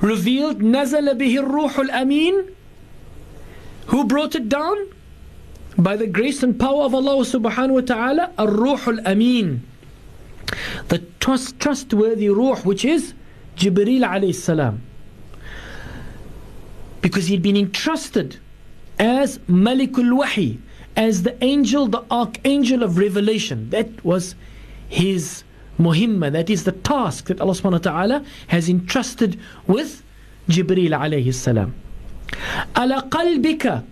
Revealed, 0.00 0.60
نزل 0.60 1.18
به 1.18 1.36
الروح 1.36 1.78
الأمين, 1.78 2.48
who 3.86 4.04
brought 4.04 4.34
it 4.34 4.48
down? 4.48 4.76
By 5.76 5.96
the 5.96 6.06
grace 6.06 6.42
and 6.42 6.58
power 6.58 6.84
of 6.84 6.94
Allah 6.94 7.24
subhanahu 7.24 7.70
wa 7.70 7.80
ta'ala, 7.82 8.32
Ar-Ruh 8.38 8.80
al-Amin. 8.86 9.62
The 10.88 10.98
trust, 11.20 11.60
trustworthy 11.60 12.30
Ruh, 12.30 12.56
which 12.56 12.84
is 12.84 13.12
Jibreel 13.56 14.00
alayhi 14.00 14.34
salam 14.34 14.82
because 17.02 17.26
he'd 17.26 17.42
been 17.42 17.56
entrusted 17.56 18.38
as 18.98 19.38
Malikul 19.48 20.16
Wahi, 20.16 20.58
as 20.96 21.22
the 21.22 21.42
angel, 21.44 21.86
the 21.86 22.04
archangel 22.10 22.82
of 22.82 22.98
revelation. 22.98 23.70
That 23.70 24.04
was 24.04 24.34
his 24.88 25.44
muhimma, 25.78 26.32
that 26.32 26.50
is 26.50 26.64
the 26.64 26.72
task 26.72 27.26
that 27.26 27.40
Allah 27.40 27.52
subhanahu 27.52 27.72
wa 27.72 27.78
ta'ala 27.78 28.24
has 28.48 28.68
entrusted 28.68 29.38
with 29.66 30.02
Jibreel 30.48 30.90
alayhi 30.90 31.32
salam. 31.32 31.74
على 32.76 33.08
قلبك 33.10 33.82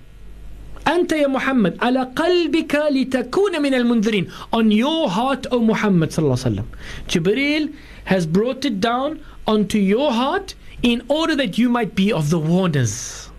أنت 0.86 1.12
يا 1.12 1.26
محمد 1.26 1.78
على 1.82 2.02
قلبك 2.16 2.74
لتكون 2.90 3.62
من 3.62 3.74
المنذرين 3.74 4.30
on 4.52 4.70
your 4.70 5.08
heart 5.10 5.46
O 5.50 5.60
Muhammad 5.60 6.10
صلى 6.10 6.18
الله 6.18 6.36
عليه 6.36 6.60
وسلم 6.60 6.64
Jibreel 7.08 7.74
has 8.04 8.26
brought 8.26 8.64
it 8.64 8.80
down 8.80 9.20
onto 9.46 9.78
your 9.78 10.12
heart 10.12 10.54
in 10.82 11.02
order 11.08 11.34
that 11.36 11.58
you 11.58 11.68
might 11.68 11.94
be 11.94 12.12
of 12.12 12.30
the 12.30 12.38
warners. 12.38 13.30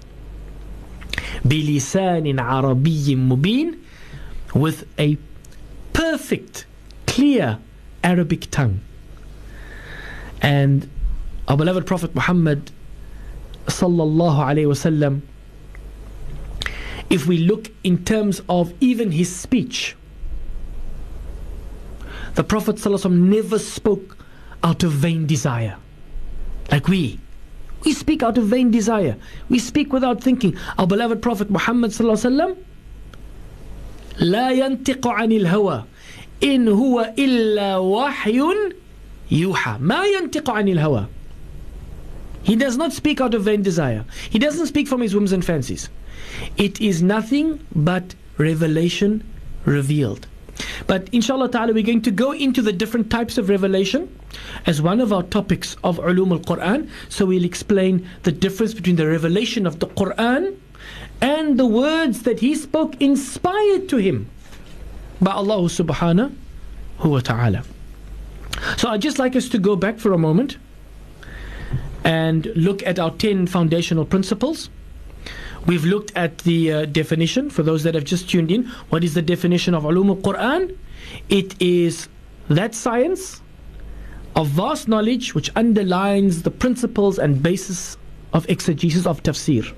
بلسان 1.46 2.40
عربي 2.40 3.16
مبين 3.16 3.76
with 4.56 4.86
a 4.98 5.18
perfect, 5.94 6.66
clear 7.06 7.60
Arabic 8.04 8.50
tongue. 8.50 8.80
And 10.42 10.90
our 11.48 11.58
beloved 11.58 11.86
Prophet 11.86 12.16
Muhammad 12.16 12.72
sallallahu 13.68 14.38
alayhi 14.38 14.68
wasallam 14.68 15.22
if 17.10 17.26
we 17.26 17.38
look 17.38 17.70
in 17.84 18.04
terms 18.04 18.42
of 18.50 18.74
even 18.80 19.12
his 19.12 19.34
speech 19.34 19.96
the 22.36 22.44
Prophet 22.44 22.76
ﷺ 22.76 23.12
never 23.12 23.58
spoke 23.58 24.18
out 24.64 24.84
of 24.84 24.92
vain 24.92 25.26
desire 25.26 25.78
like 26.72 26.88
we 26.88 27.20
we 27.86 27.94
speak 27.94 28.24
out 28.24 28.38
of 28.38 28.46
vain 28.46 28.72
desire. 28.72 29.16
We 29.50 29.60
speak 29.60 29.94
without 29.94 30.22
thinking. 30.22 30.58
Our 30.78 30.88
beloved 30.88 31.22
Prophet 31.22 31.50
Muhammad 31.50 31.92
sallallahu 31.92 32.26
alaihi 32.26 32.56
wasallam 32.56 32.58
لا 34.20 34.50
ينطق 34.52 35.08
عن 35.08 35.32
الهوى 35.32 35.84
إن 36.44 36.68
هو 36.68 37.14
إلا 37.18 37.78
وحي 37.78 38.42
يوحى 39.32 39.78
ما 39.80 40.04
ينطق 40.06 40.50
عن 40.50 40.68
الهوى 40.68 41.08
He 42.44 42.56
does 42.56 42.78
not 42.78 42.94
speak 42.94 43.20
out 43.20 43.34
of 43.34 43.44
vain 43.44 43.62
desire. 43.62 44.06
He 44.30 44.40
doesn't 44.40 44.68
speak 44.68 44.88
from 44.88 45.02
his 45.02 45.14
whims 45.14 45.34
and 45.34 45.44
fancies. 45.44 45.90
It 46.56 46.80
is 46.80 47.04
nothing 47.04 47.60
but 47.76 48.16
revelation 48.38 49.24
revealed. 49.66 50.28
But 50.87 51.09
inshallah 51.13 51.51
ta'ala, 51.51 51.73
we're 51.73 51.83
going 51.83 52.03
to 52.03 52.11
go 52.11 52.33
into 52.33 52.63
the 52.63 52.73
different 52.73 53.11
types 53.11 53.39
of 53.39 53.49
revelation 53.49 54.15
as 54.67 54.83
one 54.83 55.01
of 55.01 55.13
our 55.13 55.23
topics 55.23 55.77
of 55.85 55.99
ulum 55.99 56.33
al-Quran. 56.33 56.89
So 57.09 57.27
we'll 57.27 57.45
explain 57.45 58.07
the 58.25 58.33
difference 58.33 58.75
between 58.75 58.97
the 58.97 59.07
revelation 59.07 59.67
of 59.67 59.79
the 59.79 59.87
Quran 59.87 60.57
and 61.21 61.59
the 61.59 61.67
words 61.67 62.23
that 62.23 62.41
he 62.41 62.55
spoke 62.55 63.01
inspired 63.01 63.89
to 63.89 63.97
him 63.99 64.29
by 65.21 65.33
Allah 65.33 65.63
subhanahu 65.71 66.35
wa 67.05 67.21
ta'ala. 67.21 67.65
So 68.77 68.89
I'd 68.89 69.03
just 69.03 69.19
like 69.19 69.37
us 69.37 69.49
to 69.51 69.59
go 69.59 69.77
back 69.77 69.99
for 69.99 70.13
a 70.13 70.19
moment 70.19 70.57
and 72.05 72.47
look 72.57 72.83
at 72.85 72.99
our 72.99 73.11
10 73.13 73.47
foundational 73.47 74.05
principles. 74.05 74.69
We've 75.67 75.85
looked 75.85 76.13
at 76.17 76.39
the 76.39 76.73
uh, 76.73 76.85
definition 76.87 77.49
for 77.49 77.63
those 77.63 77.85
that 77.85 77.95
have 77.95 78.05
just 78.05 78.29
tuned 78.29 78.51
in. 78.51 78.65
What 78.91 79.05
is 79.05 79.15
the 79.15 79.23
definition 79.23 79.75
of 79.75 79.85
ulum 79.85 80.09
al-Quran? 80.09 80.77
It 81.29 81.61
is 81.63 82.09
that 82.49 82.75
science 82.75 83.41
of 84.35 84.49
vast 84.49 84.89
knowledge 84.89 85.35
which 85.35 85.51
underlines 85.55 86.43
the 86.43 86.51
principles 86.51 87.19
and 87.19 87.43
basis 87.43 87.97
of 88.33 88.49
exegesis 88.49 89.07
of 89.07 89.23
tafsir 89.23 89.73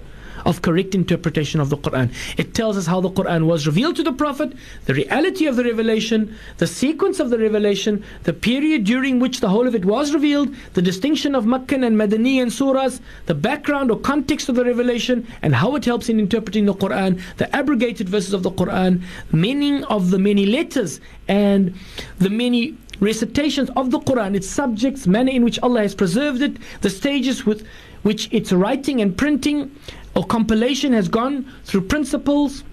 of 0.45 0.63
correct 0.63 0.95
interpretation 0.95 1.61
of 1.61 1.71
the 1.71 1.77
Quran. 1.77 2.13
It 2.37 2.55
tells 2.55 2.77
us 2.77 2.87
how 2.87 3.01
the 3.01 3.11
Quran 3.11 3.47
was 3.47 3.67
revealed 3.67 3.97
to 3.97 4.03
the 4.03 4.13
Prophet, 4.13 4.53
the 4.87 4.95
reality 4.95 5.47
of 5.47 5.57
the 5.57 5.65
revelation, 5.65 6.37
the 6.59 6.67
sequence 6.67 7.21
of 7.21 7.31
the 7.31 7.39
revelation, 7.39 8.05
the 8.25 8.33
period 8.33 8.85
during 8.85 9.21
which 9.21 9.41
the 9.41 9.49
whole 9.49 9.67
of 9.67 9.75
it 9.75 9.85
was 9.85 10.13
revealed, 10.13 10.55
the 10.75 10.83
distinction 10.83 11.35
of 11.35 11.47
Meccan 11.47 11.85
and 11.85 11.97
Madani 11.97 12.41
and 12.41 12.51
surahs, 12.51 13.01
the 13.27 13.35
background 13.35 13.91
or 13.91 13.99
context 13.99 14.49
of 14.49 14.55
the 14.55 14.65
revelation, 14.65 15.27
and 15.43 15.55
how 15.55 15.75
it 15.77 15.85
helps 15.85 16.09
in 16.09 16.19
interpreting 16.19 16.67
the 16.67 16.75
Quran, 16.75 17.21
the 17.37 17.55
abrogated 17.55 18.09
verses 18.09 18.33
of 18.33 18.43
the 18.43 18.51
Quran, 18.51 19.03
meaning 19.33 19.85
of 19.85 20.11
the 20.11 20.19
many 20.19 20.47
letters, 20.47 21.01
and 21.29 21.75
the 22.19 22.31
many 22.31 22.77
recitations 23.00 23.70
of 23.76 23.92
the 23.92 24.00
Quran, 24.00 24.36
its 24.36 24.48
subjects, 24.48 25.08
manner 25.08 25.32
in 25.32 25.44
which 25.44 25.60
Allah 25.60 25.82
has 25.82 25.96
preserved 25.96 26.42
it, 26.42 26.58
the 26.82 26.90
stages 26.90 27.46
with 27.46 27.66
which 28.02 28.32
its 28.32 28.52
writing 28.52 29.02
and 29.02 29.18
printing 29.18 29.72
or 30.16 30.26
compilation 30.26 30.94
has 30.94 31.08
gone 31.08 31.52
through 31.64 31.82
principles 31.82 32.64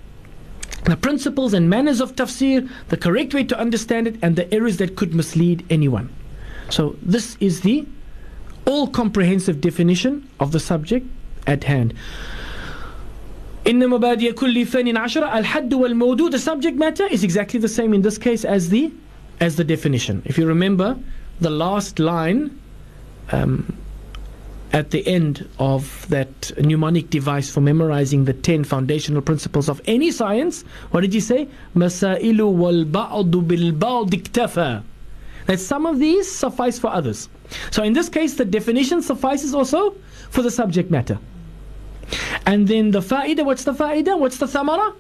the 0.84 0.96
principles 0.96 1.52
and 1.52 1.68
manners 1.68 2.00
of 2.00 2.14
tafsir, 2.14 2.68
the 2.88 2.96
correct 2.96 3.34
way 3.34 3.42
to 3.42 3.58
understand 3.58 4.06
it, 4.06 4.16
and 4.22 4.36
the 4.36 4.52
errors 4.54 4.76
that 4.76 4.94
could 4.94 5.14
mislead 5.14 5.66
anyone. 5.68 6.08
So, 6.70 6.96
this 7.02 7.36
is 7.40 7.62
the 7.62 7.86
all 8.66 8.86
comprehensive 8.86 9.60
definition 9.60 10.28
of 10.38 10.52
the 10.52 10.60
subject 10.60 11.06
at 11.46 11.64
hand. 11.64 11.94
إن 13.66 13.80
مبادئ 13.80 14.32
كل 14.34 14.66
فن 14.66 14.96
عشرة 14.96 15.26
الحد 15.38 15.74
والموضوع 15.74 16.30
the 16.30 16.38
subject 16.38 16.78
matter 16.78 17.04
is 17.06 17.24
exactly 17.24 17.58
the 17.58 17.68
same 17.68 17.92
in 17.92 18.02
this 18.02 18.16
case 18.16 18.44
as 18.44 18.68
the 18.68 18.92
as 19.41 19.55
the 19.57 19.63
definition. 19.63 20.21
If 20.23 20.37
you 20.37 20.45
remember, 20.45 20.97
the 21.41 21.49
last 21.49 21.99
line 21.99 22.57
um, 23.31 23.75
at 24.71 24.91
the 24.91 25.05
end 25.05 25.49
of 25.59 26.07
that 26.09 26.51
mnemonic 26.57 27.09
device 27.09 27.49
for 27.49 27.59
memorizing 27.59 28.25
the 28.25 28.33
10 28.33 28.63
foundational 28.63 29.21
principles 29.21 29.67
of 29.67 29.81
any 29.85 30.11
science, 30.11 30.61
what 30.91 31.01
did 31.01 31.13
you 31.13 31.19
say? 31.19 31.49
Masailu 31.75 32.53
wal 32.53 32.85
ba'du 32.85 33.45
bil 33.45 34.83
That 35.47 35.59
some 35.59 35.85
of 35.85 35.99
these 35.99 36.31
suffice 36.31 36.77
for 36.79 36.87
others. 36.87 37.27
So 37.71 37.83
in 37.83 37.93
this 37.93 38.07
case, 38.07 38.35
the 38.35 38.45
definition 38.45 39.01
suffices 39.01 39.53
also 39.53 39.95
for 40.29 40.43
the 40.43 40.51
subject 40.51 40.91
matter. 40.91 41.17
And 42.45 42.67
then 42.67 42.91
the 42.91 43.01
fa'idah, 43.01 43.43
what's 43.43 43.63
the 43.63 43.73
fa'idah? 43.73 44.19
What's 44.19 44.37
the 44.37 44.45
thamara? 44.45 44.95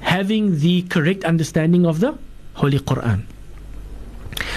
Having 0.00 0.60
the 0.60 0.82
correct 0.82 1.24
understanding 1.24 1.84
of 1.84 2.00
the 2.00 2.16
Holy 2.54 2.78
Quran. 2.78 3.24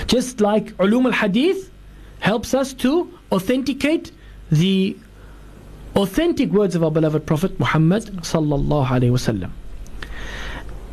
Just 0.08 0.42
like 0.42 0.72
ulum 0.78 1.06
al-hadith 1.06 1.72
helps 2.20 2.54
us 2.54 2.74
to 2.74 3.12
authenticate 3.32 4.12
the 4.52 4.96
authentic 5.96 6.50
words 6.52 6.76
of 6.76 6.84
our 6.84 6.92
beloved 6.92 7.26
Prophet 7.26 7.60
Muhammad 7.60 8.06
sallallahu 8.22 8.88
alaihi 8.88 9.12
wasallam. 9.12 9.52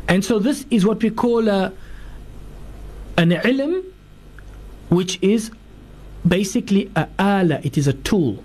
And 0.07 0.25
so 0.25 0.39
this 0.39 0.65
is 0.71 0.85
what 0.85 1.01
we 1.03 1.09
call 1.09 1.47
a, 1.47 1.71
an 3.17 3.29
ilm 3.29 3.83
which 4.89 5.19
is 5.21 5.51
basically 6.27 6.91
a 6.95 7.07
ala, 7.19 7.59
it 7.63 7.77
is 7.77 7.87
a 7.87 7.93
tool. 7.93 8.43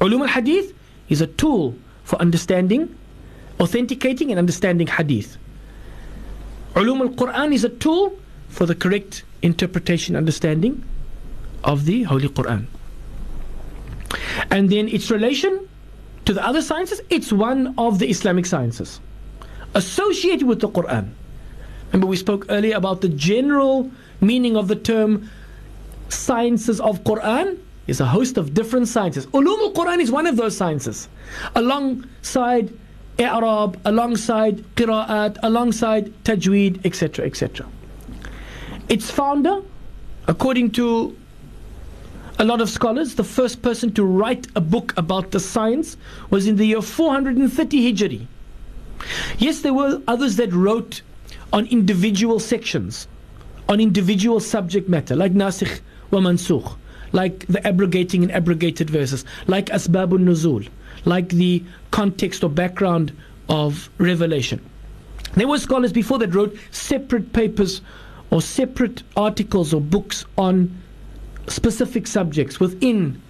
Ulum 0.00 0.22
al-hadith 0.22 0.72
is 1.08 1.20
a 1.20 1.26
tool 1.26 1.74
for 2.04 2.16
understanding, 2.20 2.94
authenticating 3.60 4.30
and 4.30 4.38
understanding 4.38 4.86
hadith. 4.86 5.36
Ulum 6.74 7.00
al-Quran 7.00 7.52
is 7.52 7.64
a 7.64 7.68
tool 7.68 8.16
for 8.48 8.66
the 8.66 8.74
correct 8.74 9.24
interpretation, 9.42 10.16
understanding 10.16 10.84
of 11.64 11.84
the 11.84 12.04
Holy 12.04 12.28
Quran. 12.28 12.66
And 14.50 14.70
then 14.70 14.88
its 14.88 15.10
relation 15.10 15.68
to 16.24 16.32
the 16.32 16.44
other 16.46 16.62
sciences, 16.62 17.00
it's 17.10 17.32
one 17.32 17.74
of 17.78 17.98
the 17.98 18.08
Islamic 18.08 18.46
sciences 18.46 19.00
associated 19.74 20.46
with 20.46 20.60
the 20.60 20.68
Quran. 20.68 21.10
Remember, 21.92 22.06
we 22.06 22.16
spoke 22.16 22.46
earlier 22.48 22.76
about 22.76 23.00
the 23.00 23.08
general 23.08 23.90
meaning 24.20 24.56
of 24.56 24.68
the 24.68 24.76
term 24.76 25.30
sciences 26.08 26.80
of 26.80 27.04
Quran 27.04 27.58
is 27.86 28.00
a 28.00 28.06
host 28.06 28.36
of 28.36 28.54
different 28.54 28.88
sciences. 28.88 29.26
Ulum 29.28 29.58
al 29.60 29.72
Quran 29.72 30.00
is 30.00 30.10
one 30.10 30.26
of 30.26 30.36
those 30.36 30.56
sciences, 30.56 31.08
alongside 31.54 32.72
I'rab, 33.18 33.80
alongside 33.84 34.58
Qira'at, 34.76 35.38
alongside 35.42 36.12
Tajweed, 36.24 36.84
etc. 36.84 37.26
etc. 37.26 37.66
Its 38.88 39.10
founder, 39.10 39.60
according 40.26 40.70
to 40.70 41.14
a 42.38 42.44
lot 42.44 42.60
of 42.60 42.70
scholars, 42.70 43.16
the 43.16 43.24
first 43.24 43.60
person 43.60 43.92
to 43.92 44.04
write 44.04 44.46
a 44.54 44.60
book 44.60 44.94
about 44.96 45.30
the 45.32 45.40
science 45.40 45.96
was 46.30 46.46
in 46.46 46.56
the 46.56 46.64
year 46.64 46.80
430 46.80 47.92
Hijri. 47.92 48.26
Yes, 49.38 49.60
there 49.60 49.74
were 49.74 50.00
others 50.08 50.36
that 50.36 50.52
wrote 50.52 51.02
on 51.52 51.66
individual 51.66 52.38
sections, 52.40 53.08
on 53.68 53.80
individual 53.80 54.40
subject 54.40 54.88
matter, 54.88 55.14
like 55.14 55.32
Nasikh 55.32 55.80
wa 56.10 56.20
Mansukh, 56.20 56.76
like 57.12 57.46
the 57.46 57.66
abrogating 57.66 58.22
and 58.22 58.32
abrogated 58.32 58.88
verses, 58.88 59.24
like 59.46 59.66
Asbabun 59.66 60.24
Nuzul, 60.24 60.68
like 61.04 61.28
the 61.28 61.62
context 61.90 62.42
or 62.42 62.50
background 62.50 63.12
of 63.48 63.90
revelation. 63.98 64.60
There 65.34 65.48
were 65.48 65.58
scholars 65.58 65.92
before 65.92 66.18
that 66.18 66.34
wrote 66.34 66.56
separate 66.70 67.32
papers 67.32 67.82
or 68.30 68.42
separate 68.42 69.02
articles 69.16 69.72
or 69.72 69.80
books 69.80 70.24
on 70.36 70.74
specific 71.46 72.06
subjects 72.06 72.60
within 72.60 73.20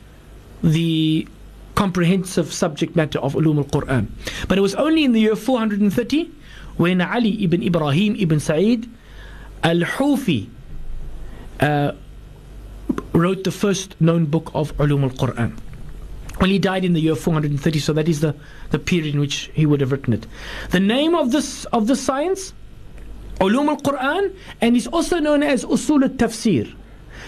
the 0.62 1.26
comprehensive 1.74 2.52
subject 2.52 2.96
matter 2.96 3.20
of 3.20 3.34
Ulum 3.34 3.58
al-Quran. 3.58 4.08
But 4.48 4.58
it 4.58 4.60
was 4.60 4.74
only 4.74 5.04
in 5.04 5.12
the 5.12 5.20
year 5.20 5.36
430 5.36 6.30
when 6.76 7.00
Ali 7.00 7.44
ibn 7.44 7.62
Ibrahim 7.62 8.16
ibn 8.16 8.40
Sa'id 8.40 8.90
al-Hufi 9.62 10.48
uh, 11.60 11.92
wrote 13.12 13.44
the 13.44 13.50
first 13.52 14.00
known 14.00 14.26
book 14.26 14.50
of 14.54 14.76
Ulum 14.78 15.04
al-Quran. 15.04 15.56
Well, 16.40 16.50
he 16.50 16.58
died 16.58 16.84
in 16.84 16.92
the 16.92 17.00
year 17.00 17.16
430, 17.16 17.78
so 17.80 17.92
that 17.92 18.08
is 18.08 18.20
the, 18.20 18.34
the 18.70 18.78
period 18.78 19.14
in 19.14 19.20
which 19.20 19.50
he 19.54 19.66
would 19.66 19.80
have 19.80 19.90
written 19.90 20.12
it. 20.12 20.26
The 20.70 20.78
name 20.80 21.14
of 21.14 21.32
this 21.32 21.64
of 21.66 21.88
the 21.88 21.96
science, 21.96 22.52
Ulum 23.40 23.68
al-Quran, 23.68 24.34
and 24.60 24.76
is 24.76 24.86
also 24.86 25.18
known 25.18 25.42
as 25.42 25.64
Usul 25.64 26.02
al-Tafsir. 26.02 26.74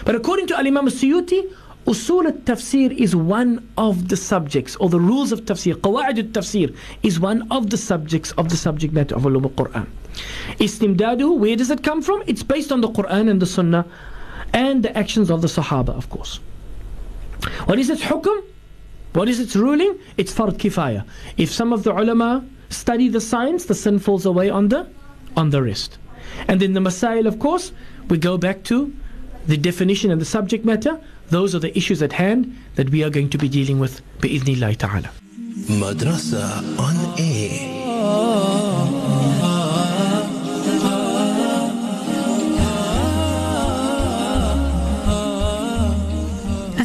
But 0.05 0.15
according 0.15 0.47
to 0.47 0.57
Al-Imam 0.57 0.87
Suyuti, 0.87 1.53
Usul 1.85 2.25
al-Tafsir 2.25 2.95
is 2.95 3.15
one 3.15 3.67
of 3.77 4.09
the 4.09 4.17
subjects, 4.17 4.75
or 4.77 4.89
the 4.89 4.99
rules 4.99 5.31
of 5.31 5.41
Tafsir, 5.45 5.75
Qawa'id 5.75 6.17
al-Tafsir, 6.17 6.75
is 7.03 7.19
one 7.19 7.49
of 7.51 7.69
the 7.69 7.77
subjects 7.77 8.31
of 8.33 8.49
the 8.49 8.57
subject 8.57 8.93
matter 8.93 9.15
of 9.15 9.23
Ulum 9.23 9.45
al-Quran. 9.45 9.87
Istimdadu, 10.59 11.37
where 11.37 11.55
does 11.55 11.71
it 11.71 11.83
come 11.83 12.01
from? 12.01 12.23
It's 12.27 12.43
based 12.43 12.71
on 12.71 12.81
the 12.81 12.89
Quran 12.89 13.29
and 13.29 13.41
the 13.41 13.45
Sunnah 13.45 13.85
and 14.53 14.83
the 14.83 14.95
actions 14.97 15.31
of 15.31 15.41
the 15.41 15.47
Sahaba, 15.47 15.89
of 15.89 16.09
course. 16.09 16.39
What 17.65 17.79
is 17.79 17.89
its 17.89 18.01
hukum? 18.01 18.43
What 19.13 19.27
is 19.27 19.39
its 19.39 19.55
ruling? 19.55 19.97
It's 20.17 20.33
fard 20.33 20.57
kifaya. 20.57 21.05
If 21.37 21.51
some 21.51 21.73
of 21.73 21.83
the 21.83 21.91
ulama 21.91 22.45
study 22.69 23.09
the 23.09 23.21
science, 23.21 23.65
the 23.65 23.75
sin 23.75 23.99
falls 23.99 24.25
away 24.25 24.49
on 24.49 24.69
the 24.69 24.87
on 25.35 25.49
the 25.49 25.61
rest. 25.61 25.97
And 26.47 26.59
then 26.61 26.73
the 26.73 26.79
masail, 26.79 27.27
of 27.27 27.39
course, 27.39 27.71
we 28.09 28.17
go 28.17 28.37
back 28.37 28.63
to 28.65 28.93
the 29.47 29.57
definition 29.57 30.11
and 30.11 30.21
the 30.21 30.25
subject 30.25 30.65
matter. 30.65 30.99
Those 31.29 31.55
are 31.55 31.59
the 31.59 31.75
issues 31.77 32.01
at 32.01 32.13
hand 32.13 32.55
that 32.75 32.89
we 32.89 33.03
are 33.03 33.09
going 33.09 33.29
to 33.29 33.37
be 33.37 33.49
dealing 33.49 33.79
with. 33.79 34.01
Madrasa 35.67 36.61
on 36.79 37.19
air. 37.19 38.50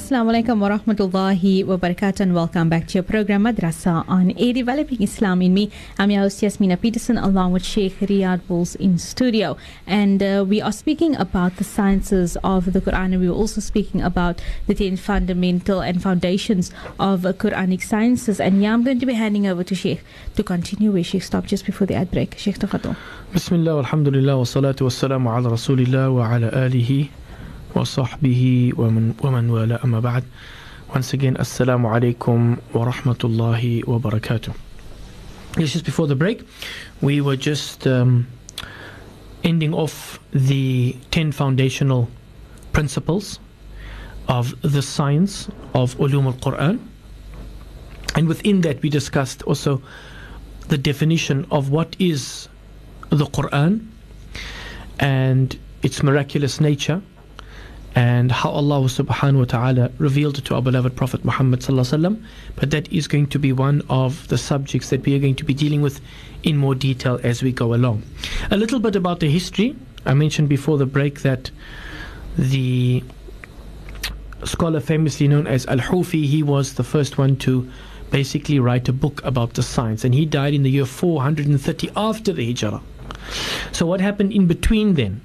Assalamu 0.07 0.31
alaikum 0.31 0.61
wa 0.61 0.69
rahmatullahi 0.69 1.65
wa 1.67 1.77
barakatuh 1.77 2.21
and 2.21 2.33
welcome 2.33 2.69
back 2.69 2.87
to 2.87 2.95
your 2.95 3.03
program 3.03 3.43
Madrasa 3.43 4.09
on 4.09 4.33
A 4.37 4.53
Developing 4.53 5.03
Islam 5.03 5.43
in 5.43 5.53
Me. 5.53 5.69
I'm 5.99 6.13
your 6.13 6.21
host 6.21 6.41
Yasmina 6.43 6.77
Peterson 6.81 7.19
along 7.19 7.51
with 7.51 7.65
Sheikh 7.65 7.99
Riyad 7.99 8.47
Bulls 8.47 8.77
in 8.77 8.99
studio 8.99 9.57
and 9.85 10.23
uh, 10.23 10.45
we 10.49 10.63
are 10.63 10.71
speaking 10.71 11.17
about 11.17 11.57
the 11.57 11.65
sciences 11.65 12.37
of 12.45 12.73
the 12.73 12.81
Quran 12.81 13.15
and 13.15 13.21
we 13.21 13.29
were 13.29 13.35
also 13.35 13.61
speaking 13.61 14.01
about 14.01 14.41
the 14.69 14.77
10 14.77 14.97
fundamental 14.97 15.81
and 15.81 16.01
foundations 16.01 16.71
of 17.01 17.27
uh, 17.27 17.33
Quranic 17.33 17.83
sciences 17.83 18.39
and 18.39 18.63
yeah 18.63 18.75
I'm 18.75 18.85
going 18.85 19.01
to 19.01 19.07
be 19.07 19.15
handing 19.15 19.49
over 19.49 19.65
to 19.65 19.75
Sheikh 19.75 20.05
to 20.37 20.45
continue 20.45 20.93
where 20.93 21.03
Sheikh 21.03 21.25
stopped 21.25 21.49
just 21.49 21.67
before 21.67 21.89
the 21.89 21.97
ad 21.97 22.13
break. 22.13 22.39
Sheikh 22.39 22.61
Tafadol. 22.61 22.95
Bismillah, 23.33 23.79
alhamdulillah, 23.79 24.39
wa 24.39 24.45
salatu 24.45 24.83
wa 24.83 24.89
salamu 25.03 25.37
ala 25.37 25.51
rasulillah 25.51 26.15
wa 26.15 26.33
ala 26.33 26.53
alihi 26.53 27.11
وصحبه 27.76 28.74
ومن, 28.78 29.14
ومن 29.24 29.50
والاه 29.50 29.80
أما 29.84 30.00
بعد 30.00 30.24
Once 30.94 31.14
again, 31.14 31.38
Assalamu 31.38 31.88
alaikum 31.88 32.60
wa 32.74 32.92
rahmatullahi 32.92 33.88
wa 33.88 33.98
barakatuh. 33.98 34.54
Yes, 35.58 35.72
just 35.72 35.86
before 35.86 36.06
the 36.06 36.16
break, 36.18 36.46
we 37.02 37.22
were 37.22 37.38
just 37.38 37.88
um, 37.88 38.28
ending 39.46 39.74
off 39.74 40.20
the 40.34 40.94
10 41.12 41.32
foundational 41.32 42.10
principles 42.74 43.40
of 44.28 44.54
the 44.62 44.82
science 44.82 45.48
of 45.74 45.96
ulum 45.96 46.26
al-Quran. 46.26 46.80
And 48.16 48.28
within 48.28 48.60
that, 48.62 48.82
we 48.82 48.90
discussed 48.90 49.44
also 49.44 49.82
the 50.68 50.78
definition 50.78 51.46
of 51.52 51.70
what 51.70 51.96
is 52.00 52.50
the 53.10 53.26
Quran 53.26 53.88
and 55.00 55.58
its 55.84 56.04
miraculous 56.04 56.60
nature 56.60 57.02
and 57.97 58.31
how 58.31 58.51
Allah 58.51 58.81
subhanahu 58.81 59.39
wa 59.39 59.45
ta'ala 59.47 59.91
revealed 59.97 60.37
it 60.37 60.45
to 60.45 60.55
our 60.55 60.61
beloved 60.61 60.95
Prophet 60.95 61.25
Muhammad 61.25 61.61
sallallahu. 61.61 62.23
But 62.55 62.71
that 62.71 62.93
is 62.93 63.09
going 63.09 63.29
to 63.29 63.39
be 63.39 63.53
one 63.53 63.83
of 63.89 64.29
the 64.29 64.37
subjects 64.37 64.91
that 64.91 65.05
we 65.07 65.17
are 65.17 65.19
going 65.19 65.35
to 65.37 65.45
be 65.45 65.55
dealing 65.55 65.81
with 65.81 66.03
in 66.43 66.59
more 66.59 66.75
detail 66.75 67.19
as 67.23 67.43
we 67.43 67.53
go 67.53 67.73
along. 67.73 68.03
A 68.51 68.57
little 68.59 68.81
bit 68.81 68.97
about 68.97 69.21
the 69.21 69.31
history. 69.31 69.75
I 70.05 70.13
mentioned 70.13 70.51
before 70.51 70.77
the 70.77 70.85
break 70.85 71.23
that 71.23 71.51
the 72.37 73.03
scholar 74.45 74.81
famously 74.81 75.27
known 75.27 75.47
as 75.47 75.65
Al-Hufi, 75.67 76.27
he 76.27 76.43
was 76.43 76.75
the 76.75 76.85
first 76.85 77.17
one 77.17 77.37
to 77.37 77.67
basically 78.11 78.59
write 78.59 78.91
a 78.91 78.93
book 78.93 79.25
about 79.25 79.55
the 79.55 79.63
science. 79.63 80.05
And 80.05 80.15
he 80.15 80.27
died 80.27 80.53
in 80.53 80.65
the 80.65 80.71
year 80.71 80.85
430 80.85 81.91
after 81.97 82.35
the 82.35 82.45
Hijrah. 82.45 82.83
So, 83.73 83.87
what 83.87 84.03
happened 84.03 84.33
in 84.33 84.47
between 84.47 84.95
then? 84.95 85.23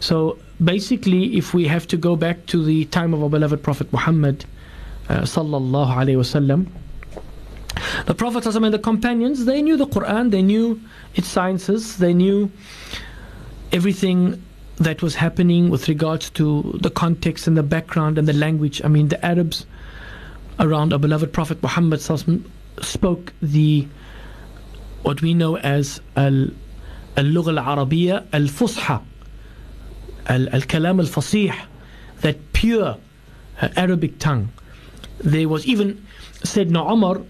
So 0.00 0.38
basically, 0.62 1.36
if 1.36 1.54
we 1.54 1.66
have 1.66 1.86
to 1.88 1.96
go 1.96 2.16
back 2.16 2.46
to 2.46 2.64
the 2.64 2.84
time 2.86 3.14
of 3.14 3.22
our 3.22 3.28
beloved 3.28 3.62
Prophet 3.62 3.92
Muhammad, 3.92 4.44
uh, 5.08 5.20
sallallahu 5.22 5.94
alaihi 5.94 6.18
wasallam, 6.18 6.68
the 8.06 8.14
Prophet 8.14 8.46
and 8.46 8.74
the 8.74 8.78
companions 8.78 9.44
they 9.44 9.62
knew 9.62 9.76
the 9.76 9.86
Quran, 9.86 10.30
they 10.30 10.42
knew 10.42 10.80
its 11.14 11.28
sciences, 11.28 11.98
they 11.98 12.12
knew 12.12 12.50
everything 13.72 14.42
that 14.76 15.02
was 15.02 15.14
happening 15.14 15.68
with 15.68 15.88
regards 15.88 16.30
to 16.30 16.78
the 16.80 16.90
context 16.90 17.46
and 17.46 17.56
the 17.56 17.62
background 17.62 18.18
and 18.18 18.28
the 18.28 18.32
language. 18.32 18.80
I 18.84 18.88
mean, 18.88 19.08
the 19.08 19.24
Arabs 19.24 19.66
around 20.60 20.92
our 20.92 20.98
beloved 20.98 21.32
Prophet 21.32 21.62
Muhammad 21.62 22.00
spoke 22.00 23.32
the 23.42 23.86
what 25.02 25.22
we 25.22 25.34
know 25.34 25.56
as 25.58 26.00
al 26.16 26.48
al-lugha 27.16 27.56
al-arabiyya 27.56 28.26
al-fusha 28.32 29.02
al-kalam 30.28 31.00
al-fasih, 31.00 31.54
that 32.20 32.52
pure 32.52 32.96
uh, 33.60 33.68
Arabic 33.76 34.18
tongue. 34.18 34.50
There 35.18 35.48
was 35.48 35.66
even 35.66 36.06
said 36.44 36.68
Umar, 36.70 37.22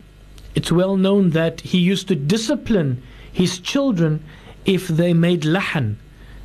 it's 0.55 0.73
well 0.73 0.97
known 0.97 1.31
that 1.31 1.61
he 1.61 1.79
used 1.79 2.09
to 2.09 2.15
discipline 2.15 3.03
his 3.33 3.59
children 3.59 4.23
if 4.65 4.89
they 4.89 5.13
made 5.13 5.43
lahan. 5.43 5.97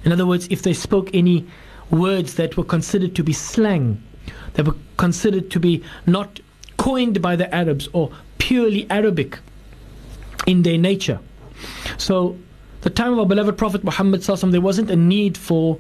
In 0.06 0.12
other 0.12 0.26
words, 0.26 0.48
if 0.50 0.62
they 0.62 0.74
spoke 0.74 1.10
any 1.14 1.46
words 1.90 2.36
that 2.36 2.58
were 2.58 2.64
considered 2.64 3.16
to 3.16 3.24
be 3.24 3.34
slang, 3.34 4.02
that 4.54 4.66
were 4.66 4.76
considered 4.98 5.50
to 5.52 5.60
be 5.60 5.84
not 6.06 6.40
coined 6.78 7.22
by 7.22 7.36
the 7.36 7.54
Arabs 7.54 7.90
or 7.94 8.12
purely 8.38 8.90
Arabic 8.90 9.40
in 10.46 10.64
their 10.64 10.78
nature. 10.78 11.20
So, 11.98 12.38
the 12.82 12.90
time 12.90 13.14
of 13.14 13.20
our 13.20 13.26
beloved 13.26 13.58
Prophet 13.58 13.84
Muhammad, 13.84 14.22
there 14.22 14.62
wasn't 14.62 14.92
a 14.92 14.96
need 14.96 15.38
for 15.38 15.80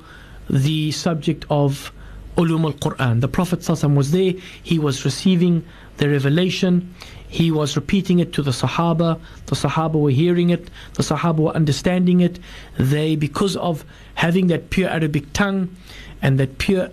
the 0.50 0.92
subject 0.92 1.46
of 1.50 1.92
ulum 2.38 2.66
al 2.66 2.74
Quran. 2.74 3.22
The 3.22 3.28
Prophet 3.28 3.68
was 3.68 4.12
there, 4.12 4.34
he 4.62 4.80
was 4.80 5.06
receiving 5.06 5.64
the 5.98 6.10
revelation, 6.10 6.94
he 7.28 7.52
was 7.52 7.76
repeating 7.76 8.20
it 8.20 8.34
to 8.34 8.42
the 8.42 8.52
Sahaba, 8.52 9.20
the 9.48 9.56
Sahaba 9.56 9.96
were 9.96 10.12
hearing 10.12 10.50
it, 10.50 10.70
the 10.94 11.04
Sahaba 11.04 11.38
were 11.38 11.56
understanding 11.56 12.22
it. 12.22 12.40
They, 12.78 13.16
because 13.16 13.56
of 13.58 13.86
having 14.16 14.48
that 14.48 14.70
pure 14.70 14.90
Arabic 14.90 15.34
tongue 15.34 15.76
and 16.22 16.40
that 16.40 16.58
pure 16.58 16.90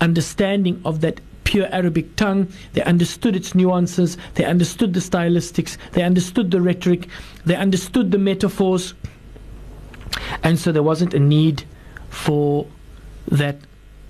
understanding 0.00 0.80
of 0.84 1.00
that 1.00 1.20
pure 1.44 1.68
Arabic 1.72 2.16
tongue, 2.16 2.48
they 2.72 2.82
understood 2.82 3.36
its 3.36 3.54
nuances, 3.54 4.18
they 4.34 4.44
understood 4.44 4.94
the 4.94 5.00
stylistics, 5.00 5.76
they 5.92 6.02
understood 6.02 6.50
the 6.50 6.60
rhetoric, 6.60 7.08
they 7.44 7.54
understood 7.54 8.10
the 8.10 8.18
metaphors, 8.18 8.94
and 10.42 10.58
so 10.58 10.72
there 10.72 10.82
wasn't 10.82 11.14
a 11.14 11.20
need 11.20 11.64
for 12.08 12.66
that 13.28 13.56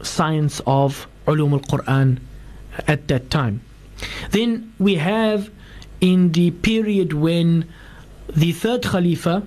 science 0.02 0.60
of 0.66 1.06
ulum 1.26 1.52
al-Quran 1.52 2.18
at 2.86 3.08
that 3.08 3.30
time. 3.30 3.60
Then 4.30 4.72
we 4.78 4.96
have 4.96 5.50
in 6.00 6.32
the 6.32 6.50
period 6.50 7.12
when 7.12 7.66
the 8.28 8.52
third 8.52 8.82
Khalifa 8.82 9.42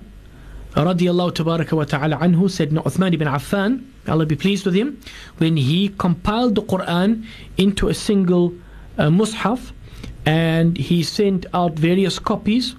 radiallahu 0.74 1.32
tabaraka 1.32 1.72
wa 1.72 1.84
ta'ala 1.84 2.16
anhu 2.16 2.48
Sayyidina 2.48 2.82
Uthman 2.84 3.14
ibn 3.14 3.28
Affan 3.28 3.84
Allah 4.08 4.26
be 4.26 4.36
pleased 4.36 4.64
with 4.64 4.74
him 4.74 5.00
when 5.38 5.56
he 5.56 5.88
compiled 5.90 6.54
the 6.54 6.62
Quran 6.62 7.24
into 7.56 7.88
a 7.88 7.94
single 7.94 8.54
uh, 8.98 9.04
mushaf 9.08 9.72
and 10.26 10.76
he 10.76 11.02
sent 11.02 11.46
out 11.54 11.72
various 11.78 12.18
copies 12.18 12.74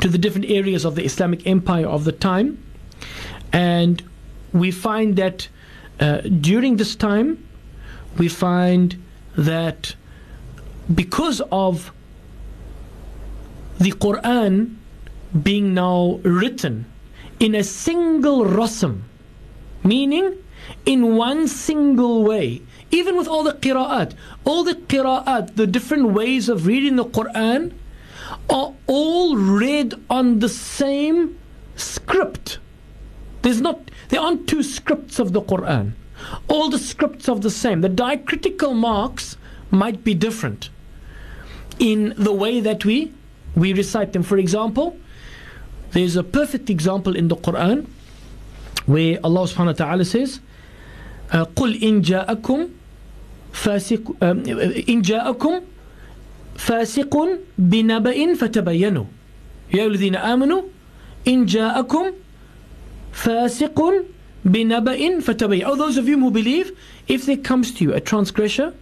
to 0.00 0.08
the 0.08 0.18
different 0.18 0.48
areas 0.50 0.84
of 0.84 0.94
the 0.94 1.04
Islamic 1.04 1.46
empire 1.46 1.86
of 1.86 2.04
the 2.04 2.12
time 2.12 2.62
and 3.52 4.02
we 4.52 4.70
find 4.70 5.16
that 5.16 5.48
uh, 5.98 6.18
during 6.20 6.76
this 6.76 6.96
time, 6.96 7.46
we 8.16 8.28
find 8.28 9.02
that 9.36 9.94
because 10.94 11.40
of 11.52 11.92
the 13.78 13.92
Quran 13.92 14.76
being 15.42 15.74
now 15.74 16.20
written 16.22 16.86
in 17.38 17.54
a 17.54 17.62
single 17.62 18.44
rasm, 18.44 19.02
meaning 19.84 20.36
in 20.84 21.16
one 21.16 21.48
single 21.48 22.22
way, 22.24 22.60
even 22.90 23.16
with 23.16 23.28
all 23.28 23.42
the 23.42 23.54
qira'at, 23.54 24.14
all 24.44 24.64
the 24.64 24.74
qira'at, 24.74 25.56
the 25.56 25.66
different 25.66 26.08
ways 26.08 26.48
of 26.48 26.66
reading 26.66 26.96
the 26.96 27.04
Quran, 27.04 27.72
are 28.48 28.74
all 28.86 29.36
read 29.36 29.94
on 30.10 30.40
the 30.40 30.48
same 30.48 31.38
script. 31.76 32.58
There's 33.42 33.60
not 33.60 33.90
there 34.09 34.21
aren't 34.21 34.47
two 34.47 34.63
scripts 34.63 35.19
of 35.19 35.33
the 35.33 35.41
Quran. 35.41 35.93
All 36.47 36.69
the 36.69 36.79
scripts 36.79 37.27
are 37.29 37.35
the 37.37 37.49
same. 37.49 37.81
The 37.81 37.89
diacritical 37.89 38.73
marks 38.73 39.37
might 39.71 40.03
be 40.03 40.13
different 40.13 40.69
in 41.79 42.13
the 42.17 42.31
way 42.31 42.59
that 42.59 42.85
we 42.85 43.11
we 43.55 43.73
recite 43.73 44.13
them. 44.13 44.23
For 44.23 44.37
example, 44.37 44.97
there's 45.91 46.15
a 46.15 46.23
perfect 46.23 46.69
example 46.69 47.15
in 47.15 47.27
the 47.27 47.35
Quran 47.35 47.87
where 48.85 49.19
Allah 49.23 49.41
subhanahu 49.41 49.79
wa 49.79 49.85
ta'ala 49.85 50.05
says, 50.05 50.39
قُلْ 51.31 51.81
إِن 51.81 52.01
جَاءَكُمْ 52.01 52.69
فاسق 53.55 54.03
إن 54.89 55.01
جاءكم 55.01 55.53
فاسق 56.55 57.13
بنبأ 57.57 58.33
فتبينوا 58.33 59.05
يا 59.73 59.85
الذين 59.85 60.15
آمنوا 60.15 60.61
إن 61.27 61.45
جاءكم 61.45 62.05
فَاسِقٌ 63.12 64.04
بِنَبَئٍ 64.46 65.22
فَتَبَيَّ 65.22 65.62
Oh, 65.66 65.76
those 65.76 65.96
of 65.96 66.08
you 66.08 66.18
who 66.18 66.30
believe, 66.30 66.76
if 67.08 67.26
there 67.26 67.36
comes 67.36 67.72
to 67.74 67.84
you 67.84 67.92
a 67.92 68.00
transgressor, 68.00 68.74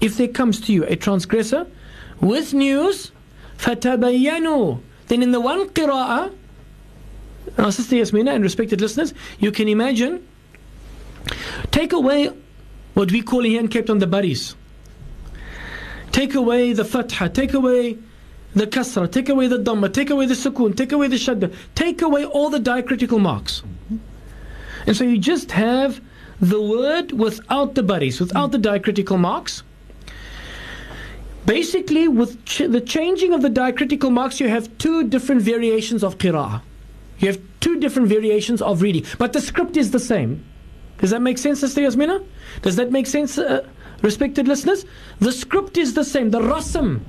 if 0.00 0.16
there 0.16 0.28
comes 0.28 0.60
to 0.62 0.72
you 0.72 0.84
a 0.84 0.96
transgressor 0.96 1.66
with 2.20 2.54
news, 2.54 3.12
فَتَبَيَّنُوا 3.58 4.80
Then 5.08 5.22
in 5.22 5.32
the 5.32 5.40
one 5.40 5.68
qira'ah, 5.70 6.32
our 7.58 7.72
sister 7.72 7.96
Yasmina 7.96 8.32
and 8.32 8.44
respected 8.44 8.80
listeners, 8.80 9.14
you 9.38 9.50
can 9.50 9.68
imagine, 9.68 10.26
take 11.70 11.92
away 11.92 12.30
what 12.94 13.10
we 13.12 13.22
call 13.22 13.42
here 13.42 13.60
in 13.60 13.68
Cape 13.68 13.86
Town 13.86 13.98
the 13.98 14.06
baris. 14.06 14.54
Take 16.12 16.34
away 16.34 16.72
the 16.72 16.84
fatha, 16.84 17.28
take 17.28 17.54
away 17.54 17.98
the 18.56 18.66
kasra, 18.66 19.10
take 19.12 19.28
away 19.28 19.46
the 19.48 19.58
dhamma, 19.58 19.92
take 19.92 20.08
away 20.08 20.24
the 20.24 20.34
sukun, 20.34 20.74
take 20.74 20.90
away 20.90 21.08
the 21.08 21.16
shadda, 21.16 21.54
take 21.74 22.00
away 22.00 22.24
all 22.24 22.48
the 22.48 22.58
diacritical 22.58 23.20
marks. 23.20 23.62
And 24.86 24.96
so 24.96 25.04
you 25.04 25.18
just 25.18 25.52
have 25.52 26.00
the 26.40 26.60
word 26.60 27.12
without 27.12 27.74
the 27.74 27.82
baris, 27.82 28.18
without 28.18 28.52
the 28.52 28.58
diacritical 28.58 29.18
marks. 29.18 29.62
Basically, 31.44 32.08
with 32.08 32.42
ch 32.46 32.62
the 32.76 32.80
changing 32.80 33.34
of 33.34 33.42
the 33.42 33.50
diacritical 33.50 34.10
marks, 34.10 34.40
you 34.40 34.48
have 34.48 34.66
two 34.78 35.06
different 35.06 35.42
variations 35.42 36.02
of 36.02 36.16
qira'ah. 36.16 36.62
You 37.18 37.28
have 37.28 37.40
two 37.60 37.78
different 37.78 38.08
variations 38.08 38.62
of 38.62 38.80
reading, 38.80 39.04
but 39.18 39.34
the 39.34 39.40
script 39.40 39.76
is 39.76 39.90
the 39.90 40.00
same. 40.00 40.44
Does 40.98 41.10
that 41.10 41.20
make 41.20 41.36
sense, 41.36 41.60
Sister 41.60 41.82
Yasmina? 41.82 42.24
Does 42.62 42.76
that 42.76 42.90
make 42.90 43.06
sense, 43.06 43.36
uh, 43.36 43.66
respected 44.00 44.48
listeners? 44.48 44.86
The 45.18 45.32
script 45.32 45.76
is 45.76 45.92
the 45.92 46.04
same, 46.04 46.30
the 46.30 46.40
rasam 46.40 47.02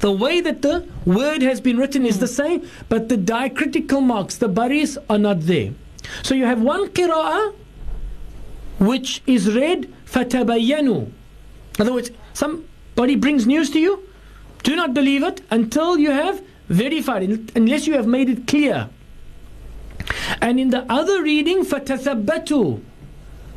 the 0.00 0.10
way 0.10 0.40
that 0.40 0.62
the 0.62 0.86
word 1.04 1.42
has 1.42 1.60
been 1.60 1.76
written 1.76 2.04
is 2.04 2.18
the 2.18 2.26
hmm. 2.26 2.32
same, 2.32 2.70
but 2.88 3.08
the 3.08 3.16
diacritical 3.16 4.00
marks, 4.00 4.36
the 4.36 4.48
baris, 4.48 4.98
are 5.08 5.18
not 5.18 5.42
there. 5.42 5.72
So 6.22 6.34
you 6.34 6.46
have 6.46 6.60
one 6.60 6.88
qira'ah 6.88 7.54
which 8.78 9.22
is 9.26 9.54
read 9.54 9.92
fatabayyanu. 10.06 11.12
In 11.78 11.80
other 11.80 11.92
words, 11.92 12.10
somebody 12.32 13.14
brings 13.14 13.46
news 13.46 13.70
to 13.70 13.78
you, 13.78 14.02
do 14.62 14.74
not 14.74 14.94
believe 14.94 15.22
it 15.22 15.42
until 15.50 15.98
you 15.98 16.10
have 16.10 16.42
verified 16.68 17.22
it, 17.22 17.56
unless 17.56 17.86
you 17.86 17.94
have 17.94 18.06
made 18.06 18.28
it 18.28 18.46
clear. 18.46 18.88
And 20.40 20.58
in 20.58 20.70
the 20.70 20.90
other 20.90 21.22
reading, 21.22 21.64
fatathabbatu. 21.64 22.82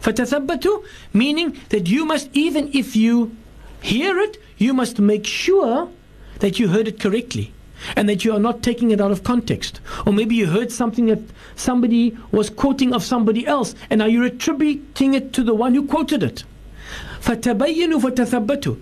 Fatathabbatu, 0.01 0.83
meaning 1.13 1.57
that 1.69 1.87
you 1.87 2.05
must, 2.05 2.29
even 2.33 2.69
if 2.73 2.95
you 2.95 3.35
hear 3.81 4.19
it, 4.19 4.37
you 4.57 4.73
must 4.73 4.99
make 4.99 5.25
sure 5.25 5.89
that 6.42 6.59
you 6.59 6.68
heard 6.68 6.88
it 6.88 7.01
correctly 7.01 7.53
and 7.96 8.09
that 8.09 8.24
you 8.24 8.32
are 8.32 8.40
not 8.40 8.62
taking 8.62 8.90
it 8.90 9.01
out 9.01 9.11
of 9.11 9.24
context. 9.24 9.80
Or 10.07 10.12
maybe 10.12 10.34
you 10.34 10.46
heard 10.46 10.72
something 10.72 11.07
that 11.07 11.20
somebody 11.57 12.16
was 12.32 12.51
quoting 12.51 12.92
of 12.92 13.03
somebody 13.03 13.46
else 13.46 13.74
and 13.90 13.99
now 13.99 14.07
you're 14.07 14.24
attributing 14.24 15.14
it 15.14 15.32
to 15.34 15.42
the 15.42 15.55
one 15.55 15.74
who 15.74 15.86
quoted 15.86 16.22
it. 16.22 16.44
فَتَبَيَّنُوا 17.20 18.01
فَتَثَبَّتُوا 18.01 18.80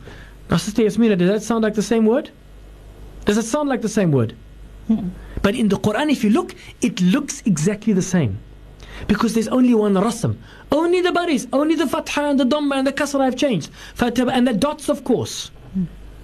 Now, 0.51 0.57
Sister 0.57 0.83
Yasmina, 0.83 1.17
does 1.17 1.29
that 1.29 1.43
sound 1.43 1.63
like 1.63 1.75
the 1.75 1.83
same 1.83 2.07
word? 2.07 2.31
Does 3.25 3.37
it 3.39 3.45
sound 3.45 3.69
like 3.69 3.83
the 3.83 3.89
same 3.89 4.13
word? 4.13 4.35
Hmm. 4.87 5.09
But 5.43 5.57
in 5.57 5.69
the 5.69 5.77
Quran, 5.77 6.11
if 6.11 6.23
you 6.23 6.31
look, 6.31 6.55
it 6.81 7.01
looks 7.01 7.43
exactly 7.45 7.93
the 7.93 8.03
same. 8.03 8.39
Because 9.09 9.35
there's 9.35 9.49
only 9.49 9.75
one 9.75 9.95
rasm. 9.95 10.37
Only 10.73 11.01
the 11.01 11.13
baris, 11.13 11.47
only 11.53 11.75
the 11.75 11.87
fatha 11.87 12.23
and 12.23 12.41
the 12.41 12.45
dhamma 12.45 12.77
and 12.77 12.87
the 12.87 12.93
kasra 12.93 13.25
have 13.25 13.37
changed. 13.37 13.71
And 14.01 14.47
the 14.47 14.55
dots, 14.55 14.89
of 14.89 15.05
course. 15.05 15.51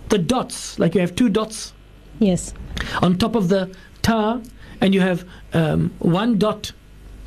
the 0.10 0.18
dots, 0.18 0.80
like 0.80 0.95
you 0.95 1.01
have 1.01 1.16
two 1.16 1.30
dots 1.30 1.74
Yes. 2.20 2.53
on 3.01 3.18
top 3.18 3.36
of 3.36 3.49
the 3.49 3.70
ta, 4.01 4.41
and 4.82 4.93
you 4.93 5.01
have 5.01 5.26
um, 5.53 5.91
one 5.99 6.38
dot 6.38 6.72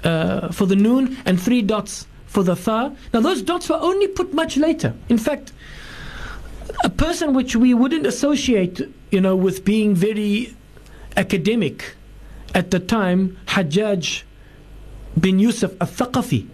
uh, 0.04 0.50
for 0.52 0.66
the 0.66 0.76
noon 0.76 1.16
and 1.24 1.40
three 1.40 1.62
dots 1.62 2.06
for 2.26 2.42
the 2.42 2.54
tha. 2.54 2.94
Now, 3.12 3.20
those 3.20 3.42
dots 3.42 3.68
were 3.68 3.78
only 3.80 4.08
put 4.08 4.32
much 4.32 4.56
later. 4.56 4.94
In 5.08 5.18
fact, 5.18 5.52
a 6.84 6.90
person 6.90 7.34
which 7.34 7.56
we 7.56 7.74
wouldn't 7.74 8.06
associate, 8.06 8.80
you 9.10 9.20
know, 9.20 9.36
with 9.36 9.64
being 9.64 9.94
very 9.94 10.54
academic 11.16 11.94
at 12.54 12.70
the 12.70 12.78
time, 12.78 13.36
Hajjaj 13.46 14.22
bin 15.18 15.38
Yusuf 15.38 15.72
al-Thaqafi 15.80 16.46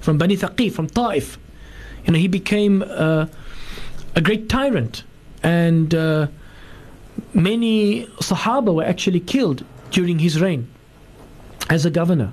from 0.00 0.18
Bani 0.18 0.36
Thaqif, 0.36 0.72
from 0.72 0.88
Ta'if. 0.88 1.38
You 2.04 2.12
know, 2.12 2.18
he 2.18 2.28
became 2.28 2.82
uh, 2.86 3.26
a 4.14 4.20
great 4.20 4.48
tyrant 4.48 5.04
and 5.42 5.94
uh, 5.94 6.26
many 7.34 8.06
Sahaba 8.20 8.74
were 8.74 8.84
actually 8.84 9.20
killed 9.20 9.64
during 9.90 10.18
his 10.18 10.40
reign 10.40 10.68
as 11.68 11.84
a 11.84 11.90
governor. 11.90 12.32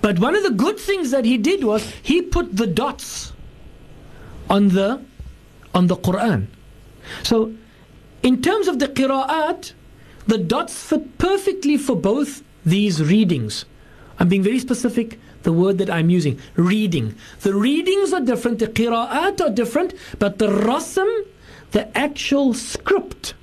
But 0.00 0.18
one 0.18 0.34
of 0.34 0.42
the 0.42 0.50
good 0.50 0.78
things 0.78 1.10
that 1.10 1.24
he 1.24 1.36
did 1.36 1.64
was 1.64 1.84
he 2.02 2.22
put 2.22 2.56
the 2.56 2.66
dots 2.66 3.32
on 4.48 4.68
the 4.68 5.02
on 5.74 5.86
the 5.86 5.96
Quran. 5.96 6.46
So 7.22 7.52
in 8.22 8.42
terms 8.42 8.68
of 8.68 8.78
the 8.78 8.88
qira'at, 8.88 9.72
the 10.26 10.38
dots 10.38 10.82
fit 10.82 11.18
perfectly 11.18 11.76
for 11.76 11.96
both 11.96 12.42
these 12.64 13.02
readings. 13.02 13.64
I'm 14.18 14.28
being 14.28 14.42
very 14.42 14.58
specific, 14.58 15.18
the 15.42 15.52
word 15.52 15.78
that 15.78 15.88
I'm 15.88 16.10
using, 16.10 16.38
reading. 16.54 17.14
The 17.40 17.54
readings 17.54 18.12
are 18.12 18.20
different, 18.20 18.58
the 18.58 18.66
qira'at 18.66 19.40
are 19.40 19.50
different, 19.50 19.94
but 20.18 20.38
the 20.38 20.48
rasm, 20.48 21.08
the 21.72 21.96
actual 21.96 22.54
script, 22.54 23.34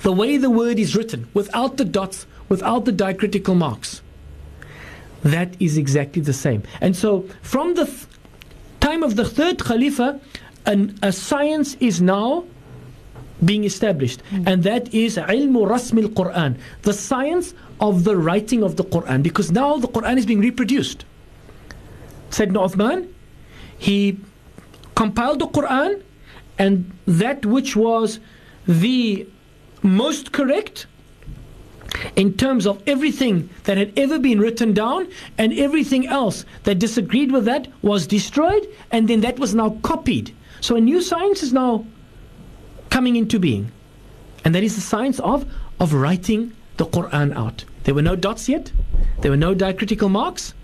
the 0.00 0.12
way 0.12 0.36
the 0.36 0.50
word 0.50 0.78
is 0.78 0.94
written, 0.96 1.28
without 1.34 1.76
the 1.76 1.84
dots, 1.84 2.26
without 2.48 2.84
the 2.84 2.92
diacritical 2.92 3.54
marks, 3.54 4.02
that 5.22 5.56
is 5.60 5.78
exactly 5.78 6.20
the 6.20 6.32
same. 6.32 6.62
And 6.80 6.94
so 6.94 7.26
from 7.42 7.74
the 7.74 7.86
th- 7.86 8.06
time 8.80 9.02
of 9.02 9.16
the 9.16 9.24
third 9.24 9.58
Khalifa, 9.58 10.20
an, 10.66 10.98
a 11.02 11.12
science 11.12 11.76
is 11.80 12.02
now 12.02 12.44
being 13.44 13.64
established, 13.64 14.20
hmm. 14.30 14.46
and 14.46 14.62
that 14.62 14.92
is 14.94 15.16
ilmu 15.16 15.66
rasm 15.68 16.02
al 16.02 16.10
Quran, 16.10 16.56
the 16.82 16.92
science 16.92 17.54
of 17.80 18.04
the 18.04 18.16
writing 18.16 18.62
of 18.62 18.76
the 18.76 18.84
Quran, 18.84 19.22
because 19.22 19.50
now 19.50 19.76
the 19.76 19.88
Quran 19.88 20.18
is 20.18 20.26
being 20.26 20.40
reproduced. 20.40 21.04
Sayyidina 22.30 22.68
Uthman, 22.68 23.08
he 23.78 24.18
compiled 24.94 25.40
the 25.40 25.48
Quran, 25.48 26.02
and 26.58 26.90
that 27.06 27.44
which 27.44 27.76
was 27.76 28.20
the 28.66 29.26
most 29.82 30.32
correct 30.32 30.86
in 32.16 32.34
terms 32.34 32.66
of 32.66 32.82
everything 32.86 33.48
that 33.64 33.76
had 33.76 33.92
ever 33.96 34.18
been 34.18 34.40
written 34.40 34.72
down 34.72 35.06
and 35.38 35.52
everything 35.52 36.06
else 36.06 36.44
that 36.64 36.78
disagreed 36.78 37.30
with 37.30 37.44
that 37.44 37.68
was 37.82 38.06
destroyed 38.06 38.66
and 38.90 39.08
then 39.08 39.20
that 39.20 39.38
was 39.38 39.54
now 39.54 39.78
copied. 39.82 40.34
So 40.60 40.76
a 40.76 40.80
new 40.80 41.00
science 41.02 41.42
is 41.42 41.52
now 41.52 41.86
coming 42.90 43.16
into 43.16 43.38
being. 43.38 43.70
And 44.44 44.54
that 44.54 44.62
is 44.62 44.74
the 44.74 44.80
science 44.80 45.20
of, 45.20 45.50
of 45.80 45.94
writing 45.94 46.52
the 46.76 46.86
Quran 46.86 47.34
out. 47.36 47.64
There 47.84 47.94
were 47.94 48.02
no 48.02 48.16
dots 48.16 48.48
yet, 48.48 48.72
there 49.20 49.30
were 49.30 49.36
no 49.36 49.54
diacritical 49.54 50.08
marks, 50.08 50.54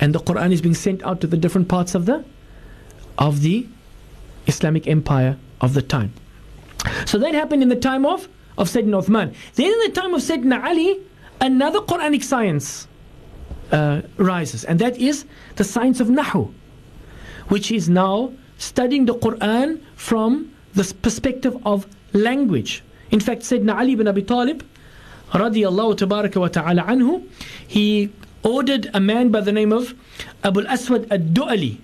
and 0.00 0.14
the 0.14 0.20
Quran 0.20 0.52
is 0.52 0.60
being 0.60 0.74
sent 0.74 1.02
out 1.02 1.20
to 1.20 1.26
the 1.26 1.36
different 1.36 1.68
parts 1.68 1.94
of 1.94 2.06
the 2.06 2.24
of 3.16 3.42
the 3.42 3.66
Islamic 4.46 4.86
empire 4.86 5.36
of 5.60 5.74
the 5.74 5.82
time. 5.82 6.12
So 7.06 7.18
that 7.18 7.34
happened 7.34 7.62
in 7.62 7.68
the 7.68 7.76
time 7.76 8.04
of, 8.04 8.28
of 8.58 8.68
Sayyidina 8.68 9.04
Uthman. 9.04 9.34
Then 9.54 9.72
in 9.72 9.78
the 9.80 10.00
time 10.00 10.14
of 10.14 10.20
Sayyidina 10.20 10.64
Ali, 10.64 11.00
another 11.40 11.80
Quranic 11.80 12.22
science 12.22 12.86
uh, 13.72 14.02
rises, 14.16 14.64
and 14.64 14.78
that 14.78 14.98
is 14.98 15.24
the 15.56 15.64
science 15.64 16.00
of 16.00 16.08
Nahu, 16.08 16.52
which 17.48 17.70
is 17.72 17.88
now 17.88 18.32
studying 18.58 19.06
the 19.06 19.14
Quran 19.14 19.80
from 19.96 20.54
the 20.74 20.84
perspective 21.02 21.56
of 21.66 21.86
language. 22.12 22.82
In 23.10 23.20
fact, 23.20 23.42
Sayyidina 23.42 23.76
Ali 23.78 23.92
ibn 23.92 24.08
Abi 24.08 24.22
Talib, 24.22 24.64
radiyallahu 25.32 25.96
tabaraka 25.96 26.36
wa 26.40 26.48
ta'ala 26.48 26.82
anhu, 26.82 27.26
he 27.66 28.10
ordered 28.42 28.90
a 28.92 29.00
man 29.00 29.30
by 29.30 29.40
the 29.40 29.52
name 29.52 29.72
of 29.72 29.94
Abu 30.44 30.60
al-Aswad 30.60 31.10
ad-Du'ali 31.10 31.78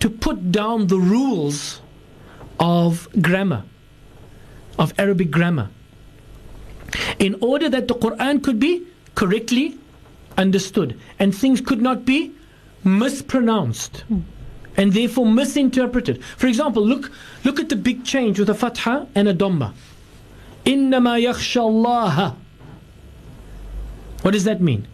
to 0.00 0.10
put 0.10 0.50
down 0.50 0.88
the 0.88 0.98
rules 0.98 1.80
of 2.62 3.08
grammar, 3.20 3.64
of 4.78 4.94
Arabic 4.96 5.32
grammar, 5.32 5.68
in 7.18 7.36
order 7.40 7.68
that 7.68 7.88
the 7.88 7.94
Quran 7.94 8.42
could 8.42 8.60
be 8.60 8.86
correctly 9.16 9.76
understood 10.38 10.98
and 11.18 11.34
things 11.34 11.60
could 11.60 11.82
not 11.82 12.04
be 12.04 12.32
mispronounced 12.84 14.04
and 14.76 14.92
therefore 14.92 15.26
misinterpreted. 15.26 16.22
For 16.36 16.46
example, 16.46 16.86
look, 16.86 17.10
look 17.44 17.58
at 17.58 17.68
the 17.68 17.76
big 17.76 18.04
change 18.04 18.38
with 18.38 18.48
a 18.48 18.54
fatha 18.54 19.08
and 19.14 19.28
a 19.28 19.34
dhamma. 19.34 19.74
Innama 20.64 21.20
yakhshallaha. 21.20 22.36
What 24.22 24.30
does 24.30 24.44
that 24.44 24.60
mean? 24.60 24.86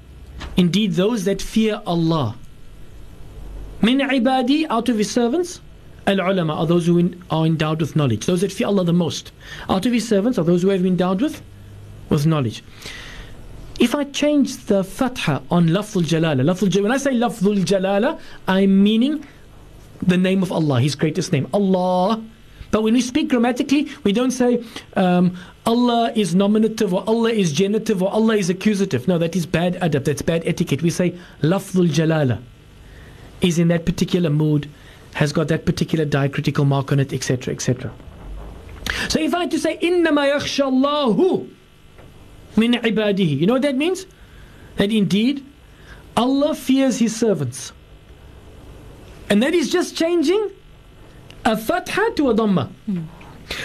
Indeed, 0.56 0.92
those 0.92 1.24
that 1.24 1.42
fear 1.42 1.82
Allah. 1.86 2.34
Min 3.82 4.00
ibadi, 4.00 4.66
out 4.70 4.88
of 4.88 4.96
his 4.96 5.10
servants 5.10 5.60
al 6.08 6.20
ulama 6.20 6.54
are 6.54 6.66
those 6.66 6.86
who 6.86 6.98
in, 6.98 7.22
are 7.30 7.46
endowed 7.46 7.80
with 7.80 7.94
knowledge. 7.94 8.26
Those 8.26 8.40
that 8.40 8.52
fear 8.52 8.66
Allah 8.66 8.84
the 8.84 8.92
most. 8.92 9.30
Out 9.68 9.86
of 9.86 9.92
his 9.92 10.08
servants 10.08 10.38
are 10.38 10.44
those 10.44 10.62
who 10.62 10.68
have 10.68 10.82
been 10.82 10.92
endowed 10.92 11.20
with, 11.20 11.42
with 12.08 12.26
knowledge. 12.26 12.64
If 13.78 13.94
I 13.94 14.04
change 14.04 14.56
the 14.66 14.82
fatha 14.82 15.42
on 15.50 15.68
lafzul 15.68 16.02
jalala, 16.02 16.42
lafzul 16.42 16.68
jalala, 16.68 16.82
when 16.82 16.92
I 16.92 16.96
say 16.96 17.12
lafzul 17.12 17.64
jalala, 17.64 18.18
I'm 18.48 18.82
meaning 18.82 19.24
the 20.02 20.16
name 20.16 20.42
of 20.42 20.50
Allah, 20.50 20.80
His 20.80 20.94
greatest 20.94 21.32
name, 21.32 21.46
Allah. 21.52 22.22
But 22.70 22.82
when 22.82 22.94
we 22.94 23.00
speak 23.00 23.28
grammatically, 23.28 23.88
we 24.04 24.12
don't 24.12 24.30
say 24.30 24.64
um, 24.96 25.36
Allah 25.64 26.12
is 26.14 26.34
nominative 26.34 26.92
or 26.92 27.04
Allah 27.06 27.30
is 27.30 27.52
genitive 27.52 28.02
or 28.02 28.10
Allah 28.12 28.36
is 28.36 28.50
accusative. 28.50 29.08
No, 29.08 29.16
that 29.18 29.36
is 29.36 29.46
bad 29.46 29.74
adab, 29.74 30.04
that's 30.04 30.22
bad 30.22 30.42
etiquette. 30.44 30.82
We 30.82 30.90
say 30.90 31.14
lafzul 31.42 31.88
jalala 31.88 32.42
is 33.40 33.58
in 33.58 33.68
that 33.68 33.86
particular 33.86 34.28
mood, 34.28 34.68
has 35.13 35.31
got 35.31 35.47
that 35.49 35.65
particular 35.65 36.05
diacritical 36.05 36.65
mark 36.65 36.91
on 36.91 36.99
it, 36.99 37.13
etc., 37.13 37.53
etc. 37.53 37.91
So 39.09 39.19
if 39.19 39.33
I 39.33 39.41
had 39.41 39.51
to 39.51 39.59
say 39.59 39.77
إِنَّمَا 39.77 40.33
يَخْشَى 40.35 40.63
اللَّهُ 40.71 41.49
min 42.55 42.73
ibadihi. 42.73 43.39
You 43.39 43.47
know 43.47 43.53
what 43.53 43.61
that 43.63 43.75
means? 43.75 44.05
That 44.77 44.91
indeed 44.91 45.45
Allah 46.15 46.55
fears 46.55 46.99
His 46.99 47.15
servants. 47.15 47.71
And 49.29 49.41
that 49.41 49.53
is 49.53 49.71
just 49.71 49.95
changing 49.95 50.51
a 51.45 51.57
fatha 51.57 52.11
to 52.15 52.29
a 52.29 52.35
dhamma. 52.35 52.69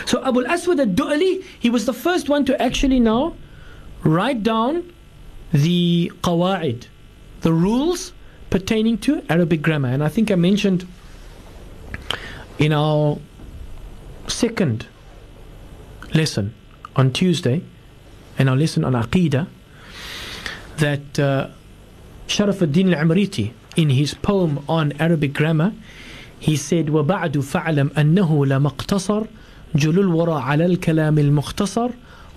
So 0.07 0.23
Abu 0.25 0.45
al-Aswad 0.45 0.81
al-Du'ali, 0.81 1.45
he 1.59 1.71
was 1.71 1.87
the 1.87 1.93
first 1.93 2.29
one 2.29 2.45
to 2.47 2.61
actually 2.61 3.01
now 3.01 3.37
write 4.03 4.43
down 4.43 4.93
the 5.53 6.12
qawa'id, 6.23 6.87
the 7.41 7.53
rules 7.53 8.12
pertaining 8.51 8.99
to 8.99 9.23
Arabic 9.29 9.62
grammar. 9.62 9.89
And 9.89 10.03
I 10.03 10.09
think 10.09 10.31
I 10.31 10.35
mentioned 10.35 10.87
in 12.59 12.73
our 12.73 13.19
second 14.27 14.87
lesson 16.14 16.55
on 16.97 17.12
Tuesday, 17.12 17.62
in 18.39 18.49
our 18.49 18.57
lesson 18.57 18.85
on 18.85 18.95
Aqidah, 18.95 19.47
that 20.79 21.19
uh, 21.19 21.49
Sharaf 22.27 22.62
al-Din 22.62 22.93
al-Amriti, 22.93 23.53
in 23.77 23.91
his 23.91 24.14
poem 24.14 24.64
on 24.69 24.93
Arabic 25.01 25.33
grammar, 25.33 25.73
he 26.41 26.57
said, 26.57 26.87
وَبَعْدُ 26.87 27.33
فَعْلَمْ 27.43 27.91
أَنَّهُ 27.91 28.47
لَمَا 28.47 28.69
اقْتَصَرْ 28.69 29.27
جُلُ 29.77 29.99
الْوَرَى 29.99 30.43
عَلَى 30.43 30.66
الْكَلَامِ 30.66 31.19
الْمُخْتَصَرْ 31.19 31.91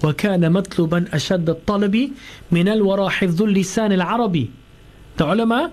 وكان 0.03 0.51
مطلوبا 0.51 1.05
أشد 1.13 1.49
الطلب 1.49 2.11
من 2.51 2.67
الورى 2.67 3.09
حفظ 3.09 3.41
اللسان 3.41 3.91
العربي 3.91 4.49
The 5.17 5.25
ulama, 5.25 5.71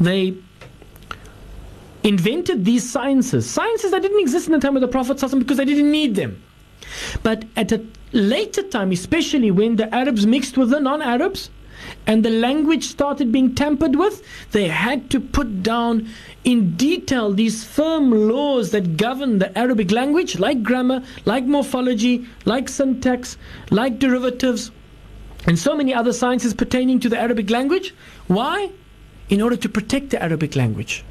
they 0.00 0.34
invented 2.07 2.63
these 2.63 2.89
sciences. 2.89 3.49
Sciences 3.49 3.91
that 3.91 4.01
didn't 4.01 4.21
exist 4.21 4.47
in 4.47 4.53
the 4.53 4.59
time 4.59 4.75
of 4.75 4.81
the 4.81 4.87
Prophet 4.87 5.19
because 5.39 5.57
they 5.57 5.65
didn't 5.65 5.91
need 5.91 6.15
them. 6.15 6.41
But 7.21 7.43
at 7.55 7.71
a 7.71 7.85
later 8.13 8.63
time, 8.63 8.91
especially 8.91 9.51
when 9.51 9.75
the 9.75 9.93
Arabs 9.93 10.25
mixed 10.25 10.57
with 10.57 10.69
the 10.69 10.79
non-Arabs, 10.79 11.49
and 12.07 12.23
the 12.23 12.29
language 12.29 12.85
started 12.85 13.31
being 13.31 13.53
tampered 13.53 13.95
with, 13.95 14.23
they 14.51 14.67
had 14.67 15.09
to 15.11 15.19
put 15.19 15.61
down 15.61 16.09
in 16.43 16.75
detail 16.75 17.31
these 17.31 17.63
firm 17.63 18.29
laws 18.29 18.71
that 18.71 18.97
govern 18.97 19.39
the 19.39 19.55
Arabic 19.57 19.91
language, 19.91 20.39
like 20.39 20.63
grammar, 20.63 21.03
like 21.25 21.43
morphology, 21.45 22.25
like 22.45 22.69
syntax, 22.69 23.37
like 23.69 23.99
derivatives, 23.99 24.71
and 25.45 25.59
so 25.59 25.75
many 25.75 25.93
other 25.93 26.13
sciences 26.13 26.53
pertaining 26.53 26.99
to 26.99 27.09
the 27.09 27.19
Arabic 27.19 27.49
language. 27.49 27.93
Why? 28.27 28.71
In 29.29 29.41
order 29.41 29.57
to 29.57 29.69
protect 29.69 30.09
the 30.09 30.21
Arabic 30.21 30.55
language. 30.55 31.03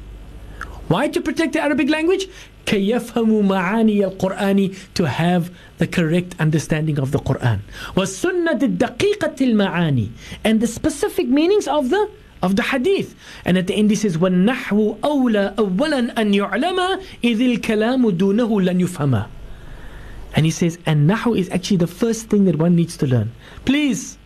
Why 0.88 1.08
to 1.08 1.20
protect 1.20 1.52
the 1.52 1.60
Arabic 1.60 1.88
language? 1.88 2.28
كي 2.66 2.90
يفهموا 2.90 3.42
معاني 3.42 4.04
القرآن 4.04 4.74
to 4.94 5.04
have 5.06 5.50
the 5.78 5.86
correct 5.86 6.34
understanding 6.38 6.98
of 6.98 7.10
the 7.10 7.18
Quran 7.18 7.58
والسنة 7.96 8.58
الدقيقة 8.62 9.34
المعاني 9.40 10.10
and 10.44 10.60
the 10.60 10.66
specific 10.66 11.26
meanings 11.26 11.66
of 11.66 11.90
the 11.90 12.08
of 12.42 12.56
the 12.56 12.62
hadith 12.62 13.14
and 13.44 13.58
at 13.58 13.66
the 13.66 13.74
end 13.74 13.90
he 13.90 13.96
says 13.96 14.16
والنحو 14.16 14.96
أولى 15.04 15.54
أولا 15.58 16.20
أن 16.20 16.34
يعلم 16.34 16.80
إذ 17.24 17.40
الكلام 17.40 18.10
دونه 18.10 18.60
لن 18.60 18.80
يفهمه 18.80 19.26
and 20.34 20.46
he 20.46 20.50
says 20.50 20.78
and 20.86 21.10
nahu 21.10 21.38
is 21.38 21.48
actually 21.50 21.76
the 21.76 21.86
first 21.86 22.28
thing 22.28 22.44
that 22.44 22.56
one 22.56 22.74
needs 22.74 22.96
to 22.96 23.06
learn 23.06 23.30
please 23.64 24.18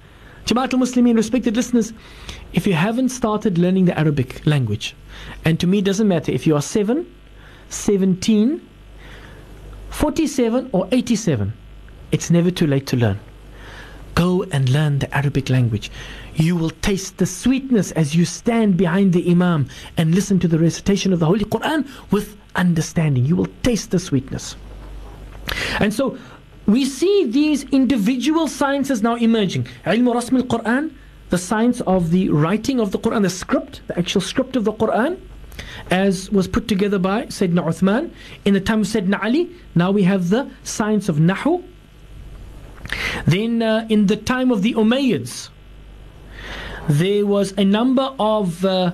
Jamaatul 0.46 0.78
Muslimin 0.78 1.16
respected 1.16 1.56
listeners 1.56 1.92
if 2.53 2.67
you 2.67 2.73
haven't 2.73 3.09
started 3.09 3.57
learning 3.57 3.85
the 3.85 3.97
Arabic 3.97 4.45
language 4.45 4.95
and 5.45 5.59
to 5.59 5.67
me 5.67 5.79
it 5.79 5.85
doesn't 5.85 6.07
matter 6.07 6.31
if 6.31 6.45
you 6.47 6.55
are 6.55 6.61
7 6.61 7.05
17 7.69 8.67
47 9.89 10.69
or 10.71 10.87
87 10.91 11.53
it's 12.11 12.29
never 12.29 12.51
too 12.51 12.67
late 12.67 12.87
to 12.87 12.97
learn 12.97 13.19
go 14.15 14.43
and 14.51 14.69
learn 14.69 14.99
the 14.99 15.15
Arabic 15.15 15.49
language 15.49 15.91
you 16.35 16.55
will 16.55 16.69
taste 16.69 17.17
the 17.17 17.25
sweetness 17.25 17.91
as 17.91 18.15
you 18.15 18.25
stand 18.25 18.77
behind 18.77 19.13
the 19.13 19.29
Imam 19.29 19.67
and 19.97 20.15
listen 20.15 20.39
to 20.39 20.47
the 20.47 20.59
recitation 20.59 21.13
of 21.13 21.19
the 21.19 21.25
Holy 21.25 21.45
Quran 21.45 21.87
with 22.11 22.37
understanding. 22.55 23.25
You 23.25 23.35
will 23.35 23.49
taste 23.63 23.91
the 23.91 23.99
sweetness. 23.99 24.55
And 25.79 25.93
so 25.93 26.17
we 26.65 26.85
see 26.85 27.25
these 27.25 27.63
individual 27.65 28.47
sciences 28.47 29.01
now 29.01 29.15
emerging. 29.15 29.65
Ilm 29.85 30.13
Rasm 30.13 30.37
al 30.37 30.43
Quran, 30.43 30.91
the 31.31 31.37
science 31.37 31.81
of 31.81 32.11
the 32.11 32.29
writing 32.29 32.79
of 32.79 32.91
the 32.91 32.99
Quran, 32.99 33.23
the 33.23 33.29
script, 33.29 33.81
the 33.87 33.97
actual 33.97 34.21
script 34.21 34.55
of 34.55 34.65
the 34.65 34.73
Quran, 34.73 35.17
as 35.89 36.29
was 36.29 36.47
put 36.47 36.67
together 36.67 36.99
by 36.99 37.23
Sayyidina 37.25 37.63
Uthman 37.63 38.11
in 38.45 38.53
the 38.53 38.59
time 38.59 38.81
of 38.81 38.87
Sayyidina 38.87 39.23
Ali. 39.23 39.49
Now 39.73 39.91
we 39.91 40.03
have 40.03 40.29
the 40.29 40.51
science 40.63 41.07
of 41.09 41.17
Nahu. 41.17 41.63
Then 43.25 43.61
uh, 43.61 43.87
in 43.89 44.07
the 44.07 44.17
time 44.17 44.51
of 44.51 44.61
the 44.61 44.73
Umayyads, 44.73 45.49
there 46.89 47.25
was 47.25 47.53
a 47.57 47.63
number 47.63 48.13
of 48.19 48.65
uh, 48.65 48.91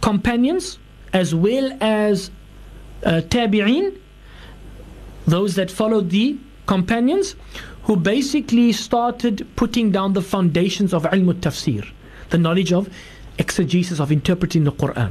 companions 0.00 0.78
as 1.12 1.34
well 1.34 1.76
as 1.80 2.30
uh, 3.04 3.22
tabi'in, 3.28 3.98
those 5.26 5.56
that 5.56 5.72
followed 5.72 6.10
the 6.10 6.38
companions, 6.66 7.34
who 7.90 7.96
basically 7.96 8.70
started 8.70 9.44
putting 9.56 9.90
down 9.90 10.12
the 10.12 10.22
foundations 10.22 10.94
of 10.94 11.02
ilm 11.02 11.34
tafsir, 11.40 11.84
the 12.28 12.38
knowledge 12.38 12.72
of 12.72 12.88
exegesis, 13.38 13.98
of 13.98 14.12
interpreting 14.12 14.62
the 14.62 14.70
Quran. 14.70 15.10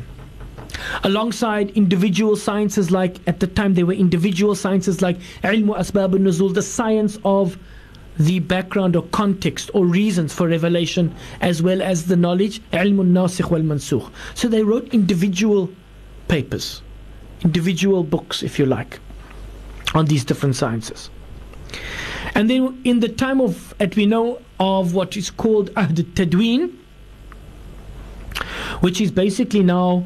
Alongside 1.04 1.72
individual 1.72 2.38
sciences 2.38 2.90
like, 2.90 3.18
at 3.28 3.42
the 3.42 3.48
time 3.48 3.74
there 3.74 3.86
were 3.86 3.92
individual 4.06 4.56
sciences 4.56 5.02
like 5.02 5.18
ilm 5.44 5.76
asbab 5.76 6.14
al-nuzul, 6.14 6.54
the 6.54 6.62
science 6.62 7.18
of 7.26 7.58
the 8.18 8.40
background 8.40 8.96
or 8.96 9.04
context 9.08 9.70
or 9.74 9.86
reasons 9.86 10.34
for 10.34 10.48
revelation 10.48 11.14
as 11.42 11.62
well 11.62 11.82
as 11.82 12.06
the 12.06 12.16
knowledge 12.16 12.62
ilmun 12.72 13.12
nasikh 13.12 13.52
wal 13.52 13.62
mansukh 13.62 14.10
so 14.36 14.48
they 14.48 14.64
wrote 14.64 14.88
individual 14.94 15.70
papers 16.30 16.82
individual 17.42 18.04
books 18.04 18.42
if 18.42 18.58
you 18.58 18.66
like 18.66 19.00
on 19.94 20.06
these 20.06 20.24
different 20.24 20.56
sciences 20.56 21.10
and 22.40 22.50
then 22.50 22.80
in 22.86 23.02
the 23.02 23.10
time 23.10 23.42
of 23.42 23.74
at 23.82 23.98
we 23.98 24.06
know 24.06 24.40
of 24.62 24.94
what 24.94 25.18
is 25.18 25.30
called 25.30 25.70
ahd 25.74 26.04
tadween 26.14 26.74
which 28.80 29.02
is 29.02 29.12
basically 29.12 29.62
now 29.62 30.06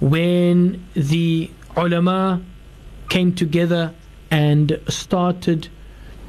when 0.00 0.84
the 0.92 1.50
ulama 1.76 2.42
came 3.08 3.34
together 3.34 3.94
and 4.30 4.78
started 4.88 5.68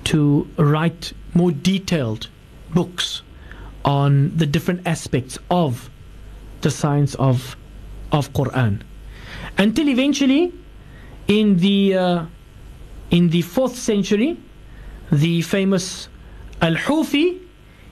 to 0.06 0.47
write 0.56 1.12
more 1.34 1.52
detailed 1.52 2.30
books 2.74 3.22
on 3.84 4.36
the 4.38 4.45
different 4.45 4.88
aspects 4.88 5.38
of 5.49 5.89
the 6.62 6.72
science 6.72 7.14
of 7.16 7.58
of 8.12 8.32
Quran. 8.34 8.82
Until 9.58 9.89
eventually 9.89 10.54
in 11.28 11.58
the 11.58 11.97
uh, 11.97 12.26
in 13.10 13.30
the 13.30 13.43
4th 13.43 13.76
century 13.76 14.38
the 15.12 15.41
famous 15.41 16.07
Al-Hufi 16.62 17.39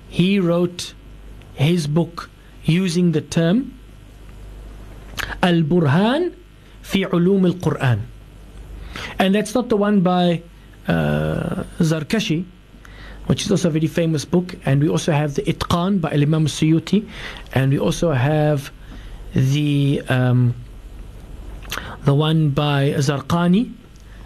he 0.09 0.39
wrote 0.39 0.93
his 1.53 1.87
book 1.87 2.29
using 2.63 3.11
the 3.11 3.21
term 3.21 3.73
Al-Burhan 5.43 6.33
fi 6.81 7.03
Ulum 7.05 7.45
al-Quran 7.45 7.99
and 9.19 9.35
that's 9.35 9.53
not 9.53 9.69
the 9.69 9.77
one 9.77 10.01
by 10.01 10.41
uh, 10.87 11.63
Zarkashi 11.79 12.45
which 13.29 13.45
is 13.45 13.51
also 13.51 13.67
a 13.67 13.71
very 13.71 13.85
famous 13.85 14.25
book. 14.25 14.55
And 14.65 14.81
we 14.81 14.89
also 14.89 15.11
have 15.11 15.35
the 15.35 15.43
Itqan 15.43 16.01
by 16.01 16.09
Imam 16.09 16.47
Suyuti. 16.47 17.07
And 17.53 17.71
we 17.71 17.77
also 17.77 18.11
have 18.11 18.71
the 19.35 20.01
um, 20.09 20.55
the 22.05 22.15
one 22.15 22.49
by 22.49 22.95
Zarqani, 22.97 23.71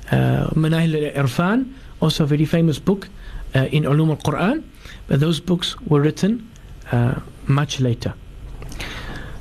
uh, 0.10 0.48
Manahil 0.56 1.12
al-Irfan, 1.14 1.74
also 2.04 2.26
a 2.26 2.28
very 2.28 2.46
famous 2.46 2.80
book 2.80 3.08
uh, 3.56 3.68
in 3.72 3.84
Ulum 3.84 4.10
al-Quran. 4.10 4.64
But 5.08 5.20
those 5.20 5.40
books 5.40 5.80
were 5.82 6.02
written 6.02 6.50
uh, 6.92 7.20
much 7.48 7.80
later. 7.80 8.14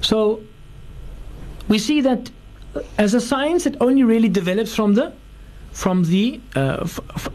So 0.00 0.40
we 1.68 1.78
see 1.78 2.00
that 2.00 2.30
as 2.98 3.14
a 3.14 3.20
science, 3.20 3.66
it 3.66 3.76
only 3.80 4.02
really 4.02 4.28
develops 4.28 4.74
from 4.74 4.94
the 4.94 5.12
from 5.72 6.04
the 6.04 6.40
uh, 6.54 6.86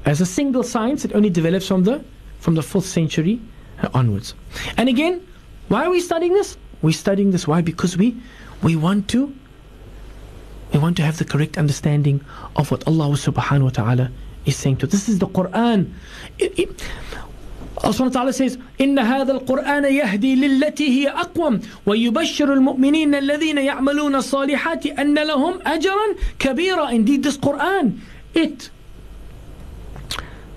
as 0.05 0.21
a 0.21 0.25
single 0.25 0.63
science, 0.63 1.03
it 1.03 1.13
only 1.13 1.29
develops 1.29 1.67
from 1.67 1.83
the 1.83 2.03
from 2.39 2.55
the 2.55 2.61
4th 2.61 2.83
century 2.83 3.41
onwards. 3.93 4.35
And 4.77 4.89
again, 4.89 5.25
why 5.69 5.85
are 5.85 5.89
we 5.89 5.99
studying 5.99 6.33
this? 6.33 6.57
We're 6.81 6.93
studying 6.93 7.31
this 7.31 7.47
why? 7.47 7.61
Because 7.61 7.97
we 7.97 8.15
we 8.61 8.75
want 8.75 9.07
to 9.09 9.33
we 10.73 10.79
want 10.79 10.97
to 10.97 11.03
have 11.03 11.17
the 11.17 11.25
correct 11.25 11.57
understanding 11.57 12.21
of 12.55 12.71
what 12.71 12.85
Allah 12.87 13.09
subhanahu 13.15 13.63
wa 13.63 13.69
ta'ala 13.69 14.11
is 14.46 14.56
saying 14.56 14.76
to. 14.78 14.86
This 14.86 15.08
is 15.08 15.18
the 15.18 15.26
Quran. 15.26 15.92
It, 16.38 16.58
it, 16.58 16.82
Allah 17.78 17.94
subhanahu 17.94 18.14
wa 18.14 18.20
ta'ala 18.20 18.32
says, 18.32 18.58
إن 18.80 18.98
هذا 18.98 19.32
القرآن 19.32 19.84
يهدي 19.84 20.36
للتي 20.36 20.88
هي 20.88 21.08
أقوم 21.08 21.60
ويبشر 21.86 22.52
المؤمنين 22.52 23.14
الذين 23.14 23.58
يعملون 23.58 24.14
الصالحات 24.14 24.86
أن 24.86 25.18
لهم 25.18 25.60
أجرا 25.66 26.16
كبيرا. 26.38 26.90
Indeed, 26.92 27.22
this 27.22 27.36
Quran, 27.36 27.98
it 28.34 28.70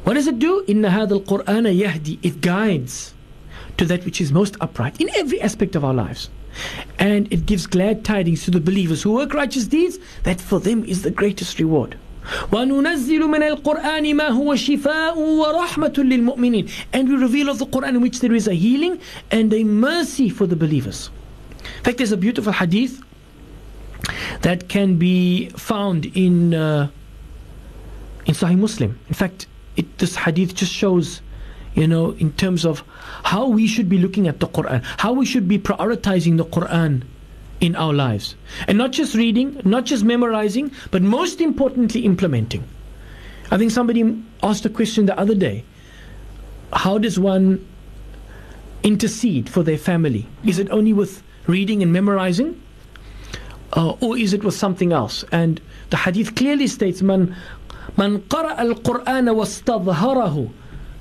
what 0.04 0.14
does 0.14 0.28
it 0.28 0.38
do? 0.38 0.64
إن 0.70 0.86
هذا 0.86 1.14
القرآن 1.14 1.66
يهدي 1.66 2.20
It 2.22 2.42
guides 2.42 3.14
to 3.78 3.86
that 3.86 4.06
which 4.06 4.22
is 4.22 4.32
most 4.32 4.56
upright 4.62 5.02
in 5.02 5.10
every 5.16 5.42
aspect 5.42 5.76
of 5.76 5.84
our 5.84 5.94
lives. 5.94 6.30
And 7.00 7.32
it 7.34 7.46
gives 7.46 7.66
glad 7.66 8.06
tidings 8.06 8.46
to 8.46 8.52
the 8.52 8.62
believers 8.62 9.04
who 9.04 9.14
work 9.14 9.34
righteous 9.34 9.66
deeds 9.66 9.98
that 10.24 10.40
for 10.40 10.60
them 10.60 10.86
is 10.86 11.02
the 11.02 11.12
greatest 11.12 11.60
reward. 11.60 11.98
وننزل 12.52 13.20
من 13.20 13.44
القرآن 13.44 14.16
ما 14.16 14.28
هو 14.30 14.56
شفاء 14.56 15.18
ورحمة 15.18 15.94
للمؤمنين 15.98 16.68
and 16.94 17.08
we 17.10 17.16
reveal 17.16 17.50
of 17.50 17.60
the 17.60 17.66
Quran 17.66 17.90
in 17.90 18.02
which 18.02 18.20
there 18.20 18.34
is 18.34 18.48
a 18.48 18.54
healing 18.54 19.00
and 19.32 19.54
a 19.54 19.64
mercy 19.64 20.30
for 20.30 20.48
the 20.48 20.56
believers. 20.56 21.10
In 21.78 21.84
fact, 21.84 21.98
there's 21.98 22.12
a 22.12 22.18
beautiful 22.18 22.54
hadith 22.54 23.02
that 24.42 24.70
can 24.70 24.98
be 24.98 25.50
found 25.50 26.06
in 26.16 26.54
uh, 26.54 26.90
in 28.26 28.34
Sahih 28.34 28.58
Muslim. 28.58 29.00
In 29.08 29.14
fact, 29.14 29.48
it, 29.76 29.98
this 29.98 30.16
hadith 30.16 30.56
just 30.56 30.74
shows, 30.74 31.22
you 31.74 31.88
know, 31.88 32.12
in 32.12 32.32
terms 32.34 32.66
of 32.66 32.84
how 33.24 33.48
we 33.48 33.68
should 33.68 33.90
be 33.90 33.98
looking 33.98 34.28
at 34.28 34.40
the 34.40 34.48
Quran, 34.48 34.84
how 34.98 35.14
we 35.14 35.26
should 35.26 35.48
be 35.48 35.60
prioritizing 35.60 36.38
the 36.38 36.46
Quran 36.46 37.04
in 37.61 37.77
our 37.77 37.93
lives. 37.93 38.35
And 38.67 38.79
not 38.79 38.93
just 38.93 39.15
reading, 39.15 39.61
not 39.65 39.85
just 39.85 40.05
memorizing, 40.05 40.73
but 40.91 41.03
most 41.03 41.41
importantly, 41.41 42.05
implementing. 42.05 42.65
I 43.51 43.59
think 43.59 43.71
somebody 43.71 44.23
asked 44.43 44.65
a 44.65 44.71
question 44.71 45.07
the 45.07 45.19
other 45.19 45.35
day 45.35 45.65
how 46.73 46.99
does 46.99 47.19
one 47.19 47.67
intercede 48.83 49.49
for 49.49 49.63
their 49.63 49.79
family? 49.79 50.27
Is 50.45 50.59
it 50.59 50.71
only 50.71 50.93
with 50.93 51.23
reading 51.47 51.83
and 51.83 51.93
memorizing? 51.93 52.61
Uh, 53.73 53.91
or 54.01 54.17
is 54.17 54.33
it 54.33 54.45
with 54.45 54.55
something 54.55 54.93
else? 54.93 55.25
And 55.33 55.61
the 55.91 55.97
hadith 55.97 56.35
clearly 56.35 56.67
states, 56.67 57.03
Man, 57.03 57.37
man 57.97 58.21
qara 58.23 58.57
al 58.57 58.75
Quran 58.75 59.27
wastadharahu 59.35 60.51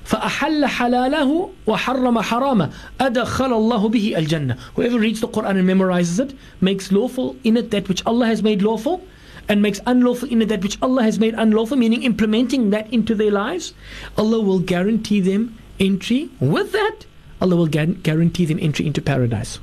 فأحل 0.09 0.65
حلاله 0.65 1.49
وحرم 1.67 2.21
حرامه 2.21 2.69
أدخل 3.01 3.53
الله 3.53 3.89
به 3.89 4.13
الجنة 4.17 4.57
Whoever 4.75 4.99
reads 4.99 5.19
the 5.21 5.27
Quran 5.27 5.57
and 5.57 5.67
memorizes 5.67 6.19
it 6.19 6.35
makes 6.61 6.91
lawful 6.91 7.35
in 7.43 7.57
it 7.57 7.71
that 7.71 7.89
which 7.89 8.05
Allah 8.05 8.27
has 8.27 8.43
made 8.43 8.61
lawful 8.61 9.03
and 9.49 9.61
makes 9.61 9.79
unlawful 9.85 10.29
in 10.29 10.41
it 10.41 10.49
that 10.49 10.61
which 10.61 10.77
Allah 10.81 11.03
has 11.03 11.19
made 11.19 11.33
unlawful 11.33 11.77
meaning 11.77 12.03
implementing 12.03 12.69
that 12.69 12.91
into 12.93 13.15
their 13.15 13.31
lives 13.31 13.73
Allah 14.17 14.41
will 14.41 14.59
guarantee 14.59 15.21
them 15.21 15.57
entry 15.79 16.29
with 16.39 16.71
that 16.71 17.05
Allah 17.41 17.55
will 17.55 17.67
guarantee 17.67 18.45
them 18.45 18.59
entry 18.61 18.85
into 18.85 19.01
paradise 19.01 19.59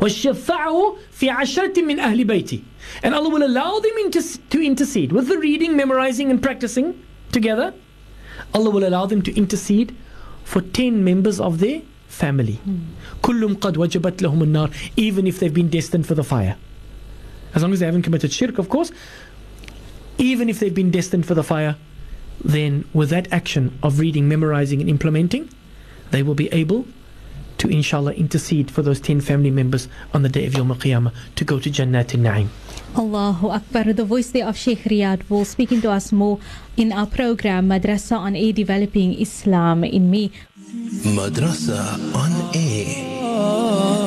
وَالشَّفَّعُهُ 0.00 0.96
فِي 1.12 1.28
عَشْرَةٍ 1.30 1.74
مِّنْ 1.74 2.00
أَهْلِ 2.00 2.24
بَيْتِهِ 2.24 2.62
And 3.02 3.14
Allah 3.14 3.28
will 3.28 3.44
allow 3.44 3.78
them 3.78 3.92
inter- 3.98 4.22
to 4.50 4.64
intercede 4.64 5.12
with 5.12 5.28
the 5.28 5.36
reading, 5.38 5.76
memorizing 5.76 6.30
and 6.30 6.42
practicing 6.42 7.02
together. 7.30 7.74
Allah 8.54 8.70
will 8.70 8.86
allow 8.86 9.06
them 9.06 9.22
to 9.22 9.34
intercede 9.36 9.94
for 10.44 10.60
10 10.60 11.02
members 11.02 11.40
of 11.40 11.58
their 11.58 11.82
family. 12.08 12.60
كُلُّمْ 13.22 13.56
قَدْ 13.56 13.74
وَجَبَتْ 13.74 14.18
لَهُمُ 14.18 14.42
النَّارِ 14.42 14.90
Even 14.96 15.26
if 15.26 15.40
they've 15.40 15.52
been 15.52 15.68
destined 15.68 16.06
for 16.06 16.14
the 16.14 16.24
fire. 16.24 16.56
As 17.54 17.62
long 17.62 17.72
as 17.72 17.80
they 17.80 17.86
haven't 17.86 18.02
committed 18.02 18.32
shirk, 18.32 18.58
of 18.58 18.68
course. 18.68 18.92
Even 20.18 20.48
if 20.48 20.60
they've 20.60 20.74
been 20.74 20.90
destined 20.90 21.26
for 21.26 21.34
the 21.34 21.42
fire, 21.42 21.76
then 22.44 22.84
with 22.92 23.10
that 23.10 23.30
action 23.32 23.78
of 23.82 23.98
reading, 23.98 24.28
memorizing 24.28 24.80
and 24.80 24.88
implementing, 24.88 25.48
they 26.10 26.22
will 26.22 26.34
be 26.34 26.48
able 26.52 26.86
to 27.61 27.69
inshallah 27.69 28.13
intercede 28.13 28.71
for 28.71 28.81
those 28.81 28.99
10 28.99 29.21
family 29.21 29.51
members 29.51 29.87
on 30.13 30.23
the 30.23 30.29
day 30.29 30.47
of 30.47 30.53
Yawm 30.53 30.71
al-Qiyamah 30.71 31.13
to 31.35 31.45
go 31.45 31.59
to 31.59 31.69
Jannat 31.69 32.15
al-Na'im. 32.17 32.49
Allahu 32.97 33.49
Akbar. 33.49 33.93
The 33.93 34.03
voice 34.03 34.31
there 34.31 34.47
of 34.47 34.57
Sheikh 34.57 34.79
Riyad 34.89 35.29
will 35.29 35.45
speaking 35.45 35.79
to 35.81 35.91
us 35.91 36.11
more 36.11 36.39
in 36.75 36.91
our 36.91 37.05
program 37.05 37.69
Madrasa 37.69 38.17
on 38.17 38.35
Air 38.35 38.51
Developing 38.51 39.13
Islam 39.13 39.83
in 39.83 40.09
Me. 40.09 40.31
Madrasa 41.05 41.95
on 42.17 42.33
air. 42.57 44.00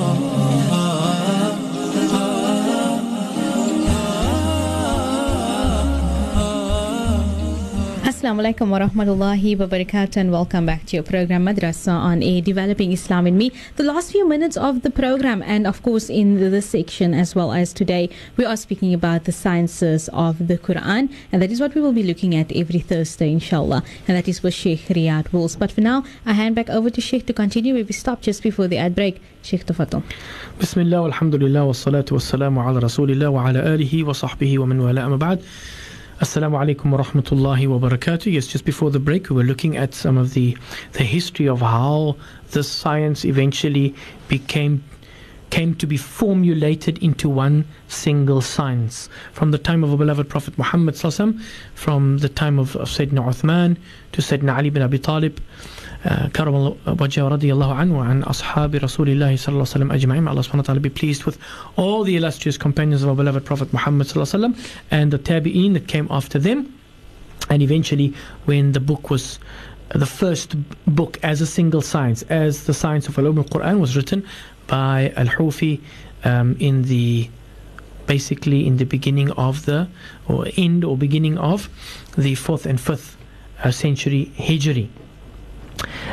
Assalamu 8.04 8.42
alaikum 8.42 8.68
wa 8.68 8.80
rahmatullahi 8.80 9.58
wa 9.58 9.64
barakatuh 9.64 10.18
and 10.18 10.30
welcome 10.30 10.66
back 10.66 10.84
to 10.84 10.94
your 10.94 11.02
program 11.02 11.46
Madrasa 11.46 11.90
on 11.90 12.22
Air 12.22 12.42
Developing 12.42 12.92
Islam 12.92 13.26
in 13.26 13.38
Me. 13.38 13.50
The 13.76 13.82
last 13.82 14.12
few 14.12 14.28
minutes 14.28 14.58
of 14.58 14.82
the 14.82 14.90
program 14.90 15.42
and 15.42 15.66
of 15.66 15.82
course 15.82 16.10
in 16.10 16.38
this 16.50 16.66
section 16.68 17.14
as 17.14 17.34
well 17.34 17.54
as 17.54 17.72
today 17.72 18.10
we 18.36 18.44
are 18.44 18.58
speaking 18.58 18.92
about 18.92 19.24
the 19.24 19.32
sciences 19.32 20.10
of 20.12 20.48
the 20.48 20.58
Quran 20.58 21.10
and 21.32 21.40
that 21.40 21.50
is 21.50 21.62
what 21.62 21.74
we 21.74 21.80
will 21.80 21.94
be 21.94 22.02
looking 22.02 22.34
at 22.34 22.52
every 22.52 22.80
Thursday 22.80 23.32
inshallah 23.32 23.82
and 24.06 24.18
that 24.18 24.28
is 24.28 24.42
with 24.42 24.52
Sheikh 24.52 24.80
Riyad 24.88 25.32
Wolves. 25.32 25.56
But 25.56 25.72
for 25.72 25.80
now 25.80 26.04
I 26.26 26.34
hand 26.34 26.54
back 26.56 26.68
over 26.68 26.90
to 26.90 27.00
Sheikh 27.00 27.24
to 27.28 27.32
continue 27.32 27.72
where 27.72 27.86
we 27.86 27.94
stopped 27.94 28.24
just 28.24 28.42
before 28.42 28.68
the 28.68 28.76
ad 28.76 28.94
break. 28.94 29.22
Sheikh 29.40 29.64
Tafatul. 29.64 30.02
Bismillah 30.58 31.08
walhamdulillah 31.08 31.64
wassalatu 31.72 32.20
wassalamu 32.20 32.68
ala 32.68 32.82
rasulillah 32.82 33.32
wa 33.32 33.48
ala 33.48 33.62
alihi 33.62 34.04
wa 34.04 34.12
sahbihi 34.12 34.58
wa 34.58 34.66
man 34.66 34.82
wala 34.82 35.38
Assalamu 36.20 36.56
alaikum 36.64 36.92
wa 36.92 36.98
rahmatullahi 36.98 37.66
wa 37.66 37.88
barakatuh. 37.88 38.32
Yes, 38.32 38.46
just 38.46 38.64
before 38.64 38.88
the 38.88 39.00
break, 39.00 39.30
we 39.30 39.34
were 39.34 39.42
looking 39.42 39.76
at 39.76 39.94
some 39.94 40.16
of 40.16 40.32
the, 40.32 40.56
the 40.92 41.02
history 41.02 41.48
of 41.48 41.60
how 41.60 42.14
this 42.52 42.70
science 42.70 43.24
eventually 43.24 43.96
became 44.28 44.84
came 45.54 45.72
to 45.72 45.86
be 45.86 45.96
formulated 45.96 46.98
into 46.98 47.28
one 47.28 47.64
single 47.86 48.40
science. 48.40 49.08
From 49.32 49.52
the 49.52 49.58
time 49.68 49.84
of 49.84 49.92
our 49.92 49.96
beloved 49.96 50.28
Prophet 50.28 50.58
Muhammad 50.58 50.96
from 51.76 52.18
the 52.18 52.28
time 52.28 52.58
of, 52.58 52.74
of 52.74 52.88
Sayyidina 52.88 53.22
Uthman 53.30 53.76
to 54.10 54.20
Sayyidina 54.20 54.56
Ali 54.56 54.70
bin 54.70 54.82
Abi 54.82 54.98
Talib, 54.98 55.40
uh, 56.04 56.28
karam 56.30 56.54
wajah 56.54 57.30
radiyallahu 57.36 57.72
anhu 57.82 58.10
and 58.10 58.24
ashabi 58.24 58.80
Rasulullah 58.80 59.30
sallallahu 59.34 59.62
alaihi 59.62 59.76
wasallam 59.76 59.92
ajma'in. 59.96 60.28
Allah 60.28 60.42
subhanahu 60.42 60.56
wa 60.56 60.62
ta'ala 60.62 60.80
be 60.80 60.90
pleased 60.90 61.22
with 61.22 61.38
all 61.76 62.02
the 62.02 62.16
illustrious 62.16 62.58
companions 62.58 63.04
of 63.04 63.10
our 63.10 63.14
beloved 63.14 63.44
Prophet 63.44 63.72
Muhammad 63.72 64.08
sallallahu 64.08 64.34
عليه 64.34 64.56
وسلم 64.56 64.70
and 64.90 65.12
the 65.12 65.20
tabi'een 65.20 65.74
that 65.74 65.86
came 65.86 66.08
after 66.10 66.40
them. 66.40 66.76
And 67.48 67.62
eventually, 67.62 68.12
when 68.46 68.72
the 68.72 68.80
book 68.80 69.08
was 69.08 69.38
the 69.90 70.06
first 70.06 70.56
book 70.86 71.20
as 71.22 71.40
a 71.40 71.46
single 71.46 71.82
science, 71.82 72.22
as 72.22 72.64
the 72.64 72.74
science 72.74 73.06
of 73.06 73.14
Ulum 73.14 73.38
al-Quran 73.38 73.78
was 73.78 73.96
written 73.96 74.26
by 74.66 75.12
Al-Hufi 75.16 75.80
um, 76.24 76.56
in 76.58 76.82
the 76.82 77.28
basically 78.06 78.66
in 78.66 78.76
the 78.76 78.84
beginning 78.84 79.30
of 79.32 79.64
the 79.64 79.88
or 80.28 80.46
end 80.56 80.84
or 80.84 80.96
beginning 80.96 81.38
of 81.38 81.70
the 82.18 82.34
4th 82.34 82.66
and 82.66 82.78
5th 82.78 83.14
uh, 83.62 83.70
century 83.70 84.30
Hijri 84.36 84.90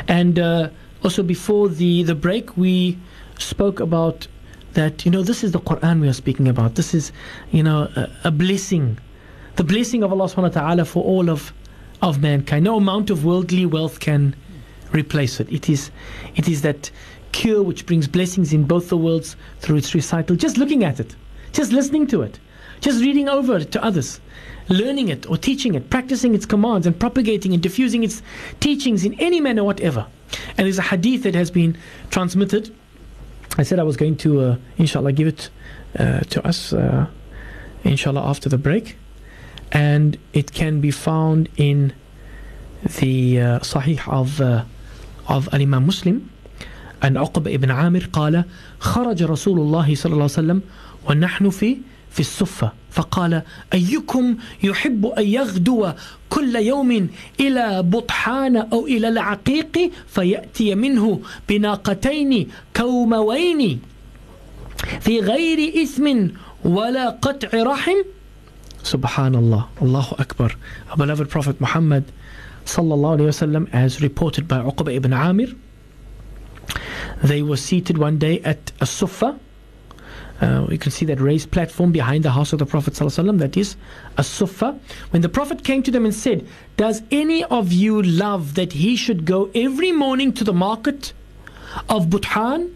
and 0.08 0.38
uh, 0.38 0.68
also 1.04 1.22
before 1.22 1.68
the, 1.68 2.02
the 2.02 2.14
break, 2.14 2.56
we 2.56 2.98
spoke 3.38 3.80
about 3.80 4.26
that, 4.74 5.04
you 5.04 5.10
know, 5.10 5.22
this 5.22 5.44
is 5.44 5.52
the 5.52 5.60
Quran 5.60 6.00
we 6.00 6.08
are 6.08 6.14
speaking 6.14 6.48
about. 6.48 6.76
This 6.76 6.94
is, 6.94 7.12
you 7.50 7.62
know, 7.62 7.88
a, 7.96 8.10
a 8.24 8.30
blessing. 8.30 8.98
The 9.56 9.64
blessing 9.64 10.02
of 10.02 10.12
Allah 10.12 10.24
subhanahu 10.24 10.54
wa 10.54 10.60
ta'ala 10.60 10.84
for 10.84 11.04
all 11.04 11.28
of, 11.28 11.52
of 12.00 12.22
mankind. 12.22 12.64
No 12.64 12.76
amount 12.76 13.10
of 13.10 13.24
worldly 13.24 13.66
wealth 13.66 14.00
can 14.00 14.34
replace 14.92 15.40
it. 15.40 15.52
It 15.52 15.68
is, 15.68 15.90
it 16.36 16.48
is 16.48 16.62
that 16.62 16.90
cure 17.32 17.62
which 17.62 17.86
brings 17.86 18.06
blessings 18.06 18.52
in 18.52 18.64
both 18.64 18.88
the 18.88 18.96
worlds 18.96 19.36
through 19.60 19.76
its 19.76 19.94
recital. 19.94 20.36
Just 20.36 20.58
looking 20.58 20.84
at 20.84 21.00
it, 21.00 21.16
just 21.52 21.72
listening 21.72 22.06
to 22.08 22.22
it, 22.22 22.38
just 22.80 23.00
reading 23.00 23.28
over 23.28 23.56
it 23.56 23.72
to 23.72 23.82
others 23.82 24.20
learning 24.68 25.08
it 25.08 25.28
or 25.28 25.36
teaching 25.36 25.74
it, 25.74 25.90
practicing 25.90 26.34
its 26.34 26.46
commands 26.46 26.86
and 26.86 26.98
propagating 26.98 27.52
and 27.52 27.62
diffusing 27.62 28.04
its 28.04 28.22
teachings 28.60 29.04
in 29.04 29.18
any 29.20 29.40
manner 29.40 29.64
whatever. 29.64 30.06
And 30.56 30.66
there's 30.66 30.78
a 30.78 30.82
hadith 30.82 31.24
that 31.24 31.34
has 31.34 31.50
been 31.50 31.76
transmitted. 32.10 32.74
I 33.58 33.62
said 33.64 33.78
I 33.78 33.82
was 33.82 33.96
going 33.96 34.16
to, 34.18 34.40
uh, 34.40 34.56
inshallah, 34.78 35.12
give 35.12 35.28
it 35.28 35.50
uh, 35.98 36.20
to 36.20 36.46
us, 36.46 36.72
uh, 36.72 37.06
inshallah, 37.84 38.26
after 38.26 38.48
the 38.48 38.58
break. 38.58 38.96
And 39.70 40.18
it 40.32 40.52
can 40.52 40.80
be 40.80 40.90
found 40.90 41.48
in 41.56 41.92
the 43.00 43.40
uh, 43.40 43.60
Sahih 43.60 44.06
of, 44.08 44.40
uh, 44.40 44.64
of 45.28 45.52
Al-Imam 45.52 45.86
Muslim. 45.86 46.30
أن 47.04 47.16
عقبة 47.16 47.54
ابن 47.54 47.70
عامر 47.70 48.08
قال 48.12 48.44
خرج 48.80 49.22
رسول 49.22 49.60
الله 49.60 49.94
صلى 49.94 50.12
الله 50.12 50.22
عليه 50.22 50.40
وسلم 50.40 50.60
ونحن 51.08 51.50
في 51.50 51.76
في 52.10 52.20
الصفة. 52.20 52.72
فقال 52.90 53.42
أيكم 53.72 54.36
يحب 54.62 55.06
أن 55.06 55.26
يغدو 55.26 55.90
كل 56.28 56.56
يوم 56.56 57.08
إلى 57.40 57.82
بطحان 57.82 58.56
أو 58.56 58.86
إلى 58.86 59.08
العقيق 59.08 59.90
فيأتي 60.06 60.74
منه 60.74 61.20
بناقتين 61.48 62.48
كوموين 62.76 63.80
في 65.00 65.20
غير 65.20 65.82
إثم 65.82 66.26
ولا 66.64 67.10
قطع 67.10 67.62
رحم؟ 67.62 67.96
سبحان 68.84 69.34
الله 69.34 69.68
الله 69.82 70.06
أكبر. 70.18 70.56
Our 70.90 70.96
beloved 70.96 71.30
Prophet 71.30 71.60
Muhammad 71.60 72.02
صلى 72.66 72.94
الله 72.94 73.10
عليه 73.10 73.24
وسلم 73.24 73.66
as 73.72 74.00
reported 74.02 74.46
by 74.48 74.60
Uqba 74.60 74.92
ibn 74.92 75.12
Amir 75.12 75.48
they 77.22 77.42
were 77.42 77.56
seated 77.56 77.98
one 77.98 78.18
day 78.18 78.40
at 78.40 78.72
a 78.80 78.86
sufa 78.86 79.38
uh, 80.42 80.66
you 80.68 80.78
can 80.78 80.90
see 80.90 81.04
that 81.06 81.20
raised 81.20 81.52
platform 81.52 81.92
behind 81.92 82.24
the 82.24 82.32
house 82.32 82.52
of 82.52 82.58
the 82.58 82.66
Prophet 82.66 82.94
ﷺ, 82.94 83.38
that 83.38 83.56
is 83.56 83.76
a 84.18 84.24
sufa. 84.24 84.76
When 85.10 85.22
the 85.22 85.28
Prophet 85.28 85.62
came 85.62 85.84
to 85.84 85.90
them 85.92 86.04
and 86.04 86.12
said, 86.12 86.44
Does 86.76 87.02
any 87.12 87.44
of 87.44 87.70
you 87.70 88.02
love 88.02 88.56
that 88.56 88.72
he 88.72 88.96
should 88.96 89.24
go 89.24 89.50
every 89.54 89.92
morning 89.92 90.32
to 90.32 90.42
the 90.42 90.52
market 90.52 91.12
of 91.88 92.06
Buthan 92.06 92.72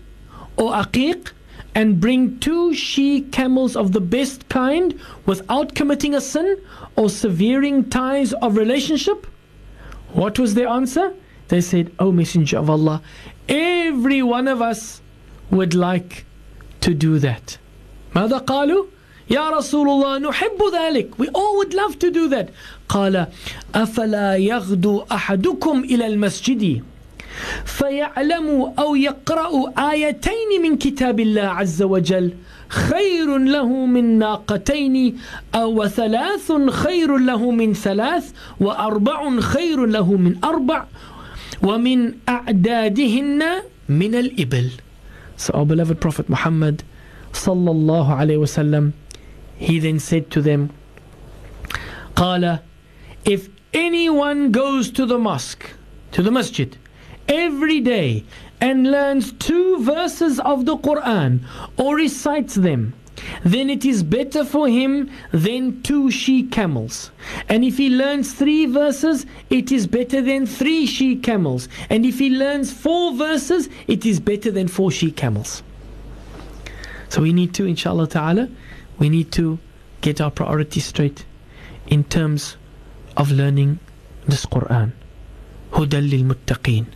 or 0.57 0.73
Aqiq 0.75 1.33
and 1.75 2.01
bring 2.01 2.39
two 2.39 2.73
she 2.73 3.23
camels 3.23 3.75
of 3.75 3.91
the 3.91 4.01
best 4.01 4.49
kind 4.49 4.99
without 5.27 5.75
committing 5.75 6.15
a 6.15 6.21
sin 6.21 6.59
or 6.95 7.11
severing 7.11 7.91
ties 7.91 8.33
of 8.35 8.57
relationship? 8.57 9.27
What 10.13 10.39
was 10.39 10.55
their 10.55 10.69
answer? 10.69 11.15
They 11.49 11.61
said, 11.61 11.93
O 11.99 12.13
Messenger 12.13 12.59
of 12.59 12.71
Allah, 12.71 13.03
every 13.48 14.22
one 14.22 14.48
of 14.48 14.62
us 14.62 15.02
would 15.52 15.74
like 15.74 16.26
to 16.82 16.94
do 16.94 17.20
that. 17.20 17.58
ماذا 18.16 18.38
قالوا؟ 18.38 18.86
يا 19.30 19.50
رسول 19.50 19.88
الله 19.90 20.18
نحب 20.20 20.60
ذلك. 20.74 21.10
We 21.18 21.28
all 21.30 21.58
would 21.58 21.74
love 21.74 22.00
to 22.00 22.12
do 22.12 22.28
that. 22.28 22.50
قال 22.90 23.28
أفلا 23.76 24.36
يغدو 24.36 25.04
أحدكم 25.12 25.84
إلى 25.84 26.08
المسجد 26.08 26.84
فيعلم 27.66 28.74
أو 28.80 28.96
يقرأ 28.96 29.74
آيتين 29.92 30.62
من 30.62 30.78
كتاب 30.78 31.20
الله 31.20 31.42
عز 31.42 31.82
وجل 31.82 32.34
خير 32.70 33.38
له 33.38 33.68
من 33.86 34.20
ناقتين 34.20 35.18
أو 35.56 35.88
ثلاث 35.88 36.52
خير 36.70 37.18
له 37.18 37.52
من 37.52 37.74
ثلاث 37.74 38.32
وأربع 38.60 39.40
خير 39.40 39.86
له 39.86 40.14
من 40.14 40.36
أربع 40.44 40.86
ومن 41.62 42.14
أعدادهن 42.28 43.44
من 43.90 44.16
الإبل 44.16 44.72
So 45.38 45.54
our 45.54 45.66
beloved 45.66 46.00
Prophet 46.00 46.30
Muhammad 46.30 46.84
sallallahu 47.34 48.10
alayhi 48.10 48.40
wasallam 48.40 48.94
he 49.58 49.80
then 49.80 50.00
said 50.00 50.30
to 50.32 50.42
them 50.42 50.70
قال 52.16 52.60
if 53.26 53.50
anyone 53.74 54.52
goes 54.52 54.90
to 54.92 55.06
the 55.06 55.18
mosque 55.18 55.66
to 56.12 56.22
the 56.22 56.32
masjid 56.32 56.78
every 57.28 57.80
day 57.80 58.24
and 58.60 58.92
learns 58.92 59.32
two 59.34 59.82
verses 59.84 60.40
of 60.42 60.66
the 60.66 60.78
Quran 60.78 61.40
or 61.78 61.96
recites 61.96 62.56
them 62.56 62.94
then 63.45 63.71
it 63.71 63.85
is 63.85 64.03
better 64.03 64.45
for 64.45 64.69
him 64.69 65.11
than 65.33 65.83
two 65.83 66.11
she 66.11 66.43
camels. 66.43 67.11
And 67.49 67.65
if 67.65 67.79
he 67.79 67.89
learns 67.89 68.33
three 68.33 68.67
verses, 68.67 69.27
it 69.51 69.73
is 69.73 69.87
better 69.87 70.21
than 70.21 70.47
three 70.47 70.87
she 70.87 71.17
camels. 71.17 71.69
And 71.89 72.05
if 72.05 72.19
he 72.19 72.31
learns 72.31 72.73
four 72.73 73.15
verses, 73.15 73.69
it 73.87 74.05
is 74.05 74.21
better 74.21 74.51
than 74.51 74.69
four 74.69 74.91
she 74.91 75.11
camels. 75.11 75.63
So 77.09 77.23
we 77.23 77.33
need 77.33 77.55
to, 77.55 77.67
inshallah 77.67 78.09
ta'ala, 78.09 78.49
we 78.99 79.09
need 79.09 79.33
to 79.33 79.59
get 80.01 80.21
our 80.21 80.31
priorities 80.31 80.87
straight 80.87 81.25
in 81.87 82.05
terms 82.05 82.57
of 83.17 83.31
learning 83.31 83.79
this 84.27 84.45
Quran. 84.45 84.93
Hudal 85.73 86.11
muttaqeen. 86.25 86.87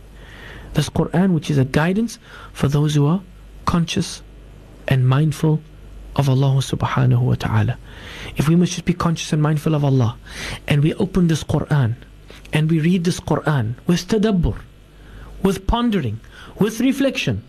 This 0.73 0.89
Quran, 0.89 1.33
which 1.33 1.49
is 1.49 1.57
a 1.57 1.65
guidance 1.65 2.19
for 2.53 2.67
those 2.67 2.95
who 2.95 3.05
are 3.07 3.21
conscious 3.65 4.21
and 4.87 5.07
mindful 5.07 5.61
of 6.15 6.29
Allah 6.29 6.61
subhanahu 6.61 7.21
wa 7.21 7.35
ta'ala. 7.35 7.77
If 8.35 8.47
we 8.47 8.55
must 8.55 8.73
just 8.73 8.85
be 8.85 8.93
conscious 8.93 9.33
and 9.33 9.41
mindful 9.41 9.75
of 9.75 9.83
Allah, 9.83 10.17
and 10.67 10.83
we 10.83 10.93
open 10.95 11.27
this 11.27 11.43
Quran, 11.43 11.95
and 12.53 12.69
we 12.69 12.79
read 12.79 13.03
this 13.03 13.19
Quran 13.19 13.75
with 13.87 14.07
tadabbur, 14.07 14.57
with 15.41 15.67
pondering, 15.67 16.19
with 16.59 16.79
reflection, 16.79 17.43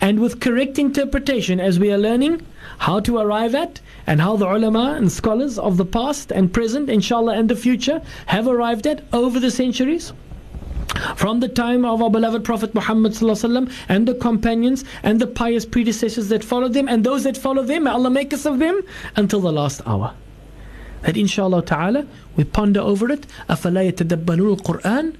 and 0.00 0.18
with 0.18 0.40
correct 0.40 0.78
interpretation 0.78 1.60
as 1.60 1.78
we 1.78 1.92
are 1.92 1.98
learning 1.98 2.46
how 2.78 3.00
to 3.00 3.18
arrive 3.18 3.54
at 3.54 3.80
and 4.06 4.20
how 4.20 4.36
the 4.36 4.46
ulama 4.46 4.94
and 4.96 5.12
scholars 5.12 5.58
of 5.58 5.76
the 5.76 5.84
past 5.84 6.32
and 6.32 6.52
present, 6.52 6.88
inshallah, 6.88 7.34
and 7.34 7.50
the 7.50 7.56
future 7.56 8.00
have 8.26 8.46
arrived 8.46 8.86
at 8.86 9.04
over 9.12 9.38
the 9.38 9.50
centuries 9.50 10.12
From 11.15 11.39
the 11.39 11.47
time 11.47 11.85
of 11.85 12.01
our 12.01 12.09
beloved 12.09 12.43
Prophet 12.43 12.73
Muhammad 12.73 13.21
and 13.89 14.07
the 14.07 14.15
companions 14.15 14.85
and 15.03 15.19
the 15.19 15.27
pious 15.27 15.65
predecessors 15.65 16.29
that 16.29 16.43
followed 16.43 16.73
them 16.73 16.87
and 16.87 17.03
those 17.03 17.23
that 17.23 17.37
follow 17.37 17.63
them, 17.63 17.83
may 17.83 17.91
Allah 17.91 18.09
make 18.09 18.33
us 18.33 18.45
of 18.45 18.59
them 18.59 18.81
until 19.15 19.41
the 19.41 19.51
last 19.51 19.81
hour. 19.85 20.13
That 21.01 21.17
inshallah 21.17 21.63
ta'ala 21.63 22.05
we 22.35 22.43
ponder 22.43 22.79
over 22.79 23.11
it. 23.11 23.27
أَفَلَا 23.49 23.91
يَتَدَبَّرُونَ 23.91 24.59
الْقُرْآنَ 24.59 25.15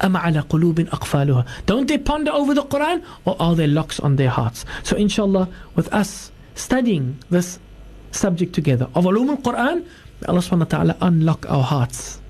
أَمْ 0.00 0.16
عَلَى 0.16 0.42
قُلُوبٍ 0.46 0.88
أَقْفَالُهَا 0.88 1.46
Don't 1.66 1.88
they 1.88 1.98
ponder 1.98 2.30
over 2.30 2.54
the 2.54 2.62
Quran 2.62 3.02
or 3.24 3.36
are 3.40 3.56
there 3.56 3.66
locks 3.66 3.98
on 3.98 4.16
their 4.16 4.30
hearts? 4.30 4.64
So 4.82 4.96
inshallah 4.96 5.48
with 5.74 5.92
us 5.92 6.30
studying 6.54 7.18
this 7.30 7.58
subject 8.12 8.54
together 8.54 8.88
of 8.94 9.04
ulum 9.04 9.30
al-Quran, 9.30 9.84
Allah 10.26 10.40
subhanahu 10.40 10.58
wa 10.60 10.64
ta'ala 10.64 10.96
unlock 11.00 11.50
our 11.50 11.62
hearts 11.62 12.20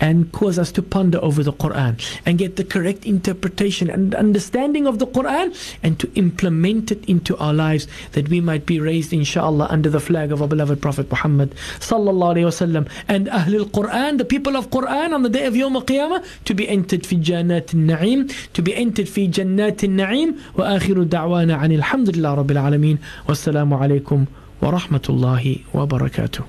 and 0.00 0.30
cause 0.32 0.58
us 0.58 0.72
to 0.72 0.82
ponder 0.82 1.18
over 1.22 1.42
the 1.42 1.52
Quran 1.52 2.00
and 2.26 2.38
get 2.38 2.56
the 2.56 2.64
correct 2.64 3.06
interpretation 3.06 3.90
and 3.90 4.14
understanding 4.14 4.86
of 4.86 4.98
the 4.98 5.06
Quran 5.06 5.54
and 5.82 5.98
to 6.00 6.10
implement 6.14 6.90
it 6.90 7.04
into 7.06 7.36
our 7.38 7.52
lives 7.52 7.86
that 8.12 8.28
we 8.28 8.40
might 8.40 8.66
be 8.66 8.80
raised 8.80 9.12
inshallah 9.12 9.66
under 9.70 9.90
the 9.90 10.00
flag 10.00 10.32
of 10.32 10.42
our 10.42 10.48
beloved 10.48 10.80
Prophet 10.80 11.10
Muhammad 11.10 11.54
sallallahu 11.80 12.34
alayhi 12.36 12.48
wasallam 12.52 12.88
and 13.08 13.26
Ahlul 13.28 13.66
Quran 13.66 14.18
the 14.18 14.24
people 14.24 14.56
of 14.56 14.70
Quran 14.70 15.12
on 15.14 15.22
the 15.22 15.28
day 15.28 15.46
of 15.46 15.54
Yawm 15.54 15.74
al-Qiyamah 15.74 16.24
to 16.44 16.54
be 16.54 16.68
entered 16.68 17.06
fi 17.06 17.16
Jannat 17.16 17.74
al-Na'im 17.74 18.28
to 18.52 18.62
be 18.62 18.74
entered 18.74 19.08
fi 19.08 19.28
Jannat 19.28 19.82
al-Na'im. 19.84 20.38
Wa 20.54 20.64
akhiru 20.76 21.04
da'wana 21.06 21.60
anil 21.60 21.82
hamdulillah 21.82 22.36
rabbil 22.42 22.62
alameen. 22.66 22.98
Wassalamu 23.26 23.78
alaykum 23.78 24.26
wa 24.60 24.70
rahmatullahi 24.70 25.64
wa 25.72 25.86
barakatuh 25.86 26.44